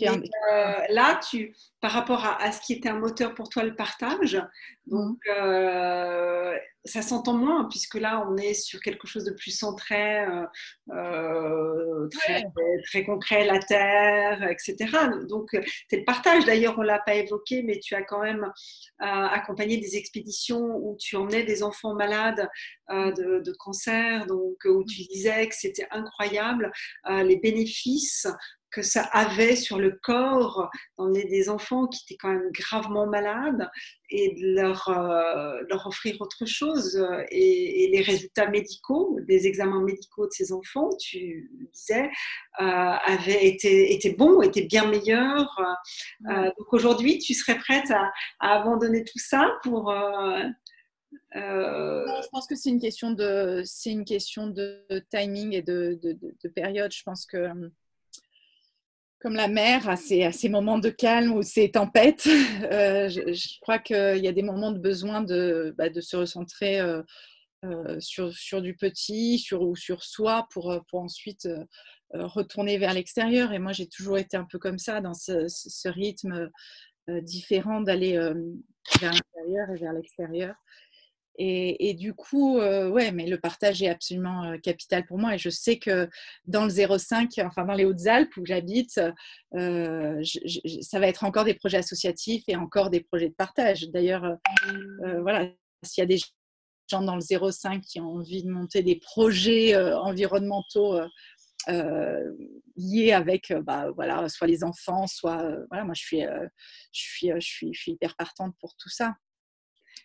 Là, 0.00 1.20
tu, 1.28 1.54
par 1.80 1.92
rapport 1.92 2.24
à, 2.24 2.52
ce 2.52 2.60
qui 2.60 2.74
était 2.74 2.88
un 2.88 2.98
moteur 2.98 3.34
pour 3.34 3.48
toi, 3.48 3.64
le 3.64 3.74
partage, 3.74 4.40
donc 4.86 5.18
mmh 5.26 6.54
ça 6.84 7.00
s'entend 7.00 7.34
moins, 7.34 7.66
puisque 7.70 7.94
là, 7.94 8.26
on 8.28 8.36
est 8.36 8.52
sur 8.52 8.80
quelque 8.80 9.06
chose 9.06 9.24
de 9.24 9.32
plus 9.32 9.50
centré, 9.50 10.20
euh, 10.20 10.44
euh, 10.90 12.08
très, 12.08 12.44
très, 12.84 13.04
concret, 13.04 13.46
la 13.46 13.58
terre, 13.58 14.42
etc. 14.50 14.76
Donc, 15.28 15.56
c'est 15.88 15.96
le 15.96 16.04
partage. 16.04 16.44
D'ailleurs, 16.44 16.74
on 16.76 16.82
ne 16.82 16.88
l'a 16.88 16.98
pas 16.98 17.14
évoqué, 17.14 17.62
mais 17.62 17.78
tu 17.78 17.94
as 17.94 18.02
quand 18.02 18.20
même 18.20 18.44
euh, 18.44 18.46
accompagné 19.00 19.78
des 19.78 19.96
expéditions 19.96 20.76
où 20.76 20.96
tu 21.00 21.16
emmenais 21.16 21.44
des 21.44 21.62
enfants 21.62 21.94
malades 21.94 22.48
de, 22.90 23.40
de, 23.40 23.52
cancer, 23.52 24.26
donc 24.26 24.58
où 24.66 24.84
tu 24.84 25.04
disais 25.04 25.48
que 25.48 25.54
c'était 25.54 25.86
incroyable 25.90 26.70
les 27.08 27.36
bénéfices 27.36 28.26
que 28.74 28.82
ça 28.82 29.02
avait 29.12 29.54
sur 29.54 29.78
le 29.78 29.92
corps 30.02 30.68
d'emmener 30.98 31.24
des 31.26 31.48
enfants 31.48 31.86
qui 31.86 32.02
étaient 32.04 32.18
quand 32.18 32.30
même 32.30 32.50
gravement 32.50 33.06
malades 33.06 33.70
et 34.10 34.34
de 34.34 34.60
leur, 34.60 34.88
euh, 34.88 35.60
leur 35.70 35.86
offrir 35.86 36.20
autre 36.20 36.44
chose. 36.44 37.00
Et, 37.30 37.88
les 37.92 38.02
résultats 38.02 38.48
médicaux, 38.48 39.20
des 39.28 39.46
examens 39.46 39.82
médicaux 39.82 40.26
de 40.26 40.32
ces 40.32 40.52
enfants, 40.52 40.90
tu 40.98 41.50
disais, 41.72 42.10
euh, 42.60 42.64
avaient 42.64 43.46
été, 43.46 43.92
étaient 43.94 44.14
bons, 44.14 44.42
étaient 44.42 44.66
bien 44.66 44.86
meilleurs. 44.86 45.60
Euh, 46.28 46.50
donc 46.58 46.72
aujourd'hui, 46.72 47.18
tu 47.18 47.34
serais 47.34 47.58
prête 47.58 47.90
à, 47.92 48.10
abandonner 48.40 49.04
tout 49.04 49.18
ça 49.18 49.52
pour... 49.62 49.94
je 51.34 52.28
pense 52.32 52.48
que 52.48 52.56
c'est 52.56 52.70
une 52.70 52.80
question 52.80 53.12
de, 53.12 53.62
c'est 53.64 53.90
une 53.90 54.04
question 54.04 54.48
de 54.48 54.84
timing 55.10 55.52
et 55.52 55.62
de, 55.62 55.96
de, 56.02 56.18
de 56.20 56.48
période. 56.48 56.92
Je 56.92 57.02
pense 57.04 57.24
que 57.26 57.70
la 59.32 59.48
mer 59.48 59.88
à 59.88 59.96
ces, 59.96 60.48
moments 60.48 60.78
de 60.78 60.90
calme 60.90 61.32
ou 61.32 61.42
ces 61.42 61.70
tempêtes. 61.70 62.28
Euh, 62.72 63.08
je, 63.08 63.60
crois 63.60 63.78
qu'il 63.78 64.24
y 64.24 64.28
a 64.28 64.32
des 64.32 64.42
moments 64.42 64.72
de 64.72 64.78
besoin 64.78 65.22
de, 65.22 65.74
bah, 65.76 65.88
se 66.00 66.16
recentrer 66.16 66.80
euh, 66.80 67.02
euh, 67.64 67.98
sur, 68.00 68.62
du 68.62 68.74
petit 68.74 69.38
sur, 69.38 69.62
ou 69.62 69.76
sur 69.76 70.02
soi 70.02 70.46
pour, 70.50 70.80
ensuite 70.92 71.48
retourner 72.12 72.78
vers 72.78 72.94
l'extérieur. 72.94 73.52
Et 73.52 73.58
moi, 73.58 73.72
j'ai 73.72 73.88
toujours 73.88 74.18
été 74.18 74.36
un 74.36 74.44
peu 74.44 74.58
comme 74.58 74.78
ça, 74.78 75.00
dans 75.00 75.14
ce 75.14 75.88
rythme 75.88 76.50
différent 77.08 77.80
d'aller 77.80 78.12
vers 79.00 79.12
l'intérieur 79.12 79.70
et 79.70 79.78
vers 79.78 79.92
l'extérieur. 79.92 80.54
Et, 81.36 81.94
du 81.94 82.14
coup, 82.14 82.58
ouais, 82.58 83.10
mais 83.12 83.26
le 83.26 83.38
partage 83.38 83.82
est 83.82 83.88
absolument 83.88 84.56
capital 84.62 85.04
pour 85.04 85.18
moi. 85.18 85.34
Et 85.34 85.38
je 85.38 85.50
sais 85.50 85.78
que 85.78 86.08
dans 86.46 86.64
le 86.64 86.70
05, 86.70 87.30
enfin 87.38 87.64
dans 87.64 87.74
les 87.74 87.84
Hautes-Alpes 87.84 88.36
où 88.36 88.46
j'habite, 88.46 89.00
ça 89.52 90.98
va 91.00 91.06
être 91.08 91.24
encore 91.24 91.44
des 91.44 91.54
projets 91.54 91.78
associatifs 91.78 92.44
et 92.48 92.56
encore 92.56 92.90
des 92.90 93.00
projets 93.00 93.28
de 93.28 93.34
partage. 93.34 93.90
D'ailleurs, 93.90 94.36
voilà, 95.00 95.48
s'il 95.82 96.02
y 96.02 96.04
a 96.04 96.06
des 96.06 96.18
gens 96.88 97.02
dans 97.02 97.16
le 97.16 97.50
05 97.50 97.82
qui 97.82 98.00
ont 98.00 98.12
envie 98.16 98.44
de 98.44 98.50
monter 98.50 98.82
des 98.82 98.96
projets 98.96 99.76
environnementaux 99.76 101.00
liés 102.76 103.12
avec 103.12 103.52
bah, 103.62 103.90
voilà, 103.96 104.28
soit 104.28 104.46
les 104.46 104.62
enfants, 104.62 105.08
soit 105.08 105.56
voilà, 105.68 105.84
moi 105.84 105.94
je, 105.94 106.02
suis, 106.02 106.22
je, 106.92 107.40
suis, 107.40 107.72
je 107.72 107.80
suis 107.80 107.92
hyper 107.92 108.14
partante 108.14 108.54
pour 108.60 108.76
tout 108.76 108.88
ça. 108.90 109.14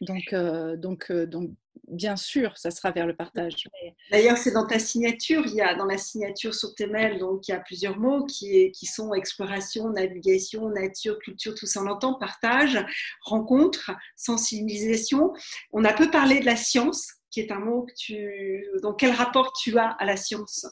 Donc, 0.02 0.34
euh, 0.34 0.78
donc, 0.78 1.12
euh, 1.12 1.26
donc, 1.26 1.52
bien 1.88 2.16
sûr, 2.16 2.58
ça 2.58 2.72
sera 2.72 2.92
vers 2.92 3.08
le 3.08 3.16
partage. 3.16 3.68
D'ailleurs, 4.12 4.38
c'est 4.38 4.52
dans 4.52 4.66
ta 4.66 4.80
signature, 4.80 5.44
il 5.46 5.56
y 5.56 5.62
a 5.62 5.76
dans 5.76 5.86
la 5.86 5.98
signature 5.98 6.54
sur 6.54 6.76
tes 6.76 6.88
mails, 6.88 7.20
donc 7.20 7.48
il 7.48 7.52
y 7.52 7.54
a 7.54 7.60
plusieurs 7.60 7.98
mots 7.98 8.26
qui, 8.26 8.72
sont 8.86 9.14
exploration, 9.14 9.90
navigation, 9.90 10.70
nature, 10.70 11.18
culture, 11.20 11.56
tout 11.56 11.66
ça 11.66 11.82
on 11.82 11.88
entend, 11.88 12.14
partage, 12.14 12.78
rencontre, 13.24 13.92
sensibilisation. 14.16 15.34
On 15.72 15.84
a 15.84 15.94
peu 15.94 16.10
parlé 16.12 16.40
de 16.40 16.46
la 16.46 16.56
science, 16.56 17.08
qui 17.32 17.40
est 17.40 17.52
un 17.52 17.60
mot 17.60 17.84
que 17.84 17.94
tu... 17.96 18.66
Dans 18.82 18.94
quel 18.94 19.12
rapport 19.12 19.54
tu 19.54 19.78
as 19.78 19.90
à 19.90 20.06
la 20.06 20.18
science? 20.18 20.66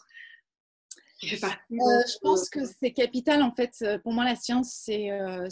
Euh, 1.24 1.28
je 1.72 2.20
pense 2.22 2.50
que 2.50 2.60
c'est 2.66 2.94
capital. 2.94 3.42
En 3.42 3.54
fait, 3.54 3.74
euh, 3.82 3.98
pour 4.00 4.14
moi, 4.14 4.24
la 4.24 4.36
science, 4.36 4.72
c'est 4.72 5.12
euh, 5.12 5.48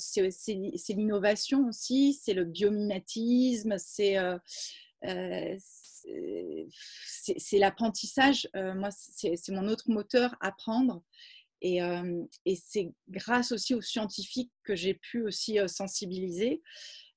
l'innovation 0.90 1.68
aussi, 1.68 2.14
c'est 2.14 2.34
le 2.34 2.46
biomimétisme, 2.46 3.76
c'est 3.78 4.18
c'est 7.38 7.58
l'apprentissage. 7.58 8.48
moi, 8.54 8.90
c'est 8.92 9.50
mon 9.50 9.68
autre 9.68 9.90
moteur, 9.90 10.36
apprendre. 10.40 11.04
Et, 11.62 11.80
et 12.46 12.56
c'est 12.56 12.92
grâce 13.10 13.52
aussi 13.52 13.74
aux 13.74 13.82
scientifiques 13.82 14.52
que 14.64 14.76
j'ai 14.76 14.94
pu 14.94 15.24
aussi 15.24 15.58
sensibiliser, 15.68 16.62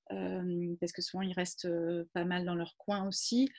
parce 0.09 0.93
que 0.93 1.03
souvent 1.03 1.23
ils 1.23 1.35
restent 1.35 1.69
pas 2.15 2.25
mal 2.25 2.47
dans 2.47 2.55
leur 2.55 2.77
coin 2.79 3.07
aussi. 3.07 3.51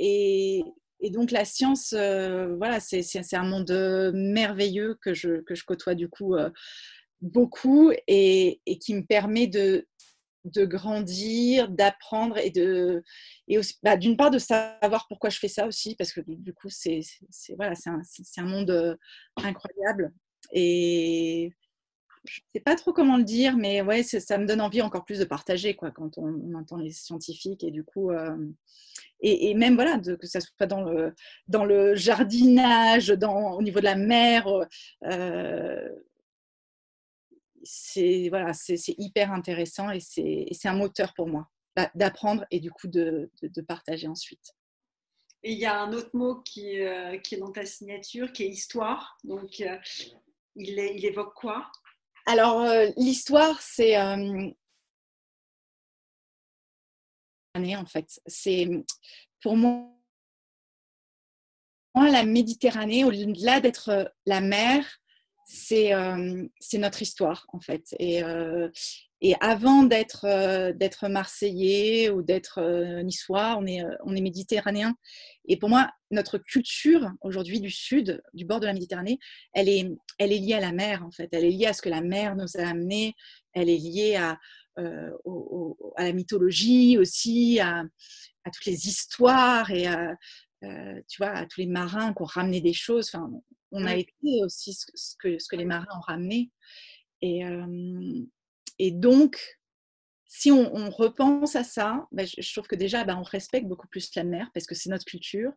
et 0.00 0.64
et 1.00 1.10
donc 1.10 1.30
la 1.30 1.44
science, 1.44 1.92
euh, 1.92 2.54
voilà, 2.56 2.80
c'est 2.80 3.34
un 3.34 3.44
monde 3.44 3.70
euh, 3.70 4.12
merveilleux 4.14 4.98
que 5.02 5.14
je, 5.14 5.42
que 5.42 5.54
je 5.54 5.64
côtoie 5.64 5.94
du 5.94 6.08
coup 6.08 6.34
euh, 6.34 6.50
beaucoup 7.20 7.92
et, 8.06 8.60
qui 8.80 8.94
me 8.94 9.04
permet 9.04 9.46
de, 9.46 9.86
de 10.44 10.64
grandir, 10.64 11.68
d'apprendre 11.68 12.38
et 12.38 12.50
de 12.50 13.02
et 13.48 13.58
bah, 13.82 13.96
d'une 13.96 14.16
part 14.16 14.30
de 14.30 14.38
savoir 14.38 15.06
pourquoi 15.08 15.30
je 15.30 15.38
fais 15.38 15.48
ça 15.48 15.66
aussi 15.66 15.96
parce 15.96 16.12
que 16.12 16.20
du 16.26 16.54
coup 16.54 16.68
c'est 16.70 17.00
voilà 17.56 17.74
c'est 17.74 17.90
un, 17.90 18.00
un, 18.38 18.46
monde 18.46 18.98
incroyable 19.36 20.12
et 20.52 21.52
je 22.26 22.40
sais 22.54 22.60
pas 22.60 22.76
trop 22.76 22.92
comment 22.92 23.16
le 23.16 23.24
dire 23.24 23.56
mais 23.56 23.82
ouais 23.82 24.02
ça 24.02 24.38
me 24.38 24.46
donne 24.46 24.60
envie 24.60 24.82
encore 24.82 25.04
plus 25.04 25.18
de 25.18 25.24
partager 25.24 25.74
quoi 25.74 25.90
quand 25.90 26.18
on, 26.18 26.54
entend 26.54 26.76
les 26.76 26.90
scientifiques 26.90 27.64
et 27.64 27.70
du 27.70 27.84
coup 27.84 28.10
et, 29.20 29.54
même 29.54 29.76
voilà, 29.76 29.98
que 29.98 30.26
ce 30.26 30.40
soit 30.40 30.66
dans 30.66 30.82
le, 30.82 31.14
dans 31.48 31.64
le 31.64 31.94
jardinage, 31.94 33.10
au 33.10 33.62
niveau 33.62 33.80
de 33.80 33.84
la 33.84 33.96
mer, 33.96 34.46
euh, 35.04 35.88
c'est 37.62 38.28
voilà, 38.28 38.52
c'est 38.52 38.78
hyper 38.98 39.32
intéressant 39.32 39.90
et 39.90 40.00
c'est 40.00 40.68
un 40.68 40.74
moteur 40.74 41.14
pour 41.14 41.28
moi 41.28 41.48
d'apprendre 41.94 42.46
et 42.50 42.58
du 42.58 42.70
coup 42.70 42.88
de, 42.88 43.30
de, 43.42 43.60
partager 43.60 44.08
ensuite. 44.08 44.54
Et 45.42 45.52
il 45.52 45.58
y 45.58 45.66
a 45.66 45.78
un 45.78 45.92
autre 45.92 46.10
mot 46.14 46.36
qui, 46.36 46.80
euh, 46.80 47.18
qui, 47.18 47.34
est 47.34 47.38
dans 47.38 47.52
ta 47.52 47.66
signature, 47.66 48.32
qui 48.32 48.44
est 48.44 48.48
histoire. 48.48 49.18
Donc, 49.24 49.60
euh, 49.60 49.76
il, 50.54 50.78
évoque 51.04 51.34
quoi? 51.34 51.70
Alors, 52.26 52.66
l'histoire, 52.96 53.60
c'est 53.62 53.96
en 57.76 57.86
fait. 57.86 58.20
C'est 58.26 58.68
pour 59.42 59.56
moi 59.56 59.88
la 61.94 62.24
Méditerranée, 62.24 63.04
au-delà 63.04 63.60
d'être 63.60 63.88
euh, 63.88 64.04
la 64.26 64.40
mer, 64.40 64.84
c'est 65.46 65.94
euh, 65.94 66.46
notre 66.74 67.02
histoire 67.02 67.46
en 67.52 67.60
fait. 67.60 67.94
Et, 67.98 68.22
euh, 68.22 68.68
et 69.26 69.34
avant 69.40 69.82
d'être 69.82 70.72
d'être 70.72 71.08
marseillais 71.08 72.10
ou 72.10 72.22
d'être 72.22 72.60
niçois, 73.02 73.56
on 73.58 73.66
est, 73.66 73.82
on 74.04 74.14
est 74.14 74.20
méditerranéen. 74.20 74.94
Et 75.48 75.56
pour 75.56 75.68
moi, 75.68 75.90
notre 76.12 76.38
culture 76.38 77.10
aujourd'hui 77.22 77.60
du 77.60 77.70
sud, 77.70 78.22
du 78.34 78.44
bord 78.44 78.60
de 78.60 78.66
la 78.66 78.72
Méditerranée, 78.72 79.18
elle 79.52 79.68
est, 79.68 79.90
elle 80.18 80.32
est 80.32 80.38
liée 80.38 80.54
à 80.54 80.60
la 80.60 80.70
mer 80.70 81.04
en 81.04 81.10
fait. 81.10 81.28
Elle 81.32 81.44
est 81.44 81.50
liée 81.50 81.66
à 81.66 81.72
ce 81.72 81.82
que 81.82 81.88
la 81.88 82.02
mer 82.02 82.36
nous 82.36 82.56
a 82.56 82.68
amené. 82.68 83.14
Elle 83.52 83.68
est 83.68 83.78
liée 83.78 84.14
à, 84.14 84.38
euh, 84.78 85.10
à 85.96 86.04
la 86.04 86.12
mythologie 86.12 86.96
aussi, 86.96 87.58
à, 87.58 87.82
toutes 88.44 88.66
les 88.66 88.86
histoires 88.86 89.72
et 89.72 89.88
à, 89.88 90.14
euh, 90.62 91.00
tu 91.08 91.16
vois, 91.18 91.30
à 91.32 91.46
tous 91.46 91.62
les 91.62 91.66
marins 91.66 92.14
qui 92.14 92.22
ont 92.22 92.26
ramené 92.26 92.60
des 92.60 92.74
choses. 92.74 93.10
Enfin, 93.12 93.28
on 93.72 93.84
a 93.86 93.96
été 93.96 94.44
aussi 94.44 94.72
ce, 94.72 95.16
que, 95.18 95.40
ce 95.40 95.48
que 95.48 95.56
les 95.56 95.64
marins 95.64 95.96
ont 95.96 96.06
ramené. 96.06 96.52
Et, 97.22 97.44
euh, 97.44 98.24
et 98.78 98.90
donc, 98.90 99.58
si 100.28 100.50
on, 100.52 100.90
repense 100.90 101.56
à 101.56 101.64
ça, 101.64 102.06
ben, 102.12 102.26
je, 102.26 102.52
trouve 102.52 102.66
que 102.66 102.74
déjà, 102.74 103.04
ben, 103.04 103.16
on 103.16 103.22
respecte 103.22 103.66
beaucoup 103.66 103.86
plus 103.86 104.14
la 104.16 104.24
mer 104.24 104.50
parce 104.52 104.66
que 104.66 104.74
c'est 104.74 104.90
notre 104.90 105.04
culture. 105.06 105.52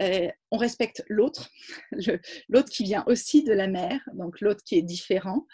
Euh, 0.00 0.28
on 0.52 0.58
respecte 0.58 1.02
l'autre, 1.08 1.50
l'autre 2.48 2.70
qui 2.70 2.84
vient 2.84 3.02
aussi 3.08 3.42
de 3.42 3.52
la 3.52 3.66
mer, 3.66 4.00
donc 4.14 4.40
l'autre 4.40 4.62
qui 4.64 4.76
est 4.76 4.82
différent. 4.82 5.46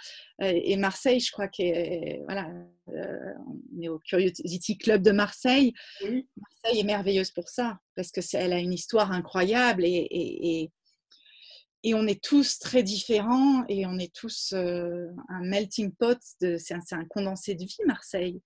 Euh, 0.42 0.52
et 0.52 0.76
Marseille, 0.76 1.20
je 1.20 1.32
crois 1.32 1.48
que 1.48 2.22
voilà, 2.24 2.50
euh, 2.88 3.32
on 3.46 3.80
est 3.80 3.88
au 3.88 4.00
Curiosity 4.00 4.76
Club 4.76 5.02
de 5.02 5.12
Marseille. 5.12 5.72
Marseille 6.02 6.80
est 6.80 6.84
merveilleuse 6.84 7.30
pour 7.30 7.48
ça 7.48 7.78
parce 7.96 8.10
que 8.10 8.20
elle 8.36 8.52
a 8.52 8.58
une 8.58 8.74
histoire 8.74 9.12
incroyable 9.12 9.84
et, 9.84 9.88
et, 9.88 10.62
et 10.62 10.72
on 11.94 12.06
est 12.06 12.22
tous 12.22 12.58
très 12.58 12.82
différents 12.82 13.64
et 13.68 13.86
on 13.86 13.98
est 13.98 14.14
tous 14.14 14.52
euh, 14.52 15.06
un 15.28 15.40
melting 15.42 15.92
pot, 15.92 16.18
c'est 16.40 16.74
un, 16.92 17.04
condensé 17.06 17.54
de 17.54 17.64
vie, 17.64 17.78
Marseille. 17.86 18.40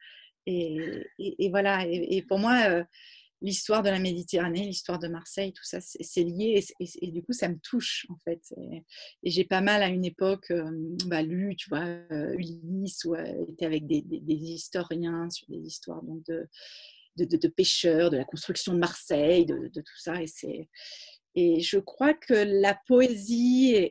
Et, 0.46 0.76
et, 1.18 1.50
voilà, 1.50 1.86
et, 1.86 2.22
pour 2.22 2.38
moi, 2.38 2.68
euh, 2.68 2.84
l'histoire 3.40 3.82
de 3.82 3.90
la 3.90 4.00
Méditerranée, 4.00 4.64
l'histoire 4.64 4.98
de 4.98 5.06
Marseille, 5.06 5.52
tout 5.52 5.64
ça, 5.64 5.78
c'est 5.80 6.24
lié 6.24 6.64
et, 6.80 7.10
du 7.12 7.22
coup, 7.22 7.32
ça 7.32 7.48
me 7.48 7.58
touche 7.60 8.06
en 8.08 8.16
fait. 8.24 8.40
Et, 8.56 8.82
j'ai 9.22 9.44
pas 9.44 9.60
mal 9.60 9.82
à 9.82 9.88
une 9.88 10.04
époque 10.04 10.50
euh, 10.50 10.68
bah, 11.06 11.22
lu, 11.22 11.54
tu 11.56 11.68
vois, 11.68 11.86
Ulysse, 12.10 13.04
ou 13.04 13.14
était 13.14 13.66
avec 13.66 13.86
des, 13.86 14.02
historiens 14.28 15.30
sur 15.30 15.46
des 15.48 15.60
histoires 15.60 16.02
donc, 16.02 16.24
de, 16.26 16.48
de, 17.16 17.48
pêcheurs, 17.48 18.10
de 18.10 18.16
la 18.16 18.24
construction 18.24 18.74
de 18.74 18.78
Marseille, 18.78 19.46
de, 19.46 19.70
de 19.72 19.80
tout 19.80 19.98
ça. 19.98 20.20
Et 20.20 20.26
c'est 20.26 20.68
et 21.34 21.60
je 21.60 21.78
crois 21.78 22.14
que 22.14 22.34
la 22.34 22.74
poésie 22.86 23.88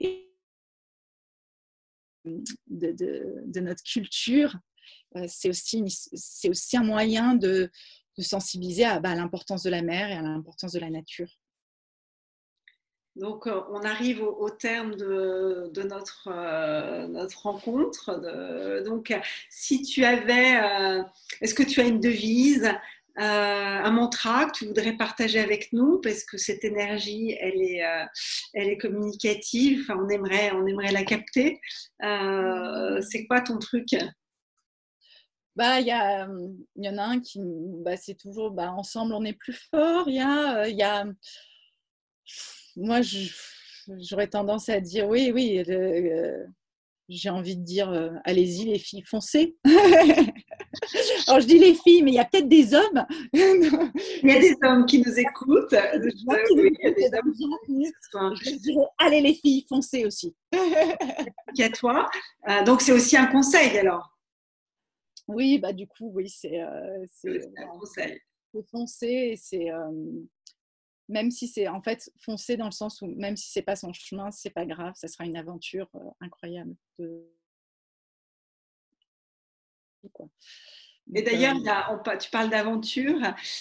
de, 2.25 3.59
notre 3.59 3.83
culture, 3.83 4.55
euh, 5.15 5.25
c'est 5.27 5.49
aussi, 5.49 5.83
aussi 6.49 6.77
un 6.77 6.83
moyen 6.83 7.35
de, 7.35 7.69
sensibiliser 8.19 8.83
bah, 9.01 9.09
à, 9.09 9.15
l'importance 9.15 9.63
de 9.63 9.71
la 9.71 9.81
mer 9.81 10.09
et 10.09 10.13
à 10.13 10.21
l'importance 10.21 10.73
de 10.73 10.79
la 10.79 10.91
nature. 10.91 11.29
Donc, 13.15 13.47
euh, 13.47 13.61
on 13.71 13.81
arrive 13.81 14.21
au, 14.21 14.49
terme 14.51 14.95
de, 14.95 15.83
notre, 15.83 16.29
euh, 16.31 17.07
notre 17.07 17.41
rencontre. 17.41 18.21
donc, 18.85 19.13
si 19.49 19.81
tu 19.81 20.05
avais, 20.05 21.03
est-ce 21.41 21.55
que 21.55 21.63
tu 21.63 21.81
as 21.81 21.85
une 21.85 21.99
devise, 21.99 22.71
un 23.23 23.91
mantra 23.91 24.45
que 24.45 24.51
tu 24.51 24.65
voudrais 24.65 24.93
partager 24.93 25.39
avec 25.39 25.71
nous 25.73 25.99
parce 26.01 26.23
que 26.23 26.37
cette 26.37 26.63
énergie, 26.63 27.35
elle 27.39 27.61
est, 27.61 27.85
euh, 27.85 28.05
elle 28.53 28.69
est 28.69 28.77
communicative. 28.77 29.85
on 29.89 30.09
aimerait, 30.09 30.51
on 30.51 30.65
aimerait 30.65 30.91
la 30.91 31.03
capter. 31.03 31.59
Euh, 32.03 33.01
c'est 33.01 33.25
quoi 33.27 33.41
ton 33.41 33.59
truc? 33.59 33.87
Bah, 35.55 35.79
il 35.81 35.87
y, 35.87 35.89
y, 35.89 36.89
en 36.89 36.97
a 36.97 37.03
un 37.03 37.19
qui, 37.19 37.39
bah, 37.83 37.97
c'est 37.97 38.15
toujours, 38.15 38.51
bah, 38.51 38.71
ensemble 38.71 39.13
on 39.13 39.25
est 39.25 39.33
plus 39.33 39.59
fort. 39.69 40.05
Il 40.07 40.15
y 40.15 40.21
a, 40.21 41.01
a, 41.01 41.05
moi, 42.77 43.01
j'aurais 43.99 44.27
tendance 44.27 44.69
à 44.69 44.79
dire 44.79 45.07
oui, 45.07 45.31
oui. 45.33 45.63
j'ai 47.09 47.29
envie 47.29 47.57
de 47.57 47.63
dire, 47.63 47.91
allez-y 48.23 48.65
les 48.65 48.79
filles, 48.79 49.03
foncez. 49.03 49.57
Alors 51.27 51.41
je 51.41 51.47
dis 51.47 51.59
les 51.59 51.75
filles, 51.75 52.03
mais 52.03 52.11
il 52.11 52.15
y 52.15 52.19
a 52.19 52.25
peut-être 52.25 52.47
des 52.47 52.73
hommes. 52.73 53.05
il 53.33 53.89
y 54.23 54.31
a 54.31 54.39
des 54.39 54.55
hommes 54.63 54.85
qui 54.85 54.99
nous 54.99 55.19
écoutent. 55.19 55.71
Je 55.71 56.15
dirais, 58.57 58.85
allez 58.97 59.21
les 59.21 59.33
filles, 59.33 59.65
foncez 59.67 60.05
aussi. 60.05 60.35
à 60.53 61.69
toi. 61.69 62.09
Euh, 62.49 62.63
donc 62.63 62.81
c'est 62.81 62.91
aussi 62.91 63.15
un 63.17 63.27
conseil 63.27 63.77
alors. 63.77 64.07
Oui, 65.27 65.59
bah 65.59 65.71
du 65.71 65.87
coup, 65.87 66.11
oui, 66.13 66.27
c'est 66.29 66.61
euh, 66.61 67.05
un 67.57 67.67
conseil. 67.67 68.19
foncer, 68.71 69.35
c'est 69.37 69.67
même 71.07 71.29
si 71.29 71.47
c'est 71.47 71.67
en 71.67 71.81
fait 71.81 72.11
foncer 72.21 72.57
dans 72.57 72.65
le 72.65 72.71
sens 72.71 73.01
où 73.01 73.07
même 73.07 73.35
si 73.35 73.51
c'est 73.51 73.61
pas 73.61 73.75
son 73.75 73.93
chemin, 73.93 74.31
c'est 74.31 74.49
pas 74.49 74.65
grave, 74.65 74.93
ça 74.95 75.07
sera 75.07 75.25
une 75.25 75.35
aventure 75.35 75.89
incroyable. 76.21 76.75
De... 76.97 77.29
Et 81.13 81.23
d'ailleurs, 81.23 81.55
tu 82.19 82.29
parles 82.29 82.49
d'aventure. 82.49 83.19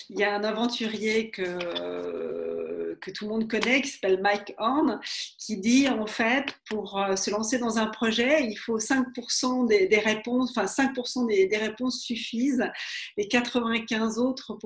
Il 0.08 0.18
y 0.18 0.24
a 0.24 0.34
un 0.34 0.44
aventurier 0.44 1.30
que, 1.30 2.94
que 3.00 3.10
tout 3.10 3.24
le 3.24 3.30
monde 3.30 3.50
connaît 3.50 3.82
qui 3.82 3.88
s'appelle 3.88 4.20
Mike 4.20 4.54
Horn 4.58 5.00
qui 5.38 5.56
dit 5.56 5.88
en 5.88 6.06
fait, 6.06 6.54
pour 6.66 6.98
euh, 6.98 7.16
se 7.16 7.30
lancer 7.30 7.58
dans 7.58 7.78
un 7.78 7.86
projet, 7.86 8.44
il 8.44 8.56
faut 8.56 8.78
5% 8.78 9.66
des, 9.66 9.98
réponses, 9.98 10.56
enfin 10.56 10.66
5% 10.66 11.26
des, 11.26 11.46
des, 11.46 11.56
réponses 11.56 12.00
suffisent. 12.00 12.70
Les 13.16 13.26
95 13.26 14.18
autres 14.18 14.56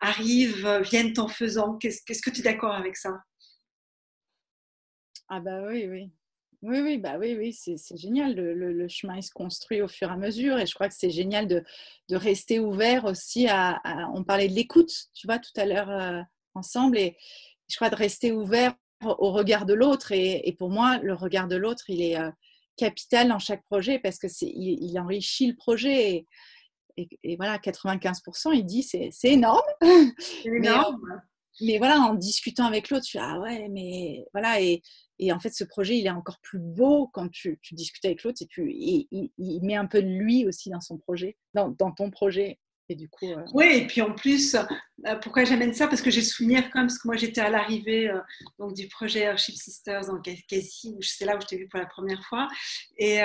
arrivent, 0.00 0.80
viennent 0.82 1.14
en 1.18 1.28
faisant. 1.28 1.76
Qu'est-ce 1.76 2.22
que 2.22 2.30
tu 2.30 2.40
es 2.40 2.44
d'accord 2.44 2.74
avec 2.74 2.96
ça? 2.96 3.22
Ah, 5.28 5.40
bah 5.40 5.62
oui, 5.68 5.86
oui. 5.88 6.10
Oui, 6.62 6.80
oui, 6.80 6.98
bah 6.98 7.16
oui, 7.18 7.34
oui, 7.36 7.52
c'est 7.52 7.96
génial. 7.96 8.34
Le, 8.34 8.88
chemin 8.88 9.16
il 9.16 9.22
se 9.22 9.32
construit 9.32 9.82
au 9.82 9.88
fur 9.88 10.08
et 10.08 10.12
à 10.12 10.16
mesure, 10.16 10.58
et 10.58 10.66
je 10.66 10.74
crois 10.74 10.88
que 10.88 10.94
c'est 10.96 11.10
génial 11.10 11.48
de, 11.48 11.64
rester 12.12 12.60
ouvert 12.60 13.04
aussi 13.04 13.48
à, 13.48 13.80
On 14.14 14.22
parlait 14.22 14.48
de 14.48 14.54
l'écoute, 14.54 14.92
tu 15.12 15.26
vois, 15.26 15.40
tout 15.40 15.52
à 15.56 15.66
l'heure 15.66 15.90
euh, 15.90 16.20
ensemble, 16.54 16.98
et 16.98 17.16
je 17.68 17.76
crois 17.76 17.90
de 17.90 17.96
rester 17.96 18.30
ouvert 18.30 18.74
au 19.04 19.32
regard 19.32 19.66
de 19.66 19.74
l'autre. 19.74 20.12
Et, 20.12 20.54
pour 20.56 20.70
moi, 20.70 20.98
le 20.98 21.14
regard 21.14 21.48
de 21.48 21.56
l'autre, 21.56 21.84
il 21.88 22.00
est 22.00 22.16
euh, 22.16 22.30
capital 22.76 23.28
dans 23.28 23.40
chaque 23.40 23.64
projet 23.64 23.98
parce 23.98 24.18
que 24.18 24.28
c'est 24.28 24.52
il, 24.54 24.96
enrichit 25.00 25.48
le 25.48 25.56
projet. 25.56 26.26
Et, 26.96 27.08
et, 27.24 27.36
voilà, 27.36 27.58
95%, 27.58 28.54
il 28.54 28.64
dit 28.64 28.84
c'est 28.84 29.10
énorme. 29.24 29.60
C'est 30.18 30.48
énorme. 30.48 31.22
Mais, 31.60 31.78
voilà, 31.78 32.00
en 32.00 32.14
discutant 32.14 32.66
avec 32.66 32.88
l'autre, 32.88 33.04
tu 33.04 33.12
fais 33.12 33.24
ah 33.24 33.38
ouais, 33.40 33.68
mais 33.68 34.24
voilà, 34.32 34.60
et, 34.60 34.82
et 35.22 35.30
en 35.30 35.38
fait, 35.38 35.54
ce 35.54 35.62
projet, 35.62 35.96
il 35.96 36.06
est 36.06 36.10
encore 36.10 36.40
plus 36.40 36.58
beau 36.58 37.06
quand 37.12 37.28
tu, 37.28 37.60
discutes 37.70 38.04
avec 38.04 38.24
l'autre 38.24 38.42
et, 38.42 38.46
puis 38.46 39.06
il, 39.38 39.60
met 39.62 39.76
un 39.76 39.86
peu 39.86 40.02
de 40.02 40.08
lui 40.08 40.48
aussi 40.48 40.68
dans 40.68 40.80
son 40.80 40.98
projet, 40.98 41.36
dans, 41.54 41.72
ton 41.92 42.10
projet. 42.10 42.58
Et 42.88 42.96
du 42.96 43.08
coup, 43.08 43.30
euh, 43.30 43.44
Oui, 43.54 43.66
et 43.72 43.86
puis 43.86 44.02
en 44.02 44.12
plus, 44.12 44.56
euh, 44.56 45.14
pourquoi 45.22 45.44
j'amène 45.44 45.74
ça? 45.74 45.86
Parce 45.86 46.02
que 46.02 46.10
j'ai 46.10 46.22
souvenir 46.22 46.68
quand 46.70 46.80
même, 46.80 46.88
parce 46.88 46.98
que 46.98 47.06
moi 47.06 47.16
j'étais 47.16 47.40
à 47.40 47.50
l'arrivée 47.50 48.10
euh, 48.10 48.18
donc 48.58 48.74
du 48.74 48.88
projet 48.88 49.20
Airship 49.20 49.54
Sisters 49.54 50.10
en 50.10 50.20
Cassie, 50.20 50.96
c'est 51.00 51.24
là 51.24 51.36
où 51.36 51.40
je 51.40 51.46
t'ai 51.46 51.56
vu 51.56 51.68
pour 51.68 51.78
la 51.78 51.86
première 51.86 52.24
fois. 52.24 52.48
Et, 52.98 53.20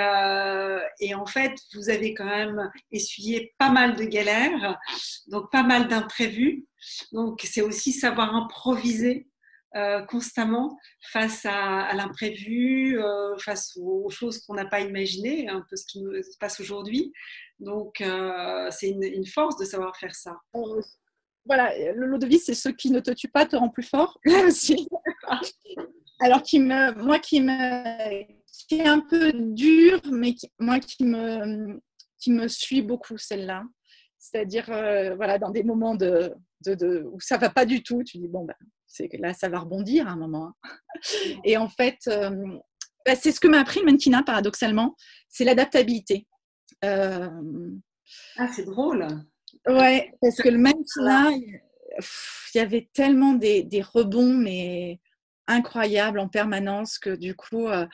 et, 0.99 1.15
en 1.15 1.25
fait, 1.25 1.55
vous 1.73 1.89
avez 1.89 2.13
quand 2.13 2.25
même 2.25 2.71
essuyé 2.91 3.55
pas 3.57 3.71
mal 3.71 3.95
de 3.95 4.03
galères, 4.03 4.77
donc 5.25 5.51
pas 5.51 5.63
mal 5.63 5.87
d'imprévus. 5.87 6.67
Donc 7.11 7.41
c'est 7.43 7.61
aussi 7.61 7.91
savoir 7.91 8.35
improviser 8.35 9.27
euh, 9.77 10.01
constamment 10.01 10.75
face 11.11 11.45
à, 11.45 11.93
l'imprévu, 11.93 12.99
euh, 12.99 13.37
face 13.37 13.77
aux, 13.79 14.09
choses 14.09 14.39
qu'on 14.39 14.55
n'a 14.55 14.65
pas 14.65 14.79
imaginées, 14.79 15.47
un 15.49 15.63
peu 15.69 15.75
ce 15.75 15.85
qui 15.85 16.01
nous 16.01 16.15
se 16.23 16.35
passe 16.39 16.59
aujourd'hui. 16.59 17.13
Donc, 17.59 18.01
euh, 18.01 18.69
c'est 18.71 18.89
une, 18.89 19.25
force 19.27 19.55
de 19.57 19.65
savoir 19.65 19.95
faire 19.95 20.15
ça. 20.15 20.35
Voilà, 21.45 21.71
le 21.93 22.17
de 22.17 22.25
vie, 22.25 22.39
c'est 22.39 22.55
ce 22.55 22.69
qui 22.69 22.89
ne 22.89 22.99
te 22.99 23.11
tue 23.11 23.27
pas 23.27 23.45
te 23.45 23.55
rend 23.55 23.69
plus 23.69 23.87
fort. 23.87 24.19
Alors, 26.21 26.41
qui 26.41 26.59
me, 26.59 26.93
moi, 27.03 27.19
qui, 27.19 27.39
me, 27.39 28.23
qui 28.67 28.79
est 28.79 28.87
un 28.87 29.01
peu 29.01 29.31
dur, 29.31 30.01
mais 30.11 30.33
moi, 30.57 30.79
qui 30.79 31.03
me, 31.03 31.79
qui 32.17 32.31
me 32.31 32.47
suit 32.47 32.81
beaucoup, 32.81 33.19
celle-là. 33.19 33.63
C'est-à-dire, 34.17 34.65
voilà, 35.17 35.37
dans 35.37 35.51
des 35.51 35.63
moments 35.63 35.93
de, 35.93 36.33
de, 36.65 37.05
où 37.11 37.19
ça 37.19 37.37
va 37.37 37.51
pas 37.51 37.65
du 37.65 37.83
tout, 37.83 38.03
tu 38.03 38.17
dis, 38.17 38.27
bon, 38.27 38.43
ben, 38.43 38.55
c'est 38.87 39.09
là, 39.19 39.33
ça 39.33 39.49
va 39.49 39.59
rebondir 39.59 40.07
à 40.07 40.11
un 40.11 40.15
moment. 40.15 40.53
Hein. 40.63 40.69
Et 41.43 41.57
en 41.57 41.69
fait, 41.69 41.99
euh, 42.07 42.57
bah, 43.05 43.15
c'est 43.15 43.31
ce 43.31 43.39
que 43.39 43.47
m'a 43.47 43.59
appris 43.59 43.81
le 43.81 43.85
mannequinat, 43.85 44.23
paradoxalement, 44.23 44.95
c'est 45.29 45.43
l'adaptabilité. 45.43 46.27
Euh, 46.83 47.29
ah, 48.37 48.47
c'est 48.55 48.65
drôle. 48.65 49.07
Ouais, 49.67 50.11
parce 50.21 50.37
que 50.37 50.49
le 50.49 50.57
mannequinat, 50.57 51.31
il 51.31 51.61
y 52.55 52.59
avait 52.59 52.89
tellement 52.93 53.33
des, 53.33 53.67
rebonds, 53.93 54.33
mais 54.33 54.99
incroyables 55.47 56.19
en 56.19 56.27
permanence 56.27 56.99
que 56.99 57.15
du 57.15 57.35
coup, 57.35 57.67
euh, 57.67 57.85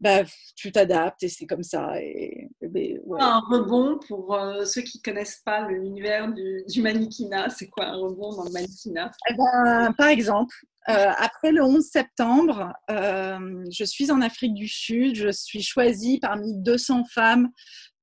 bah, 0.00 0.22
tu 0.56 0.72
t'adaptes 0.72 1.22
et 1.22 1.28
c'est 1.28 1.46
comme 1.46 1.62
ça. 1.62 2.00
Et, 2.00 2.48
Un 2.62 3.40
rebond, 3.40 3.98
pour 4.08 4.34
euh, 4.34 4.64
ceux 4.64 4.80
qui 4.80 4.98
ne 4.98 5.02
connaissent 5.02 5.42
pas 5.44 5.68
l'univers 5.68 6.32
du, 6.32 6.64
du 6.66 6.80
mannequinat, 6.80 7.50
c'est 7.50 7.68
quoi 7.68 7.86
un 7.86 7.96
rebond 7.96 8.34
dans 8.34 8.44
le 8.44 8.50
mannequinat? 8.50 9.10
Eh 9.28 9.34
ben, 9.34 9.92
Par 9.98 10.08
exemple, 10.08 10.54
euh, 10.88 11.10
après 11.18 11.52
le 11.52 11.62
11 11.62 11.84
septembre, 11.84 12.72
euh, 12.90 13.64
je 13.70 13.84
suis 13.84 14.10
en 14.10 14.22
Afrique 14.22 14.54
du 14.54 14.68
Sud, 14.68 15.14
je 15.16 15.30
suis 15.30 15.62
choisie 15.62 16.18
parmi 16.18 16.56
200 16.56 17.04
femmes 17.04 17.50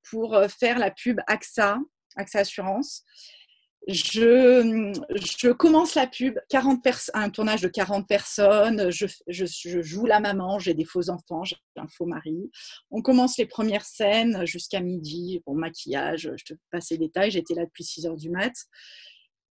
pour 0.10 0.40
faire 0.48 0.78
la 0.78 0.92
pub 0.92 1.20
AXA, 1.28 1.80
AXA 2.16 2.40
Assurance 2.40 3.04
je, 3.88 5.52
commence 5.54 5.96
la 5.96 6.08
pub, 6.08 6.38
40 6.50 6.86
un 7.14 7.30
tournage 7.30 7.62
de 7.62 7.68
40 7.68 8.08
personnes, 8.08 8.90
je, 8.92 9.08
joue 9.82 10.06
la 10.06 10.20
maman, 10.20 10.60
j'ai 10.60 10.74
des 10.74 10.84
faux 10.84 11.10
enfants, 11.10 11.44
j'ai 11.44 11.56
un 11.78 11.88
faux 11.88 12.06
mari. 12.06 12.52
On 12.92 13.02
commence 13.02 13.38
les 13.38 13.46
premières 13.46 13.86
scènes 13.86 14.46
jusqu'à 14.46 14.82
midi, 14.82 15.42
bon, 15.46 15.56
maquillage, 15.56 16.32
je 16.36 16.54
te 16.54 16.60
passe 16.72 16.90
les 16.92 16.98
détails, 16.98 17.32
j'étais 17.32 17.54
là 17.54 17.66
depuis 17.66 17.86
6 17.86 18.08
heures 18.08 18.18
du 18.18 18.30
mat. 18.30 18.54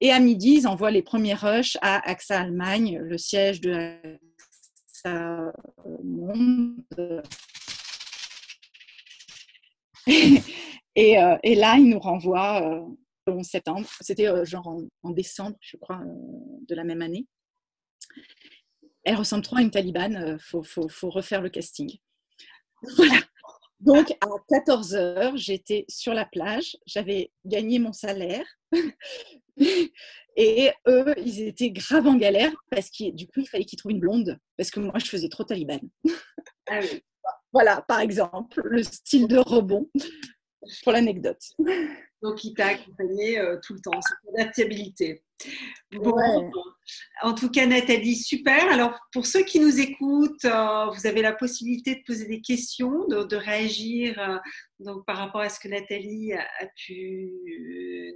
Et 0.02 0.12
à 0.12 0.20
midi, 0.20 0.58
ils 0.58 0.66
envoient 0.66 0.90
les 0.90 1.02
premiers 1.02 1.34
rushs 1.34 1.78
à 1.80 2.06
AXA 2.08 2.40
Allemagne, 2.40 2.98
le 2.98 3.16
siège 3.16 3.62
de 3.62 3.94
AXA 5.04 5.52
Monde. 6.04 6.82
Et, 10.98 11.18
euh, 11.18 11.36
et, 11.42 11.54
là, 11.54 11.76
ils 11.76 11.90
nous 11.90 11.98
renvoient 11.98 12.82
11 13.26 13.46
septembre. 13.46 13.88
C'était 14.00 14.28
euh, 14.28 14.44
genre 14.44 14.78
en, 15.02 15.10
décembre, 15.10 15.56
je 15.60 15.76
crois, 15.76 16.00
euh, 16.00 16.12
de 16.68 16.74
la 16.74 16.84
même 16.84 17.02
année. 17.02 17.26
Elle 19.04 19.16
ressemble 19.16 19.42
trop 19.42 19.56
à 19.56 19.62
une 19.62 19.70
talibane. 19.70 20.16
Euh, 20.16 20.38
faut, 20.38 20.62
faut, 20.62 20.88
faut, 20.88 21.10
refaire 21.10 21.42
le 21.42 21.50
casting. 21.50 21.90
Voilà. 22.96 23.20
Donc, 23.80 24.10
à 24.22 24.26
14 24.48 24.94
heures, 24.94 25.36
j'étais 25.36 25.84
sur 25.88 26.14
la 26.14 26.24
plage. 26.24 26.76
J'avais 26.86 27.30
gagné 27.44 27.78
mon 27.78 27.92
salaire. 27.92 28.46
Et 30.36 30.70
eux, 30.86 31.14
ils 31.18 31.42
étaient 31.42 31.70
grave 31.70 32.06
en 32.06 32.16
galère 32.16 32.52
parce 32.70 32.90
que 32.90 33.10
du 33.10 33.26
coup, 33.26 33.40
il 33.40 33.48
fallait 33.48 33.64
qu'ils 33.64 33.78
trouvent 33.78 33.92
une 33.92 34.00
blonde 34.00 34.38
parce 34.56 34.70
que 34.70 34.80
moi, 34.80 34.98
je 34.98 35.06
faisais 35.06 35.28
trop 35.28 35.44
talibane. 35.44 35.88
Ah 36.68 36.80
voilà, 37.52 37.80
par 37.82 38.00
exemple, 38.00 38.60
le 38.64 38.82
style 38.82 39.28
de 39.28 39.38
rebond 39.38 39.88
pour 40.82 40.92
l'anecdote. 40.92 41.42
Donc, 42.22 42.44
il 42.44 42.54
t'a 42.54 42.68
accompagné 42.68 43.38
euh, 43.38 43.58
tout 43.62 43.74
le 43.74 43.80
temps, 43.80 44.00
cette 44.00 44.34
adaptabilité. 44.34 45.22
Bon, 45.92 46.50
en 47.22 47.34
tout 47.34 47.50
cas, 47.50 47.66
Nathalie, 47.66 48.16
super. 48.16 48.72
Alors, 48.72 48.98
pour 49.12 49.26
ceux 49.26 49.42
qui 49.42 49.60
nous 49.60 49.78
écoutent, 49.80 50.46
euh, 50.46 50.86
vous 50.86 51.06
avez 51.06 51.20
la 51.20 51.34
possibilité 51.34 51.96
de 51.96 52.00
poser 52.06 52.26
des 52.26 52.40
questions, 52.40 53.06
de, 53.06 53.36
réagir 53.36 54.18
euh, 54.18 54.38
donc, 54.80 55.04
par 55.04 55.18
rapport 55.18 55.42
à 55.42 55.50
ce 55.50 55.60
que 55.60 55.68
Nathalie 55.68 56.32
a, 56.32 56.66
pu 56.86 57.30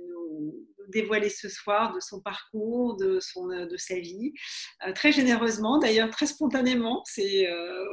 nous, 0.08 0.66
dévoiler 0.88 1.28
ce 1.28 1.50
soir, 1.50 1.92
de 1.94 2.00
son 2.00 2.22
parcours, 2.22 2.96
de, 2.96 3.20
son, 3.20 3.48
de 3.48 3.76
sa 3.76 3.98
vie, 3.98 4.32
très 4.94 5.12
généreusement, 5.12 5.78
d'ailleurs 5.78 6.10
très 6.10 6.26
spontanément. 6.26 7.02
C'est 7.04 7.46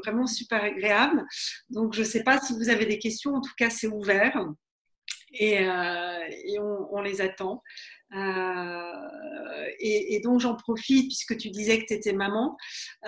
vraiment 0.06 0.26
super 0.26 0.64
agréable. 0.64 1.26
Donc, 1.70 1.94
je 1.94 2.00
ne 2.00 2.06
sais 2.06 2.24
pas 2.24 2.40
si 2.40 2.54
vous 2.54 2.70
avez 2.70 2.86
des 2.86 2.98
questions, 2.98 3.36
en 3.36 3.42
tout 3.42 3.54
cas, 3.58 3.70
c'est 3.70 3.88
ouvert 3.88 4.48
et, 5.40 5.60
euh, 5.60 6.88
on, 6.92 7.02
les 7.02 7.22
attend. 7.22 7.62
Euh, 8.16 9.68
et, 9.80 10.20
donc 10.24 10.40
j'en 10.40 10.56
profite 10.56 11.08
puisque 11.08 11.38
tu 11.38 11.50
disais 11.50 11.80
que 11.80 11.86
tu 11.86 11.94
étais 11.94 12.14
maman. 12.14 12.58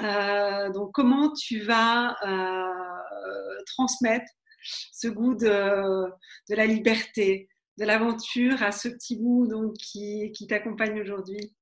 Euh, 0.01 0.69
donc 0.71 0.91
comment 0.93 1.31
tu 1.33 1.61
vas 1.61 2.15
transmettre 3.65 4.31
ce 4.91 5.07
goût 5.07 5.35
de, 5.35 6.09
la 6.49 6.65
liberté, 6.65 7.47
de 7.77 7.85
l'aventure 7.85 8.61
à 8.63 8.71
ce 8.71 8.89
petit 8.89 9.17
bout 9.17 9.47
donc, 9.47 9.73
qui, 9.73 10.31
qui 10.33 10.47
t'accompagne 10.47 10.99
aujourd'hui? 10.99 11.55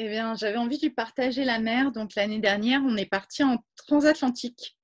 Eh 0.00 0.08
bien, 0.08 0.36
j'avais 0.36 0.58
envie 0.58 0.78
de 0.78 0.88
partager 0.88 1.44
la 1.44 1.58
mer. 1.58 1.90
Donc, 1.90 2.14
l'année 2.14 2.38
dernière, 2.38 2.80
on 2.84 2.96
est 2.96 3.08
parti 3.08 3.42
en 3.42 3.58
transatlantique. 3.74 4.77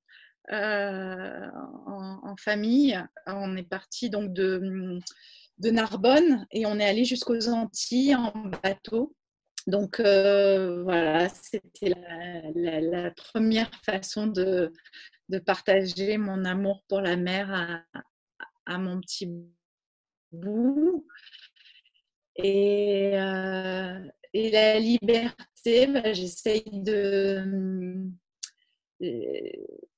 Euh, 0.52 1.50
en, 1.86 2.36
famille. 2.36 3.00
On 3.26 3.56
est 3.56 3.68
parti 3.68 4.10
donc 4.10 4.32
de, 4.32 4.98
Narbonne 5.62 6.46
et 6.50 6.66
on 6.66 6.78
est 6.78 6.84
allé 6.84 7.04
jusqu'aux 7.04 7.48
Antilles 7.48 8.16
en 8.16 8.32
bateau. 8.62 9.14
Donc 9.66 10.00
euh, 10.00 10.82
voilà, 10.82 11.28
c'était 11.28 11.94
la, 12.54 13.10
première 13.12 13.70
façon 13.84 14.26
de, 14.26 14.72
partager 15.46 16.18
mon 16.18 16.44
amour 16.44 16.82
pour 16.88 17.00
la 17.00 17.16
mer 17.16 17.84
à, 18.66 18.78
mon 18.78 19.00
petit 19.00 19.30
bout. 20.32 21.06
Et, 22.36 23.12
et 24.34 24.50
la 24.50 24.78
liberté, 24.80 25.86
bah, 25.86 26.12
j'essaye 26.12 26.64
de. 26.66 28.10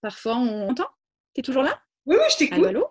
Parfois, 0.01 0.37
on 0.37 0.71
entend 0.71 0.89
Tu 1.35 1.41
es 1.41 1.43
toujours 1.43 1.63
là? 1.63 1.81
Oui, 2.07 2.17
oui, 2.19 2.25
je 2.31 2.37
t'écoute. 2.37 2.65
Allô, 2.65 2.87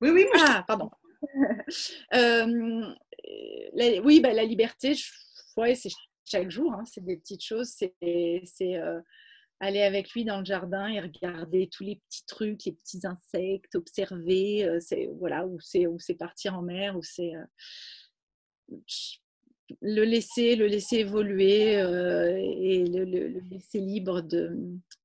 Oui, 0.00 0.10
oui, 0.10 0.26
moi, 0.32 0.44
Ah, 0.48 0.64
pardon. 0.66 0.90
oui, 4.04 4.20
bah, 4.20 4.32
la 4.32 4.44
liberté, 4.44 4.94
ouais, 5.56 5.74
c'est 5.74 5.90
chaque 6.24 6.50
jour, 6.50 6.72
hein, 6.72 6.84
c'est 6.84 7.04
des 7.04 7.16
petites 7.16 7.44
choses. 7.44 7.68
C'est 7.68 7.94
aller 9.60 9.82
avec 9.82 10.10
lui 10.10 10.24
dans 10.24 10.40
le 10.40 10.44
jardin 10.44 10.88
et 10.88 11.00
regarder 11.00 11.68
tous 11.72 11.84
les 11.84 11.96
petits 11.96 12.26
trucs, 12.26 12.64
les 12.64 12.72
petits 12.72 13.06
insectes, 13.06 13.74
observer, 13.74 14.78
c'est 14.80 15.08
voilà, 15.18 15.46
où 15.46 15.58
c'est 15.60 15.86
où 15.86 15.98
c'est 15.98 16.14
partir 16.14 16.54
en 16.54 16.62
mer, 16.62 16.96
où 16.96 17.02
c'est 17.02 17.32
le 19.80 20.04
laisser, 20.04 20.56
le 20.56 20.66
laisser 20.66 20.96
évoluer 20.96 21.72
et 21.72 22.84
le, 22.86 23.04
laisser 23.50 23.78
libre 23.78 24.20
de 24.20 24.56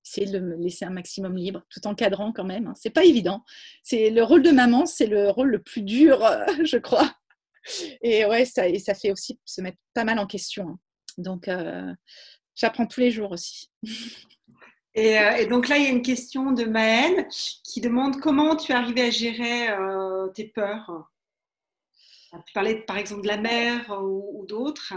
essayer 0.06 0.28
de 0.28 0.40
le 0.40 0.56
laisser 0.56 0.86
un 0.86 0.90
maximum 0.90 1.38
libre, 1.38 1.64
tout 1.70 1.86
en 1.86 1.94
cadrant 1.94 2.32
quand 2.32 2.44
même. 2.44 2.68
Hein. 2.68 2.74
C'est 2.76 2.90
pas 2.90 3.06
évident. 3.06 3.44
C'est 3.84 4.10
le 4.10 4.24
rôle 4.24 4.42
de 4.42 4.52
maman, 4.52 4.86
c'est 4.86 5.06
le 5.06 5.30
rôle 5.30 5.50
le 5.50 5.62
plus 5.62 5.84
dur, 5.84 6.28
je 6.64 6.78
crois. 6.78 7.14
Et 8.02 8.26
ouais, 8.26 8.46
ça, 8.46 8.64
ça 8.80 8.96
fait 8.96 9.12
aussi 9.12 9.40
se 9.46 9.62
mettre 9.62 9.78
pas 9.94 10.04
mal 10.04 10.18
en 10.18 10.26
question. 10.26 10.70
Hein. 10.70 10.80
Donc, 11.18 11.50
j'apprends 12.56 12.88
tous 12.88 13.00
les 13.00 13.12
jours 13.12 13.32
aussi. 13.32 13.70
Euh, 14.98 15.32
et, 15.36 15.46
donc 15.46 15.68
là, 15.68 15.78
il 15.78 15.84
y 15.84 15.88
a 15.88 15.92
une 15.92 16.02
question 16.02 16.52
de 16.52 16.66
Maëlle 16.66 17.28
qui 17.30 17.82
demande 17.82 18.20
comment 18.20 18.56
tu 18.56 18.74
arrivé 18.74 19.02
à 19.02 19.10
gérer 19.10 19.70
euh, 19.70 20.28
tes 20.30 20.46
peurs? 20.46 21.12
Tu 22.32 22.54
parlais 22.54 22.76
par 22.82 22.98
exemple 22.98 23.24
de 23.24 23.28
la 23.28 23.38
mer 23.38 23.90
ou, 24.04 24.46
d'autres. 24.48 24.94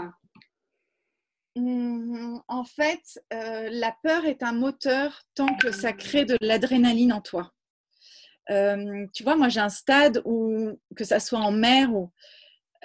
Mmh, 1.55 2.39
en 2.47 2.63
fait, 2.63 3.21
euh, 3.33 3.69
la 3.71 3.95
peur 4.03 4.25
est 4.25 4.43
un 4.43 4.53
moteur 4.53 5.21
tant 5.35 5.55
que 5.57 5.71
ça 5.71 5.93
crée 5.93 6.25
de 6.25 6.37
l'adrénaline 6.41 7.13
en 7.13 7.21
toi. 7.21 7.51
tu 8.47 9.23
vois, 9.23 9.35
moi 9.35 9.49
j'ai 9.49 9.59
un 9.59 9.69
stade 9.69 10.21
où, 10.25 10.79
que 10.95 11.03
ça 11.03 11.19
soit 11.19 11.39
en 11.39 11.51
mer 11.51 11.93
ou 11.93 12.11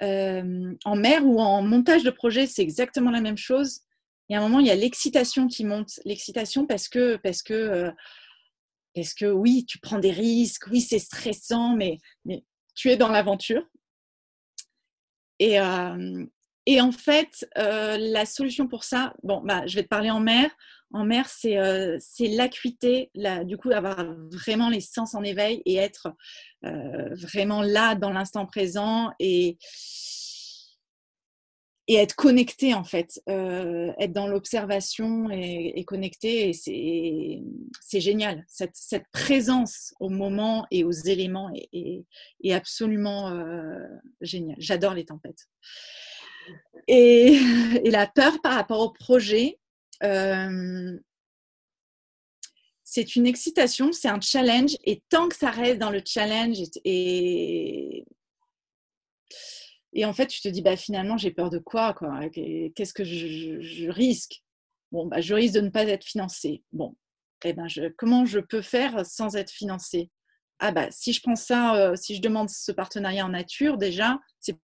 en 0.01 0.95
mer 0.95 1.25
ou 1.25 1.39
en 1.41 1.61
montage 1.61 2.03
de 2.03 2.09
projet, 2.09 2.47
c'est 2.47 2.61
exactement 2.61 3.11
la 3.11 3.21
même 3.21 3.37
chose 3.37 3.81
il 4.29 4.33
y 4.33 4.35
a 4.35 4.39
un 4.39 4.43
moment, 4.43 4.59
il 4.59 4.67
y 4.67 4.71
a 4.71 4.75
l'excitation 4.75 5.47
qui 5.47 5.65
monte. 5.65 5.99
L'excitation 6.05 6.67
parce 6.67 6.87
que, 6.87 7.17
parce 7.17 7.41
que, 7.41 7.53
euh, 7.53 7.91
que 9.17 9.25
oui, 9.25 9.65
tu 9.65 9.79
prends 9.79 9.97
des 9.97 10.11
risques, 10.11 10.67
oui, 10.69 10.81
c'est 10.81 10.99
stressant, 10.99 11.75
mais 11.75 11.97
tu 12.75 12.91
es 12.91 12.97
dans 12.97 13.09
l'aventure. 13.09 13.65
Et, 15.39 15.59
en 15.59 16.91
fait, 16.91 17.47
la 17.55 18.25
solution 18.25 18.67
pour 18.67 18.83
ça, 18.83 19.13
bon, 19.23 19.41
bah, 19.43 19.65
je 19.65 19.75
vais 19.75 19.83
te 19.83 19.87
parler 19.87 20.11
en 20.11 20.19
mer. 20.19 20.49
En 20.91 21.05
mer, 21.05 21.27
c'est 21.29 21.57
c'est 21.99 22.27
l'acuité, 22.27 23.11
du 23.45 23.57
coup, 23.57 23.71
avoir 23.71 24.03
vraiment 24.31 24.69
les 24.69 24.81
sens 24.81 25.15
en 25.15 25.23
éveil 25.23 25.61
et 25.65 25.75
être 25.75 26.13
vraiment 26.61 27.61
là 27.61 27.95
dans 27.95 28.11
l'instant 28.11 28.45
présent 28.45 29.11
et, 29.19 29.57
et 31.89 31.95
être 31.95 32.15
connecté 32.15 32.75
en 32.75 32.83
fait, 32.83 33.19
euh, 33.29 33.91
être 33.97 34.13
dans 34.13 34.27
l'observation 34.27 35.31
et, 35.31 35.83
connecté, 35.85 36.49
et 36.49 37.43
c'est 37.81 37.99
génial. 37.99 38.45
Cette, 38.47 38.77
présence 39.11 39.95
au 39.99 40.09
moment 40.09 40.67
et 40.69 40.83
aux 40.83 40.91
éléments 40.91 41.51
est, 41.73 42.53
absolument 42.53 43.29
euh, 43.29 43.79
génial. 44.21 44.55
J'adore 44.59 44.93
les 44.93 45.05
tempêtes. 45.05 45.47
Et, 46.87 47.39
la 47.85 48.07
peur 48.07 48.41
par 48.41 48.53
rapport 48.53 48.79
au 48.79 48.91
projet, 48.91 49.59
euh, 50.03 50.97
c'est 52.83 53.15
une 53.15 53.27
excitation, 53.27 53.91
c'est 53.91 54.07
un 54.07 54.21
challenge, 54.21 54.75
et 54.85 55.03
tant 55.09 55.27
que 55.27 55.35
ça 55.35 55.51
reste 55.51 55.79
dans 55.79 55.91
le 55.91 56.01
challenge 56.03 56.57
et 56.85 58.05
en 59.97 60.13
fait, 60.13 60.27
tu 60.27 60.41
te 60.41 60.47
dis, 60.47 60.61
bah, 60.61 60.77
finalement, 60.77 61.17
j'ai 61.17 61.31
peur 61.31 61.49
de 61.49 61.57
quoi, 61.59 61.95
Qu'est-ce 62.33 62.93
que 62.93 63.03
je, 63.03 63.89
risque? 63.89 64.43
Bon, 64.91 65.07
bah, 65.07 65.21
je 65.21 65.33
risque 65.33 65.55
de 65.55 65.61
ne 65.61 65.69
pas 65.69 65.83
être 65.83 66.05
financé. 66.05 66.63
Bon, 66.71 66.95
eh 67.43 67.53
ben, 67.53 67.67
comment 67.97 68.25
je 68.25 68.39
peux 68.39 68.61
faire 68.61 69.05
sans 69.05 69.35
être 69.35 69.51
financé 69.51 70.09
Ah, 70.59 70.71
bah, 70.71 70.87
si 70.91 71.13
je 71.13 71.21
prends 71.21 71.35
ça, 71.35 71.75
euh, 71.75 71.95
si 71.95 72.15
je 72.15 72.21
demande 72.21 72.49
ce 72.49 72.71
partenariat 72.71 73.25
en 73.25 73.29
nature, 73.29 73.77
déjà, 73.77 74.19
c'est. 74.39 74.57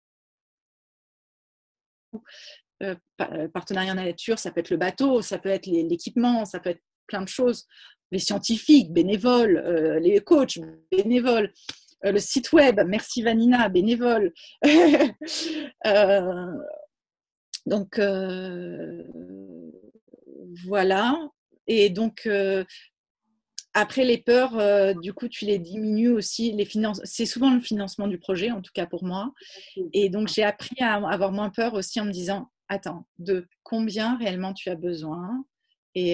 Euh, 2.83 2.95
euh, 3.21 3.49
partenariat 3.49 3.93
en 3.93 3.97
nature, 3.97 4.39
ça 4.39 4.51
peut 4.51 4.61
être 4.61 4.71
le 4.71 4.77
bateau, 4.77 5.23
ça 5.23 5.39
peut 5.39 5.49
être 5.49 5.67
l'équipement, 5.67 6.45
ça 6.45 6.59
peut 6.61 6.71
être 6.71 6.83
plein 7.07 7.23
de 7.23 7.29
choses. 7.29 7.67
Les 8.11 8.19
scientifiques, 8.19 8.93
bénévoles, 8.93 9.59
les 10.03 10.21
coachs, 10.21 10.59
bénévoles. 10.91 11.51
Euh, 12.05 12.13
le 12.13 12.19
site 12.19 12.53
web, 12.53 12.81
merci 12.87 13.23
Vanina, 13.23 13.69
bénévole. 13.69 14.33
Euh, 15.85 16.47
donc, 17.67 17.99
euh, 17.99 19.03
voilà. 20.65 21.17
Et 21.67 21.91
donc, 21.91 22.29
après 23.75 24.05
les 24.05 24.19
peurs, 24.19 24.95
du 24.97 25.13
coup, 25.13 25.29
tu 25.29 25.45
les 25.45 25.59
diminues 25.59 26.11
aussi. 26.11 26.53
Les 26.53 26.65
finances, 26.65 27.01
c'est 27.05 27.27
souvent 27.27 27.53
le 27.53 27.61
financement 27.61 28.07
du 28.07 28.19
projet, 28.19 28.53
en 28.53 28.63
tout 28.63 28.71
cas 28.75 28.87
pour 28.87 29.05
moi. 29.05 29.33
Et 29.93 30.09
donc, 30.09 30.29
j'ai 30.29 30.45
appris 30.45 30.77
à 30.81 30.95
avoir 30.95 31.33
moins 31.33 31.51
peur 31.51 31.75
aussi 31.75 32.01
en 32.01 32.05
me 32.05 32.13
disant, 32.13 32.51
attends, 32.69 33.07
de 33.19 33.49
combien 33.65 34.17
réellement 34.19 34.55
tu 34.55 34.71
as 34.71 34.77
besoin 34.77 35.45
et 35.95 36.13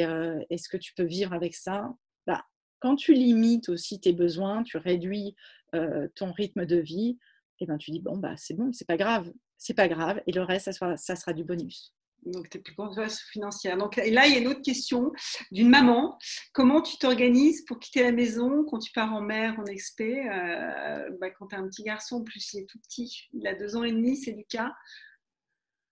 est-ce 0.51 0.69
que 0.69 0.79
tu 0.79 0.95
peux 0.95 1.05
vivre 1.05 1.35
avec 1.35 1.55
ça? 1.55 1.91
Bah, 2.27 2.45
Quand 2.81 2.97
tu 2.97 3.13
limites 3.13 3.69
aussi 3.69 4.01
tes 4.01 4.13
besoins, 4.13 4.63
tu 4.63 4.79
réduis 4.79 5.35
euh, 5.75 6.09
ton 6.15 6.33
rythme 6.33 6.67
de 6.67 6.77
vie, 6.77 7.19
et 7.61 7.67
ben 7.67 7.79
tu 7.79 7.91
dis 7.91 8.01
bon 8.01 8.17
bah 8.17 8.35
c'est 8.37 8.55
bon, 8.55 8.73
c'est 8.73 8.87
pas 8.87 8.97
grave, 8.97 9.33
c'est 9.57 9.75
pas 9.75 9.89
grave, 9.89 10.21
et 10.27 10.33
le 10.33 10.43
reste 10.43 10.67
ça 10.67 10.73
sera, 10.73 10.97
ça 10.97 11.17
sera 11.17 11.33
du 11.33 11.45
bonus. 11.45 11.95
Donc, 12.27 12.51
tu 12.51 12.59
es 12.59 12.61
plus 12.61 12.75
conscience 12.75 13.21
financière. 13.33 13.77
Donc, 13.77 13.97
et 13.99 14.11
là, 14.11 14.27
il 14.27 14.35
y 14.35 14.37
a 14.37 14.41
une 14.41 14.49
autre 14.49 14.63
question 14.63 15.13
d'une 15.53 15.69
maman. 15.69 16.19
Comment 16.53 16.83
tu 16.83 16.99
t'organises 16.99 17.65
pour 17.65 17.79
quitter 17.79 18.03
la 18.03 18.13
maison 18.13 18.65
quand 18.65 18.79
tu 18.79 18.93
pars 18.93 19.15
en 19.15 19.21
mer, 19.21 19.55
en 19.59 19.65
expé? 19.67 20.29
Euh, 20.29 21.09
bah, 21.21 21.31
Quand 21.31 21.47
tu 21.49 21.57
as 21.57 21.61
un 21.61 21.69
petit 21.69 21.85
garçon, 21.85 22.17
en 22.17 22.25
plus 22.25 22.53
il 22.53 22.61
est 22.63 22.67
tout 22.67 22.79
petit, 22.81 23.29
il 23.33 23.47
a 23.47 23.55
deux 23.55 23.77
ans 23.77 23.85
et 23.85 23.93
demi, 23.93 24.17
c'est 24.17 24.33
du 24.33 24.45
cas. 24.45 24.73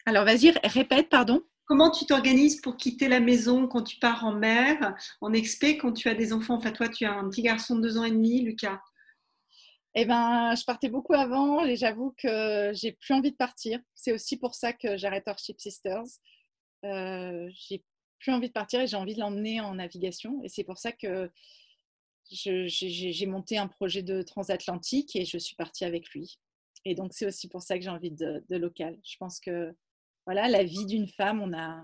Alors, 0.05 0.25
vas-y, 0.25 0.53
répète, 0.65 1.09
pardon. 1.09 1.43
Comment 1.65 1.91
tu 1.91 2.07
t'organises 2.07 2.61
pour 2.61 2.77
quitter 2.77 3.09
la 3.09 3.19
maison 3.19 3.67
quand 3.67 3.83
tu 3.83 3.99
pars 3.99 4.25
en 4.25 4.33
mer, 4.33 4.95
en 5.21 5.33
expé, 5.33 5.79
quand 5.79 5.93
tu 5.93 6.09
as 6.09 6.15
des 6.15 6.33
enfants? 6.33 6.55
Enfin, 6.55 6.71
toi, 6.71 6.89
tu 6.89 7.05
as 7.05 7.13
un 7.13 7.29
petit 7.29 7.43
garçon 7.43 7.77
de 7.77 7.83
deux 7.83 7.99
ans 7.99 8.05
et 8.05 8.11
demi, 8.11 8.43
Lucas. 8.43 8.81
Eh 9.99 10.05
ben, 10.05 10.55
je 10.55 10.63
partais 10.67 10.91
beaucoup 10.91 11.15
avant 11.15 11.65
et 11.65 11.75
j'avoue 11.75 12.15
que 12.19 12.71
j'ai 12.75 12.93
plus 12.93 13.15
envie 13.15 13.31
de 13.31 13.37
partir. 13.37 13.81
C'est 13.95 14.13
aussi 14.13 14.37
pour 14.37 14.55
ça 14.55 14.75
que 14.75 14.99
j'arrête 14.99 15.27
Orship 15.27 15.59
Sisters. 15.59 16.05
Euh, 16.85 17.49
j'ai 17.55 17.83
plus 18.19 18.31
envie 18.31 18.49
de 18.49 18.53
partir 18.53 18.83
et 18.83 18.87
j'ai 18.87 18.99
envie 18.99 19.15
de 19.15 19.21
l'emmener 19.21 19.63
en 19.63 19.75
navigation. 19.77 20.43
Et 20.45 20.51
c'est 20.51 20.65
pour 20.65 20.77
ça 20.77 20.93
que 20.93 21.31
j'ai 22.29 23.27
monté 23.27 23.57
un 23.57 23.69
projet 23.69 24.03
de 24.03 24.21
transatlantique 24.21 25.17
et 25.17 25.25
je 25.25 25.39
suis 25.39 25.57
partie 25.57 25.87
avec 25.87 26.11
lui. 26.11 26.41
Et 26.85 26.95
donc, 26.95 27.15
c'est 27.15 27.25
aussi 27.25 27.49
pour 27.49 27.63
ça 27.63 27.79
que 27.79 27.83
j'ai 27.83 27.91
envie 27.91 28.11
de, 28.11 28.45
de, 28.51 28.57
local. 28.57 28.99
Je 29.03 29.17
pense 29.17 29.41
que 29.41 29.75
voilà, 30.27 30.47
la 30.49 30.63
vie 30.63 30.85
d'une 30.85 31.09
femme, 31.09 31.41
on 31.41 31.57
a, 31.57 31.83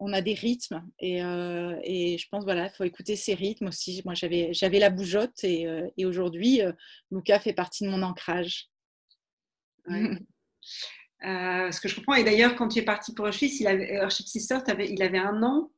on 0.00 0.12
a 0.14 0.22
des 0.22 0.34
rythmes 0.34 0.82
euh, 1.02 1.78
et, 1.84 2.18
je 2.18 2.26
pense 2.30 2.44
voilà, 2.44 2.64
il 2.66 2.70
faut 2.70 2.84
écouter 2.84 3.16
ces 3.16 3.34
rythmes 3.34 3.68
aussi. 3.68 4.00
Moi, 4.04 4.14
j'avais, 4.14 4.52
j'avais 4.52 4.78
la 4.78 4.90
bougeotte 4.90 5.44
et, 5.44 5.66
euh, 5.68 5.86
aujourd'hui, 6.04 6.62
euh, 6.62 6.72
Lucas 7.10 7.38
fait 7.38 7.52
partie 7.52 7.84
de 7.84 7.90
mon 7.90 8.02
ancrage. 8.02 8.68
ce 9.86 11.80
que 11.80 11.88
je 11.88 11.94
comprends, 11.96 12.14
et 12.14 12.24
d'ailleurs, 12.24 12.56
quand 12.56 12.68
tu 12.68 12.78
es 12.78 12.82
parti 12.82 13.14
pour 13.14 13.26
Urship, 13.26 13.52
il 13.60 13.66
avait, 13.66 14.00
Sister, 14.08 14.58
il 14.78 15.02
avait 15.02 15.18
un 15.18 15.42
an 15.42 15.70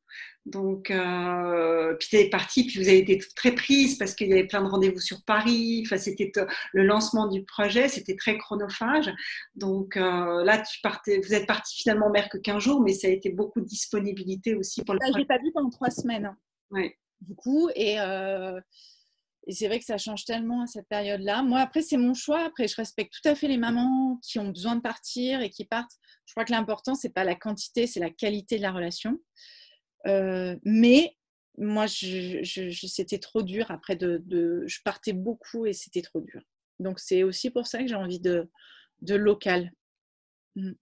donc, 0.45 0.91
euh, 0.91 1.95
puis 1.95 2.09
tu 2.09 2.17
es 2.17 2.29
partie, 2.29 2.67
puis 2.67 2.81
vous 2.81 2.89
avez 2.89 2.99
été 2.99 3.19
très 3.37 3.53
prise 3.53 3.97
parce 3.97 4.15
qu'il 4.15 4.29
y 4.29 4.33
avait 4.33 4.47
plein 4.47 4.63
de 4.63 4.69
rendez-vous 4.69 4.99
sur 4.99 5.23
Paris. 5.25 5.85
Enfin, 5.87 5.99
c'était 5.99 6.33
le 6.73 6.83
lancement 6.83 7.29
du 7.29 7.45
projet, 7.45 7.89
c'était 7.89 8.17
très 8.17 8.39
chronophage. 8.39 9.13
Donc 9.55 9.97
euh, 9.97 10.43
là, 10.45 10.59
tu 10.59 10.81
partais, 10.83 11.21
vous 11.21 11.33
êtes 11.33 11.47
parti 11.47 11.77
finalement 11.77 12.11
mer 12.11 12.29
que 12.29 12.39
15 12.39 12.61
jours, 12.61 12.81
mais 12.81 12.93
ça 12.93 13.07
a 13.07 13.11
été 13.11 13.31
beaucoup 13.31 13.61
de 13.61 13.67
disponibilité 13.67 14.57
aussi 14.57 14.83
pour 14.83 14.95
le. 14.95 15.01
Je 15.13 15.19
l'ai 15.19 15.25
pas 15.25 15.39
vu 15.39 15.53
pendant 15.53 15.71
trois 15.71 15.91
semaines. 15.91 16.27
Hein. 16.27 16.37
Oui. 16.73 16.91
Du 17.21 17.37
coup, 17.37 17.71
et, 17.77 18.01
euh, 18.01 18.61
et 19.47 19.53
c'est 19.53 19.69
vrai 19.69 19.79
que 19.79 19.85
ça 19.85 19.97
change 19.97 20.25
tellement 20.25 20.63
à 20.63 20.67
cette 20.67 20.89
période-là. 20.89 21.45
Moi, 21.45 21.61
après, 21.61 21.83
c'est 21.83 21.97
mon 21.97 22.15
choix. 22.15 22.45
Après, 22.45 22.67
je 22.67 22.75
respecte 22.75 23.13
tout 23.13 23.29
à 23.29 23.37
fait 23.37 23.47
les 23.47 23.59
mamans 23.59 24.19
qui 24.25 24.41
ont 24.41 24.49
besoin 24.49 24.75
de 24.75 24.81
partir 24.81 25.41
et 25.41 25.51
qui 25.51 25.65
partent. 25.65 25.93
Je 26.27 26.33
crois 26.33 26.45
que 26.45 26.51
l'important, 26.51 26.97
c'est 26.97 27.13
pas 27.13 27.23
la 27.23 27.37
quantité, 27.37 27.87
c'est 27.87 28.01
la 28.01 28.11
qualité 28.11 28.57
de 28.57 28.63
la 28.63 28.73
relation. 28.73 29.21
Euh, 30.07 30.57
mais 30.65 31.17
moi, 31.59 31.87
je, 31.87 32.43
c'était 32.89 33.19
trop 33.19 33.43
dur. 33.43 33.71
Après, 33.71 33.97
de, 33.97 34.65
je 34.67 34.79
partais 34.85 35.13
beaucoup 35.13 35.67
et 35.67 35.73
c'était 35.73 36.03
trop 36.03 36.21
dur. 36.21 36.43
Donc, 36.79 36.99
c'est 36.99 37.23
aussi 37.23 37.51
pour 37.51 37.67
ça 37.67 37.79
que 37.79 37.87
j'ai 37.87 37.95
envie 37.95 38.21
de, 38.21 38.49
de 39.03 39.15
local. 39.15 39.73
Mm. 40.57 40.73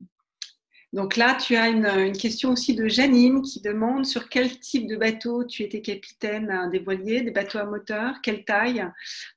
Donc 0.93 1.17
là, 1.17 1.37
tu 1.37 1.55
as 1.55 1.69
une, 1.69 2.13
question 2.17 2.51
aussi 2.51 2.75
de 2.75 2.89
Janine 2.89 3.43
qui 3.43 3.61
demande 3.61 4.05
sur 4.05 4.29
quel 4.29 4.59
type 4.59 4.89
de 4.89 4.97
bateau 4.97 5.45
tu 5.45 5.63
étais 5.63 5.83
capitaine 5.83 6.51
hein, 6.51 6.69
des 6.69 6.81
voiliers, 6.81 7.23
des 7.23 7.31
bateaux 7.31 7.59
à 7.59 7.65
moteur, 7.65 8.17
quelle 8.23 8.45
taille 8.45 8.85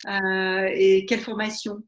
euh, 0.07 0.67
et 0.73 1.05
quelle 1.05 1.19
formation? 1.19 1.84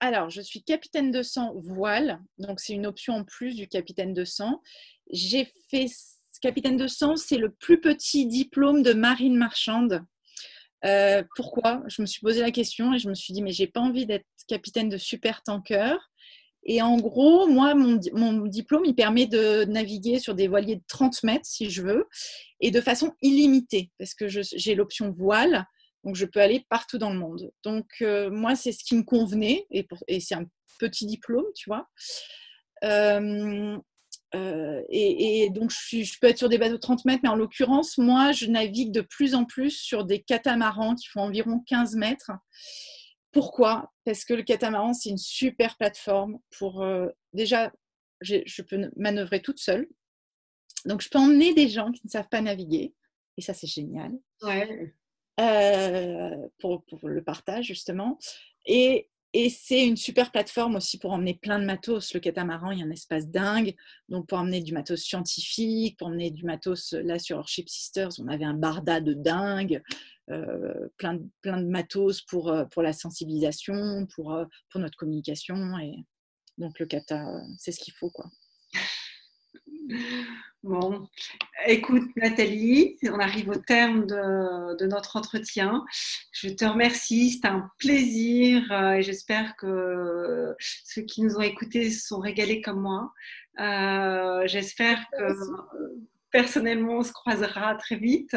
Alors, 0.00 0.28
je 0.28 0.42
suis 0.42 0.62
capitaine 0.62 1.10
de 1.10 1.22
sang 1.22 1.54
voile, 1.56 2.20
donc 2.36 2.60
c'est 2.60 2.74
une 2.74 2.84
option 2.84 3.14
en 3.14 3.24
plus 3.24 3.56
du 3.56 3.66
capitaine 3.66 4.12
de 4.12 4.26
sang. 4.26 4.62
J'ai 5.10 5.50
fait 5.70 5.86
capitaine 6.40 6.76
de 6.76 6.86
sang, 6.86 7.16
c'est 7.16 7.38
le 7.38 7.50
plus 7.50 7.80
petit 7.80 8.26
diplôme 8.26 8.82
de 8.82 8.92
marine 8.92 9.36
marchande. 9.36 10.04
Euh, 10.84 11.22
pourquoi? 11.34 11.82
Je 11.88 12.02
me 12.02 12.06
suis 12.06 12.20
posé 12.20 12.40
la 12.40 12.50
question 12.50 12.94
et 12.94 12.98
je 12.98 13.08
me 13.08 13.14
suis 13.14 13.32
dit, 13.32 13.42
mais 13.42 13.52
j'ai 13.52 13.66
pas 13.66 13.80
envie 13.80 14.06
d'être 14.06 14.26
capitaine 14.46 14.88
de 14.88 14.96
super 14.96 15.42
tanker. 15.42 15.96
Et 16.64 16.82
en 16.82 16.96
gros, 16.96 17.46
moi, 17.46 17.74
mon, 17.74 18.46
diplôme, 18.46 18.84
il 18.84 18.94
permet 18.94 19.26
de 19.26 19.64
naviguer 19.64 20.18
sur 20.18 20.34
des 20.34 20.48
voiliers 20.48 20.76
de 20.76 20.82
30 20.88 21.22
mètres, 21.22 21.46
si 21.46 21.70
je 21.70 21.82
veux, 21.82 22.08
et 22.60 22.72
de 22.72 22.80
façon 22.80 23.12
illimitée, 23.22 23.92
parce 23.98 24.14
que 24.14 24.26
j'ai 24.28 24.74
l'option 24.74 25.12
voile, 25.12 25.64
donc 26.02 26.16
je 26.16 26.26
peux 26.26 26.40
aller 26.40 26.66
partout 26.68 26.98
dans 26.98 27.10
le 27.10 27.18
monde. 27.18 27.52
Donc, 27.62 27.86
euh, 28.02 28.30
moi, 28.30 28.56
c'est 28.56 28.72
ce 28.72 28.82
qui 28.82 28.96
me 28.96 29.04
convenait, 29.04 29.64
et, 29.70 29.86
c'est 30.18 30.34
un 30.34 30.46
petit 30.80 31.06
diplôme, 31.06 31.46
tu 31.54 31.70
vois. 31.70 31.86
Euh, 32.82 33.78
euh, 34.34 34.82
et, 34.88 35.48
donc, 35.50 35.70
je, 35.70 36.02
je, 36.02 36.18
peux 36.20 36.26
être 36.26 36.38
sur 36.38 36.48
des 36.48 36.58
bateaux 36.58 36.74
de 36.74 36.80
30 36.80 37.04
mètres, 37.04 37.20
mais 37.22 37.28
en 37.28 37.36
l'occurrence, 37.36 37.96
moi, 37.98 38.32
je 38.32 38.46
navigue 38.46 38.92
de 38.92 39.00
plus 39.00 39.34
en 39.34 39.44
plus 39.44 39.70
sur 39.70 40.04
des 40.04 40.22
catamarans 40.22 40.94
qui 40.94 41.06
font 41.08 41.22
environ 41.22 41.60
15 41.66 41.94
mètres. 41.96 42.32
Pourquoi? 43.32 43.92
Parce 44.04 44.24
que 44.24 44.34
le 44.34 44.42
catamaran, 44.42 44.92
c'est 44.94 45.10
une 45.10 45.18
super 45.18 45.76
plateforme 45.76 46.38
pour... 46.58 46.82
Euh, 46.82 47.08
déjà, 47.32 47.72
je 48.20 48.62
peux 48.62 48.90
manœuvrer 48.96 49.40
toute 49.40 49.58
seule. 49.58 49.88
Donc, 50.86 51.02
je 51.02 51.08
peux 51.08 51.18
emmener 51.18 51.54
des 51.54 51.68
gens 51.68 51.92
qui 51.92 52.00
ne 52.04 52.10
savent 52.10 52.28
pas 52.28 52.40
naviguer. 52.40 52.94
Et 53.36 53.42
ça, 53.42 53.54
c'est 53.54 53.66
génial. 53.66 54.12
Euh, 55.38 56.48
pour, 56.58 56.82
le 57.02 57.22
partage, 57.22 57.66
justement. 57.66 58.18
Et, 58.64 59.10
et 59.38 59.50
c'est 59.50 59.86
une 59.86 59.98
super 59.98 60.32
plateforme 60.32 60.76
aussi 60.76 60.98
pour 60.98 61.12
emmener 61.12 61.34
plein 61.34 61.58
de 61.58 61.66
matos. 61.66 62.14
Le 62.14 62.20
catamaran, 62.20 62.70
il 62.70 62.78
y 62.78 62.82
a 62.82 62.86
un 62.86 62.90
espace 62.90 63.28
dingue. 63.28 63.74
Donc, 64.08 64.26
pour 64.26 64.38
emmener 64.38 64.62
du 64.62 64.72
matos 64.72 65.02
scientifique, 65.02 65.98
pour 65.98 66.08
emmener 66.08 66.30
du 66.30 66.46
matos, 66.46 66.94
là, 66.94 67.18
sur 67.18 67.46
Ship 67.46 67.68
Sisters, 67.68 68.12
on 68.18 68.28
avait 68.28 68.46
un 68.46 68.54
barda 68.54 69.02
de 69.02 69.12
dingue. 69.12 69.82
Euh, 70.30 70.88
plein, 70.96 71.14
de, 71.14 71.28
plein 71.42 71.60
de 71.60 71.66
matos 71.66 72.22
pour, 72.22 72.48
euh, 72.50 72.64
pour 72.64 72.82
la 72.82 72.94
sensibilisation, 72.94 74.06
pour, 74.14 74.32
euh, 74.32 74.46
pour 74.70 74.80
notre 74.80 74.96
communication. 74.96 75.78
Et 75.80 75.96
donc 76.56 76.78
le 76.78 76.86
kata, 76.86 77.22
c'est 77.58 77.72
ce 77.72 77.80
qu'il 77.80 77.92
faut. 77.92 78.10
quoi. 78.10 78.30
Bon, 80.66 81.06
écoute 81.68 82.10
Nathalie, 82.16 82.96
on 83.04 83.20
arrive 83.20 83.50
au 83.50 83.54
terme 83.54 84.04
de, 84.04 84.76
de 84.76 84.86
notre 84.88 85.14
entretien. 85.14 85.84
Je 86.32 86.48
te 86.48 86.64
remercie, 86.64 87.30
c'est 87.30 87.46
un 87.46 87.70
plaisir 87.78 88.72
et 88.72 89.00
j'espère 89.00 89.54
que 89.54 90.56
ceux 90.58 91.02
qui 91.02 91.22
nous 91.22 91.36
ont 91.36 91.40
écoutés 91.40 91.88
se 91.92 92.08
sont 92.08 92.18
régalés 92.18 92.62
comme 92.62 92.80
moi. 92.80 93.12
j'espère 94.48 95.06
que 95.16 95.36
personnellement, 96.30 96.98
on 96.98 97.02
se 97.02 97.12
croisera 97.12 97.74
très 97.76 97.96
vite. 97.96 98.36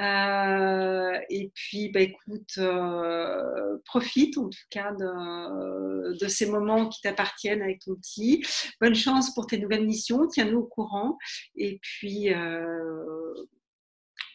Euh, 0.00 1.18
et 1.30 1.50
puis, 1.54 1.90
bah, 1.90 2.00
écoute, 2.00 2.58
euh, 2.58 3.78
profite 3.84 4.38
en 4.38 4.48
tout 4.48 4.58
cas 4.70 4.92
de, 4.92 6.28
ces 6.28 6.46
moments 6.46 6.88
qui 6.88 7.00
t'appartiennent 7.02 7.62
avec 7.62 7.80
ton 7.80 7.94
petit. 7.96 8.44
Bonne 8.80 8.94
chance 8.94 9.34
pour 9.34 9.46
tes 9.46 9.58
nouvelles 9.58 9.86
missions. 9.86 10.26
Tiens-nous 10.26 10.58
au 10.58 10.66
courant. 10.66 11.18
Et 11.56 11.78
puis, 11.82 12.32
euh, 12.32 13.34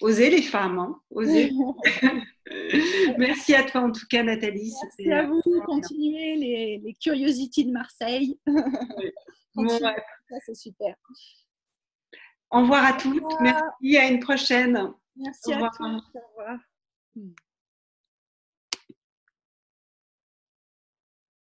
osez 0.02 0.30
les 0.30 0.42
femmes, 0.42 0.80
hein, 0.80 1.00
osez. 1.10 1.52
Merci 3.18 3.56
à 3.56 3.64
toi 3.64 3.82
en 3.82 3.92
tout 3.92 4.06
cas, 4.10 4.24
Nathalie. 4.24 4.74
Merci 4.84 5.12
à 5.12 5.26
vous. 5.26 5.42
Continuez 5.66 6.36
les, 6.36 6.82
les 6.84 6.94
curiosités 6.94 7.64
de 7.64 7.72
Marseille. 7.72 8.40
c'est 10.46 10.56
super. 10.56 10.96
Au 12.56 12.62
revoir 12.62 12.86
à 12.86 12.94
toutes. 12.94 13.22
Merci. 13.42 13.98
À 13.98 14.08
une 14.08 14.20
prochaine. 14.22 14.94
Merci 15.18 15.52
à 15.52 15.70
tous. 15.70 15.84
Au 16.16 16.40
revoir. 16.40 16.58